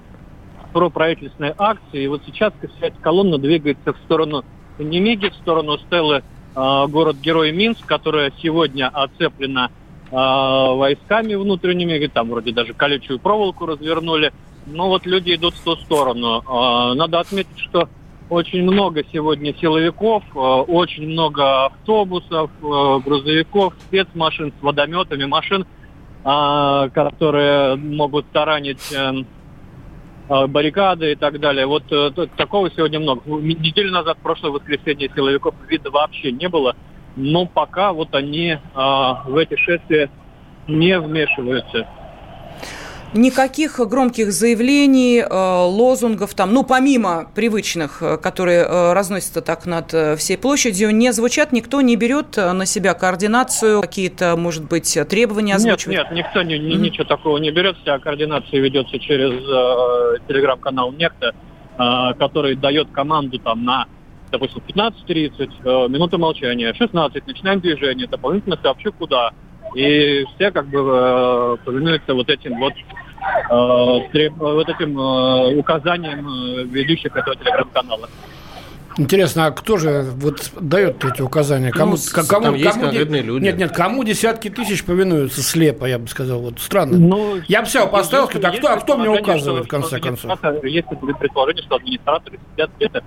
проправительственной 0.73 1.55
акции. 1.57 2.05
И 2.05 2.09
вот 2.09 2.23
сейчас 2.27 2.53
вся 2.77 2.89
эта 2.89 3.01
колонна 3.01 3.39
двигается 3.39 3.93
в 3.93 3.97
сторону 4.05 4.45
Немиги, 4.79 5.29
в 5.29 5.35
сторону 5.35 5.79
стелы 5.79 6.23
э, 6.57 6.87
город-герой 6.89 7.53
Минск, 7.53 7.85
которая 7.85 8.33
сегодня 8.43 8.89
оцеплена 8.89 9.71
э, 10.11 10.14
войсками 10.14 11.35
внутренними, 11.35 12.07
там 12.07 12.31
вроде 12.31 12.53
даже 12.53 12.73
колючую 12.75 13.18
проволоку 13.18 13.66
развернули. 13.66 14.33
Но 14.66 14.89
вот 14.89 15.07
люди 15.07 15.35
идут 15.35 15.55
в 15.55 15.64
ту 15.64 15.77
сторону. 15.77 16.43
Э, 16.43 16.95
надо 16.95 17.21
отметить, 17.21 17.59
что 17.59 17.89
очень 18.31 18.62
много 18.62 19.03
сегодня 19.12 19.55
силовиков, 19.61 20.23
э, 20.35 20.39
очень 20.39 21.09
много 21.09 21.66
автобусов, 21.66 22.51
э, 22.62 22.99
грузовиков, 23.05 23.75
спецмашин 23.89 24.53
с 24.59 24.62
водометами, 24.62 25.25
машин, 25.25 25.66
э, 26.25 26.89
которые 26.95 27.77
могут 27.77 28.31
таранить 28.31 28.93
э, 28.93 29.25
баррикады 30.31 31.12
и 31.12 31.14
так 31.16 31.41
далее. 31.41 31.66
Вот 31.66 31.91
э, 31.91 32.11
такого 32.37 32.70
сегодня 32.70 33.01
много. 33.01 33.22
Ну, 33.26 33.41
Неделю 33.41 33.91
назад, 33.91 34.18
прошлое 34.22 34.53
воскресенье, 34.53 35.11
силовиков 35.14 35.55
видно 35.68 35.91
вообще 35.91 36.31
не 36.31 36.49
было. 36.49 36.76
Но 37.16 37.47
пока 37.47 37.93
вот 37.93 38.14
они 38.14 38.57
а, 38.74 39.24
в 39.26 39.37
эти 39.37 39.57
шествия 39.57 40.09
не 40.68 40.99
вмешиваются. 41.01 41.89
Никаких 43.13 43.81
громких 43.81 44.31
заявлений, 44.31 45.19
э, 45.19 45.27
лозунгов 45.31 46.33
там, 46.35 46.55
ну, 46.55 46.63
помимо 46.63 47.29
привычных, 47.35 48.01
э, 48.03 48.17
которые 48.19 48.61
э, 48.61 48.93
разносятся 48.93 49.41
так 49.43 49.67
над 49.67 49.91
всей 50.21 50.39
площадью, 50.39 50.95
не 50.95 51.13
звучат, 51.13 51.51
никто 51.51 51.81
не 51.81 51.97
берет 51.97 52.37
на 52.37 52.65
себя 52.67 52.95
координацию, 52.95 53.81
какие-то, 53.81 54.37
может 54.37 54.65
быть, 54.69 54.97
требования 55.09 55.55
Нет, 55.55 55.57
озвучивает? 55.57 55.99
нет, 55.99 56.13
никто 56.13 56.43
ни- 56.43 56.55
ни- 56.55 56.77
ничего 56.77 57.05
такого 57.05 57.39
не 57.39 57.51
берет. 57.51 57.77
Вся 57.83 57.99
координация 57.99 58.61
ведется 58.61 58.97
через 59.01 59.33
э, 59.33 60.19
телеграм-канал 60.29 60.93
Некто, 60.93 61.35
э, 61.79 62.15
который 62.17 62.55
дает 62.55 62.93
команду 62.93 63.41
там 63.41 63.65
на, 63.65 63.87
допустим, 64.31 64.63
15.30, 64.69 65.51
э, 65.65 65.89
минута 65.89 66.17
молчания, 66.17 66.73
16, 66.75 67.27
начинаем 67.27 67.59
движение, 67.59 68.07
дополнительно 68.07 68.57
сообщу 68.63 68.93
куда. 68.93 69.33
И 69.75 70.25
все 70.35 70.51
как 70.51 70.66
бы 70.68 70.79
э, 70.81 71.57
повинуются 71.64 72.14
вот 72.14 72.29
этим 72.29 72.59
вот, 72.59 72.73
э, 72.75 74.29
вот 74.39 74.68
этим 74.68 74.99
э, 74.99 75.57
указаниям 75.57 76.27
э, 76.29 76.64
ведущих 76.64 77.14
этого 77.14 77.37
телеграм-канала. 77.37 78.09
Интересно, 78.99 79.47
а 79.47 79.51
кто 79.53 79.77
же 79.79 80.05
вот 80.16 80.51
дает 80.61 81.03
эти 81.05 81.23
указания? 81.23 81.71
Кому, 81.71 81.93
Ну, 81.93 82.23
кому, 82.29 82.45
там 82.47 82.55
есть 82.55 82.68
кому 82.71 82.81
де- 82.83 82.87
конкретные 82.89 83.23
люди. 83.23 83.45
Нет, 83.45 83.57
нет, 83.57 83.73
кому 83.73 84.03
десятки 84.05 84.51
тысяч 84.51 84.85
повинуются 84.85 85.43
слепо, 85.43 85.85
я 85.87 85.99
бы 85.99 86.09
сказал. 86.09 86.41
Вот 86.41 86.59
странно. 86.59 86.99
Ну, 86.99 87.37
я 87.47 87.62
бы 87.62 87.68
себя 87.68 87.87
поставил, 87.87 88.25
а 88.25 88.51
кто, 88.51 88.68
а 88.68 88.77
кто 88.81 88.97
мне 88.99 89.09
указывает, 89.09 89.62
в 89.64 89.66
что- 89.68 89.71
конце 89.77 89.99
что 89.99 90.01
концов? 90.01 90.64
Есть 90.64 90.89
предположение, 91.18 91.62
что 91.62 91.77
администраторы 91.77 92.39
сидят 92.53 92.71
где-то 92.77 93.03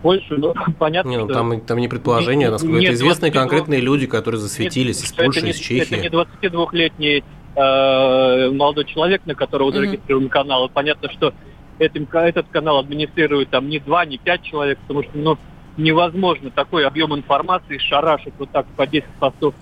в 0.00 0.02
Польше, 0.02 0.36
но 0.36 0.54
понятно, 0.78 1.08
Не, 1.08 1.18
ну, 1.18 1.28
там, 1.28 1.60
там 1.60 1.78
не 1.78 1.88
предположение, 1.88 2.48
Не- 2.48 2.52
насколько 2.52 2.76
это 2.76 2.82
нет, 2.82 2.94
известные 2.94 3.30
22 3.30 3.40
конкретные 3.40 3.80
люди, 3.80 4.06
которые 4.06 4.40
засветились 4.40 5.02
из 5.02 5.08
что 5.08 5.24
Польши, 5.24 5.42
не, 5.42 5.50
из 5.50 5.56
Чехии. 5.56 5.94
Это 5.94 5.96
не 5.96 6.08
22-летний 6.08 7.24
э, 7.54 8.50
молодой 8.50 8.84
человек, 8.86 9.22
на 9.26 9.34
которого 9.34 9.72
зарегистрирован 9.72 10.28
канал. 10.28 10.66
И 10.66 10.70
понятно, 10.70 11.10
что 11.10 11.34
этим, 11.78 12.08
этот 12.12 12.48
канал 12.48 12.78
администрирует 12.78 13.50
там 13.50 13.68
не 13.68 13.78
два, 13.78 14.04
не 14.06 14.18
пять 14.18 14.42
человек, 14.42 14.78
потому 14.80 15.02
что 15.02 15.12
ну, 15.14 15.38
невозможно 15.76 16.50
такой 16.50 16.86
объем 16.86 17.14
информации 17.14 17.78
шарашить 17.78 18.34
вот 18.38 18.50
так 18.50 18.66
по 18.76 18.86
10 18.86 19.06
постов 19.18 19.54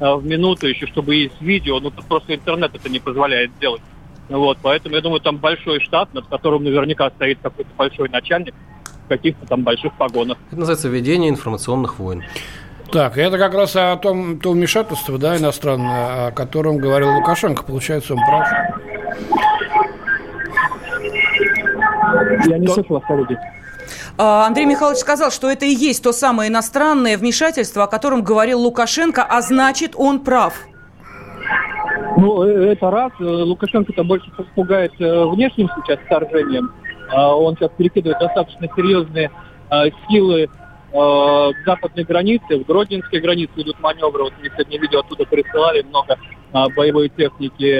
э, 0.00 0.14
в 0.14 0.24
минуту, 0.26 0.68
еще 0.68 0.86
чтобы 0.86 1.14
есть 1.14 1.40
видео. 1.40 1.80
Ну, 1.80 1.90
просто 1.90 2.34
интернет 2.34 2.74
это 2.74 2.88
не 2.88 2.98
позволяет 2.98 3.50
сделать. 3.56 3.82
Вот, 4.28 4.58
поэтому 4.60 4.96
я 4.96 5.00
думаю, 5.00 5.20
там 5.20 5.36
большой 5.36 5.80
штат, 5.80 6.12
над 6.12 6.26
которым 6.26 6.64
наверняка 6.64 7.10
стоит 7.10 7.38
какой-то 7.40 7.70
большой 7.76 8.08
начальник 8.08 8.54
каких-то 9.06 9.46
там 9.46 9.62
больших 9.62 9.92
погонах. 9.94 10.38
Это 10.48 10.60
называется 10.60 10.88
ведение 10.88 11.30
информационных 11.30 11.98
войн. 11.98 12.24
Так, 12.92 13.18
это 13.18 13.36
как 13.38 13.54
раз 13.54 13.74
о 13.74 13.96
том, 13.96 14.38
то 14.38 14.52
вмешательство, 14.52 15.18
да, 15.18 15.36
иностранное, 15.36 16.28
о 16.28 16.30
котором 16.32 16.78
говорил 16.78 17.14
Лукашенко. 17.16 17.64
Получается, 17.64 18.14
он 18.14 18.20
прав. 18.20 18.48
Я 22.46 22.58
не 22.58 22.66
вас, 22.66 23.02
коллеги. 23.06 23.38
А, 24.18 24.46
Андрей 24.46 24.66
Михайлович 24.66 24.98
сказал, 25.00 25.30
что 25.30 25.50
это 25.50 25.66
и 25.66 25.74
есть 25.74 26.02
то 26.02 26.12
самое 26.12 26.50
иностранное 26.50 27.18
вмешательство, 27.18 27.84
о 27.84 27.86
котором 27.86 28.22
говорил 28.22 28.60
Лукашенко, 28.60 29.22
а 29.22 29.42
значит, 29.42 29.92
он 29.96 30.20
прав. 30.20 30.54
Ну, 32.16 32.44
э, 32.44 32.72
это 32.72 32.90
раз. 32.90 33.12
Э, 33.20 33.24
Лукашенко-то 33.24 34.04
больше 34.04 34.30
пугает 34.54 34.92
э, 34.98 35.24
внешним 35.26 35.68
сейчас 35.76 35.98
вторжением. 36.06 36.72
А 37.10 37.36
Он 37.36 37.56
сейчас 37.56 37.70
перекидывает 37.76 38.18
достаточно 38.18 38.68
серьезные 38.76 39.30
э, 39.70 39.90
силы 40.08 40.42
э, 40.42 40.48
к 40.92 41.64
западной 41.64 42.04
границе. 42.04 42.58
В 42.58 42.66
Гродненской 42.66 43.20
границе 43.20 43.52
идут 43.56 43.78
маневры. 43.80 44.24
Вот 44.24 44.32
мне 44.40 44.50
сегодня 44.50 44.80
видео 44.80 45.00
оттуда 45.00 45.24
присылали 45.24 45.82
много 45.82 46.18
а, 46.52 46.68
боевой 46.70 47.08
техники. 47.08 47.78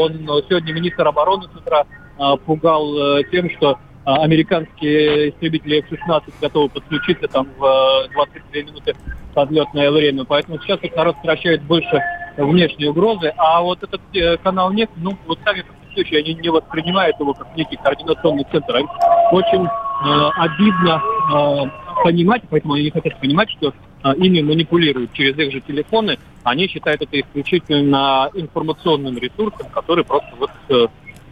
Он 0.00 0.12
сегодня 0.48 0.72
министр 0.72 1.06
обороны 1.06 1.44
с 1.44 1.56
утра 1.56 1.84
а, 2.18 2.36
пугал 2.36 3.18
э, 3.18 3.24
тем, 3.30 3.48
что 3.50 3.78
а, 4.04 4.22
американские 4.22 5.30
истребители 5.30 5.78
F-16 5.80 6.32
готовы 6.40 6.68
подключиться 6.68 7.28
там 7.28 7.48
в 7.56 7.64
э, 7.64 8.12
22 8.12 8.62
минуты 8.62 8.96
подлетное 9.34 9.90
время. 9.90 10.24
Поэтому 10.24 10.58
сейчас 10.60 10.80
вот 10.82 10.96
народ 10.96 11.16
сокращает 11.16 11.62
больше 11.62 12.02
внешние 12.36 12.90
угрозы. 12.90 13.32
А 13.36 13.62
вот 13.62 13.82
этот 13.82 14.00
э, 14.14 14.36
канал 14.38 14.72
нет, 14.72 14.90
ну, 14.96 15.16
вот 15.26 15.38
сами 15.44 15.64
протестующие, 15.90 16.20
они 16.20 16.34
не 16.34 16.48
воспринимают 16.48 17.18
его 17.20 17.34
как 17.34 17.54
некий 17.56 17.76
координационный 17.76 18.46
центр. 18.50 18.76
Им 18.78 18.88
очень 19.32 19.64
э, 19.64 20.30
обидно 20.36 21.02
э, 21.32 22.02
понимать, 22.04 22.42
поэтому 22.48 22.74
они 22.74 22.84
не 22.84 22.90
хотят 22.90 23.18
понимать, 23.20 23.50
что 23.50 23.72
э, 24.04 24.14
ими 24.16 24.40
манипулируют 24.42 25.12
через 25.12 25.36
их 25.38 25.52
же 25.52 25.60
телефоны. 25.60 26.18
Они 26.42 26.68
считают 26.68 27.02
это 27.02 27.20
исключительно 27.20 28.30
информационным 28.34 29.18
ресурсом, 29.18 29.68
который 29.72 30.04
просто 30.04 30.30
вот 30.38 30.50
э, 30.68 30.86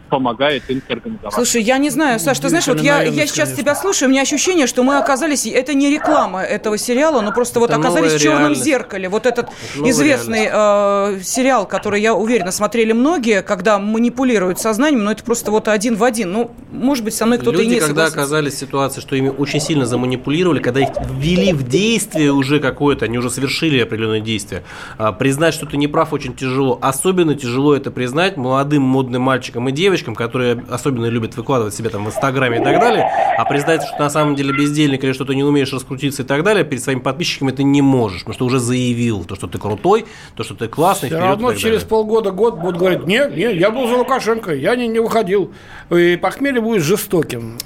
помогает 0.09 0.69
им 0.69 0.81
организовать. 0.89 1.33
Слушай, 1.33 1.61
я 1.63 1.77
не 1.77 1.89
знаю, 1.89 2.19
Саш, 2.19 2.39
ты 2.39 2.49
знаешь, 2.49 2.67
вот 2.67 2.81
я, 2.81 3.03
я 3.03 3.27
сейчас 3.27 3.53
тебя 3.53 3.75
слушаю, 3.75 4.09
у 4.09 4.11
меня 4.11 4.21
ощущение, 4.21 4.67
что 4.67 4.83
мы 4.83 4.97
оказались, 4.97 5.45
это 5.45 5.73
не 5.73 5.89
реклама 5.89 6.41
этого 6.41 6.77
сериала, 6.77 7.21
но 7.21 7.31
просто 7.31 7.59
вот 7.59 7.69
Это 7.69 7.79
оказались 7.79 8.13
в 8.13 8.19
черном 8.19 8.39
реальность. 8.39 8.63
зеркале. 8.63 9.09
Вот 9.09 9.25
этот 9.25 9.49
новая 9.75 9.91
известный 9.91 10.49
э, 10.51 11.19
сериал, 11.23 11.67
который, 11.67 12.01
я 12.01 12.13
уверена, 12.15 12.51
смотрели 12.51 12.91
многие, 12.91 13.41
когда 13.41 13.79
манипулируют 13.79 14.59
сознанием, 14.59 15.03
но 15.03 15.11
это 15.11 15.23
просто 15.23 15.51
вот 15.51 15.67
один 15.67 15.95
в 15.95 16.03
один. 16.03 16.31
Ну, 16.31 16.51
может 16.71 17.03
быть, 17.03 17.13
со 17.13 17.25
мной 17.25 17.37
кто-то 17.37 17.57
и 17.57 17.65
Люди, 17.65 17.75
не 17.75 17.79
когда 17.79 18.05
оказались 18.05 18.53
в 18.53 18.57
ситуации, 18.57 19.01
что 19.01 19.15
ими 19.15 19.29
очень 19.29 19.59
сильно 19.59 19.85
заманипулировали, 19.85 20.59
когда 20.59 20.81
их 20.81 20.89
ввели 21.11 21.53
в 21.53 21.67
действие 21.67 22.31
уже 22.31 22.59
какое-то, 22.59 23.05
они 23.05 23.17
уже 23.17 23.29
совершили 23.29 23.79
определенное 23.79 24.21
действие, 24.21 24.63
а, 24.97 25.11
признать, 25.11 25.53
что 25.53 25.65
ты 25.65 25.77
не 25.77 25.87
прав, 25.87 26.13
очень 26.13 26.35
тяжело. 26.35 26.79
Особенно 26.81 27.35
тяжело 27.35 27.75
это 27.75 27.91
признать 27.91 28.37
молодым 28.37 28.83
модным 28.83 29.21
мальчикам 29.23 29.69
и 29.69 29.71
девочкам, 29.71 29.98
которые 30.15 30.63
особенно 30.69 31.05
любят 31.05 31.35
выкладывать 31.35 31.73
себя 31.73 31.89
там 31.89 32.05
в 32.05 32.07
Инстаграме 32.07 32.59
и 32.59 32.63
так 32.63 32.79
далее, 32.79 33.09
а 33.37 33.45
признать, 33.45 33.83
что 33.83 33.97
ты 33.97 34.03
на 34.03 34.09
самом 34.09 34.35
деле 34.35 34.53
бездельник 34.53 35.03
или 35.03 35.13
что 35.13 35.25
ты 35.25 35.35
не 35.35 35.43
умеешь 35.43 35.71
раскрутиться 35.73 36.23
и 36.23 36.25
так 36.25 36.43
далее, 36.43 36.63
перед 36.63 36.83
своими 36.83 36.99
подписчиками 36.99 37.51
ты 37.51 37.63
не 37.63 37.81
можешь, 37.81 38.19
потому 38.19 38.33
что 38.33 38.45
уже 38.45 38.59
заявил, 38.59 39.23
то, 39.23 39.35
что 39.35 39.47
ты 39.47 39.57
крутой, 39.57 40.05
то, 40.35 40.43
что 40.43 40.55
ты 40.55 40.67
классный, 40.67 41.09
Все 41.09 41.17
вперед 41.17 41.29
равно 41.29 41.53
через 41.53 41.63
далее. 41.63 41.87
полгода, 41.87 42.31
год 42.31 42.59
будут 42.59 42.77
говорить, 42.77 43.05
нет, 43.05 43.35
нет, 43.35 43.53
я 43.53 43.71
был 43.71 43.87
за 43.87 43.95
Лукашенко, 43.95 44.53
я 44.53 44.75
не, 44.75 44.87
не 44.87 44.99
выходил. 44.99 45.53
И 45.89 46.17
похмелье 46.17 46.61
будет 46.61 46.83
жестоким. 46.83 47.57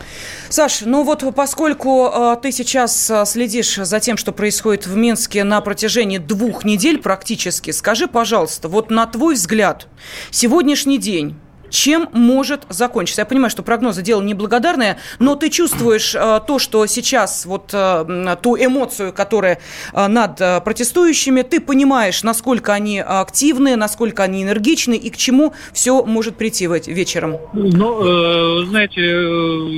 Саш, 0.50 0.82
ну 0.82 1.04
вот 1.04 1.24
поскольку 1.36 2.12
э, 2.14 2.38
ты 2.42 2.52
сейчас 2.52 3.10
э, 3.10 3.26
следишь 3.26 3.76
за 3.76 4.00
тем, 4.00 4.18
что 4.18 4.32
происходит 4.32 4.86
в 4.86 4.96
Минске 4.96 5.44
на 5.44 5.60
протяжении 5.62 6.20
двух 6.20 6.64
недель 6.64 7.00
практически, 7.00 7.72
скажи, 7.72 8.08
пожалуйста, 8.08 8.68
вот 8.68 8.92
на 8.92 9.08
твой 9.08 9.34
взгляд, 9.34 9.88
сегодняшний 10.30 11.00
день 11.00 11.36
чем 11.74 12.08
может 12.14 12.66
закончиться? 12.70 13.22
Я 13.22 13.26
понимаю, 13.26 13.50
что 13.50 13.64
прогнозы 13.64 14.04
дело 14.04 14.22
неблагодарное, 14.22 15.00
но 15.18 15.36
ты 15.36 15.50
чувствуешь 15.50 16.14
э, 16.14 16.40
то, 16.46 16.60
что 16.60 16.86
сейчас, 16.86 17.48
вот 17.48 17.72
э, 17.74 18.36
ту 18.42 18.56
эмоцию, 18.56 19.12
которая 19.12 19.60
э, 19.92 20.08
над 20.08 20.38
протестующими, 20.64 21.42
ты 21.42 21.60
понимаешь, 21.60 22.22
насколько 22.22 22.74
они 22.74 23.00
активны, 23.00 23.76
насколько 23.76 24.22
они 24.24 24.44
энергичны 24.44 24.94
и 24.94 25.10
к 25.10 25.18
чему 25.18 25.54
все 25.74 26.06
может 26.06 26.38
прийти 26.38 26.68
вечером. 26.68 27.38
Ну, 27.54 28.64
знаете, 28.66 29.02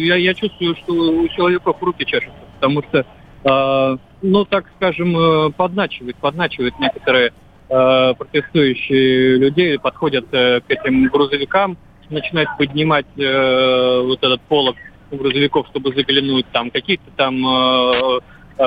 я, 0.05 0.15
я 0.15 0.33
чувствую, 0.33 0.75
что 0.75 0.93
у 0.93 1.27
человеков 1.29 1.77
руки 1.79 2.05
чешутся, 2.05 2.37
потому 2.55 2.83
что, 2.83 3.99
ну, 4.21 4.45
так 4.45 4.65
скажем, 4.75 5.53
подначивают, 5.53 6.17
подначивают 6.17 6.77
некоторые 6.79 7.31
э, 7.76 8.13
протестующие 8.15 9.38
людей, 9.38 9.78
подходят 9.78 10.26
э, 10.32 10.61
к 10.61 10.71
этим 10.71 11.07
грузовикам, 11.07 11.78
начинают 12.09 12.49
поднимать 12.57 13.05
э, 13.17 14.01
вот 14.01 14.19
этот 14.23 14.41
полог 14.41 14.76
у 15.11 15.17
грузовиков, 15.17 15.67
чтобы 15.67 15.93
заглянуть, 15.93 16.45
там 16.51 16.71
какие-то 16.71 17.11
там 17.15 17.36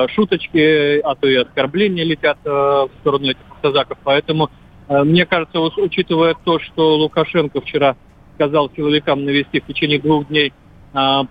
шуточки, 0.09 0.99
а 0.99 1.15
то 1.15 1.27
и 1.27 1.35
оскорбления 1.35 2.05
летят 2.05 2.37
в 2.45 2.89
сторону 3.01 3.31
этих 3.31 3.41
автозаков, 3.49 3.97
поэтому 4.03 4.49
мне 4.87 5.25
кажется, 5.25 5.59
учитывая 5.59 6.35
то, 6.45 6.59
что 6.59 6.95
Лукашенко 6.95 7.59
вчера 7.59 7.97
сказал 8.35 8.71
силовикам 8.75 9.25
навести 9.25 9.59
в 9.59 9.65
течение 9.65 9.99
двух 9.99 10.27
дней 10.27 10.53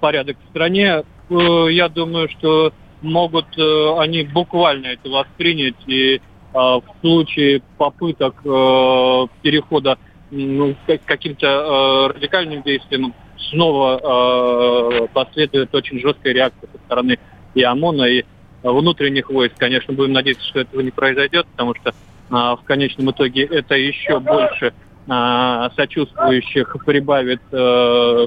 порядок 0.01 0.37
в 0.45 0.51
стране, 0.51 1.05
я 1.31 1.89
думаю, 1.89 2.29
что 2.29 2.73
могут 3.01 3.47
они 3.57 4.25
буквально 4.25 4.89
это 4.89 5.09
воспринять 5.09 5.77
и 5.87 6.21
в 6.59 6.85
случае 7.01 7.63
попыток 7.77 8.35
э, 8.45 9.27
перехода 9.43 9.99
ну, 10.31 10.75
к 10.87 11.05
каким-то 11.05 11.47
э, 11.47 12.17
радикальным 12.17 12.63
действиям 12.63 13.15
снова 13.51 14.01
э, 14.03 15.07
последует 15.13 15.75
очень 15.75 16.01
жесткая 16.01 16.35
реакция 16.35 16.69
со 16.73 16.79
стороны 16.85 17.19
и 17.55 17.63
ОМОНа, 17.63 18.05
и 18.05 18.25
внутренних 18.63 19.31
войск. 19.31 19.55
Конечно, 19.57 19.95
будем 19.95 20.13
надеяться, 20.13 20.47
что 20.49 20.61
этого 20.61 20.81
не 20.81 20.91
произойдет, 20.91 21.47
потому 21.47 21.75
что 21.77 21.95
а, 22.31 22.57
в 22.57 22.65
конечном 22.65 23.11
итоге 23.13 23.45
это 23.45 23.77
еще 23.77 24.19
больше 24.19 24.75
а, 25.09 25.71
сочувствующих 25.77 26.77
прибавит 26.85 27.41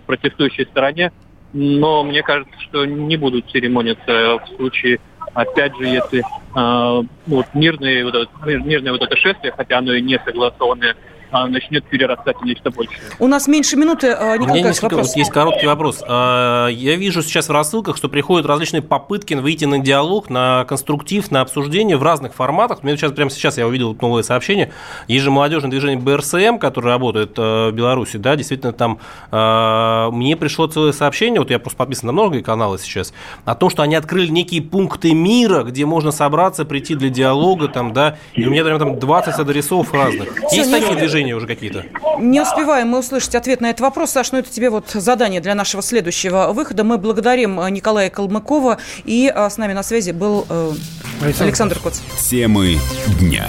протестующей 0.06 0.66
стороне. 0.66 1.12
Но 1.54 2.04
мне 2.04 2.24
кажется, 2.24 2.54
что 2.62 2.86
не 2.86 3.18
будут 3.18 3.52
церемониться 3.52 4.40
в 4.40 4.56
случае, 4.56 5.02
опять 5.34 5.76
же, 5.78 5.88
если 5.88 6.20
э, 6.20 7.04
вот 7.28 7.46
мирные, 7.54 8.04
вот 8.06 8.30
мирное 8.46 8.92
вот 8.92 9.02
это 9.02 9.16
шествие, 9.16 9.54
хотя 9.56 9.80
оно 9.80 9.94
и 9.94 10.02
не 10.02 10.20
согласованное, 10.20 10.96
начнет 11.32 11.86
перерастать 11.86 12.38
в 12.38 12.46
нечто 12.46 12.70
большее. 12.72 12.98
У 13.20 13.28
нас 13.28 13.48
меньше 13.48 13.76
минуты. 13.78 14.12
А, 14.12 14.14
Николай 14.14 14.38
У 14.38 14.42
меня 14.42 14.54
Николаевич, 14.58 14.82
вопрос. 14.82 15.08
вот 15.08 15.16
есть 15.18 15.32
короткий 15.32 15.68
вопрос. 15.68 16.04
А, 16.08 16.68
Я 16.68 16.96
вижу 16.96 17.22
сейчас 17.22 17.48
в 17.50 17.52
рассылках, 17.52 17.98
что 17.98 18.10
приходят 18.10 18.46
различные 18.48 18.82
попытки 18.82 19.34
выйти 19.34 19.66
на 19.66 19.80
диалог, 19.80 20.30
на 20.30 20.66
конструктив, 20.66 21.32
на 21.32 21.42
обсуждение 21.42 21.98
в 21.98 22.04
разных 22.04 22.34
форматах. 22.34 22.84
Мне 22.84 22.96
сейчас, 22.98 23.12
прямо 23.12 23.30
сейчас 23.32 23.58
я 23.58 23.68
увидел 23.68 23.96
новое 24.00 24.24
сообщение. 24.24 24.72
Есть 25.08 25.24
же 25.24 25.32
молодежное 25.32 25.72
движение 25.72 25.98
БРСМ, 26.00 26.58
которое 26.58 26.90
работает 26.90 27.34
э, 27.38 27.70
в 27.70 27.72
Беларуси. 27.72 28.18
Да, 28.18 28.36
действительно, 28.36 28.74
там 28.74 29.00
э, 29.32 30.10
мне 30.12 30.36
пришло 30.36 30.68
целое 30.68 30.92
сообщение, 30.92 31.40
вот 31.40 31.50
я 31.50 31.60
просто 31.60 31.78
подписан 31.78 32.08
на 32.08 32.14
многие 32.14 32.42
каналы 32.42 32.78
сейчас, 32.78 33.14
о 33.46 33.56
том, 33.56 33.70
что 33.70 33.84
они 33.84 33.96
открыли 33.96 34.28
некие 34.28 34.62
пункты 34.62 35.14
мира, 35.14 35.64
где 35.64 35.86
можно 35.86 36.12
собраться, 36.12 36.66
прийти 36.66 36.96
для 36.96 37.10
диалога, 37.10 37.68
там, 37.68 37.94
да, 37.94 38.18
и 38.34 38.46
у 38.46 38.50
меня 38.50 38.64
прям 38.64 38.80
там 38.80 39.00
20 39.00 39.40
адресов 39.40 39.94
разных. 39.94 40.30
Есть 40.52 40.72
такие 40.72 40.96
движения 40.96 41.21
уже 41.36 41.48
какие-то? 41.48 41.86
Не 42.20 42.42
успеваем 42.42 42.90
мы 42.90 43.00
услышать 43.00 43.36
ответ 43.36 43.62
на 43.62 43.70
этот 43.70 43.82
вопрос. 43.82 44.12
Саш, 44.12 44.32
ну 44.32 44.40
это 44.40 44.50
тебе 44.50 44.70
вот 44.70 44.90
задание 44.90 45.42
для 45.42 45.56
нашего 45.56 45.82
следующего 45.82 46.52
выхода. 46.54 46.84
Мы 46.84 46.98
благодарим 46.98 47.60
э, 47.60 47.70
Николая 47.70 48.10
Калмыкова. 48.10 48.78
И 49.06 49.32
э, 49.34 49.50
с 49.50 49.58
нами 49.58 49.74
на 49.74 49.84
связи 49.84 50.12
был 50.12 50.46
э, 50.50 50.72
Александр 51.22 51.46
Александр 51.46 51.80
Коц. 51.80 52.00
Темы 52.30 52.78
дня. 53.20 53.48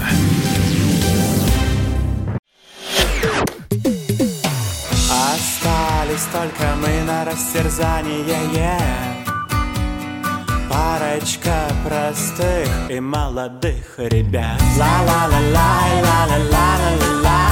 Остались 5.11 6.25
только 6.33 6.75
мы 6.81 7.03
на 7.07 7.25
растерзание 7.25 8.83
Парочка 10.73 11.69
простых 11.85 12.69
и 12.89 12.99
молодых 12.99 13.95
ребят 13.99 14.61
Ла-ла-ла-лай, 14.79 16.03
ла-ла-ла-ла-ла-лай, 16.03 17.52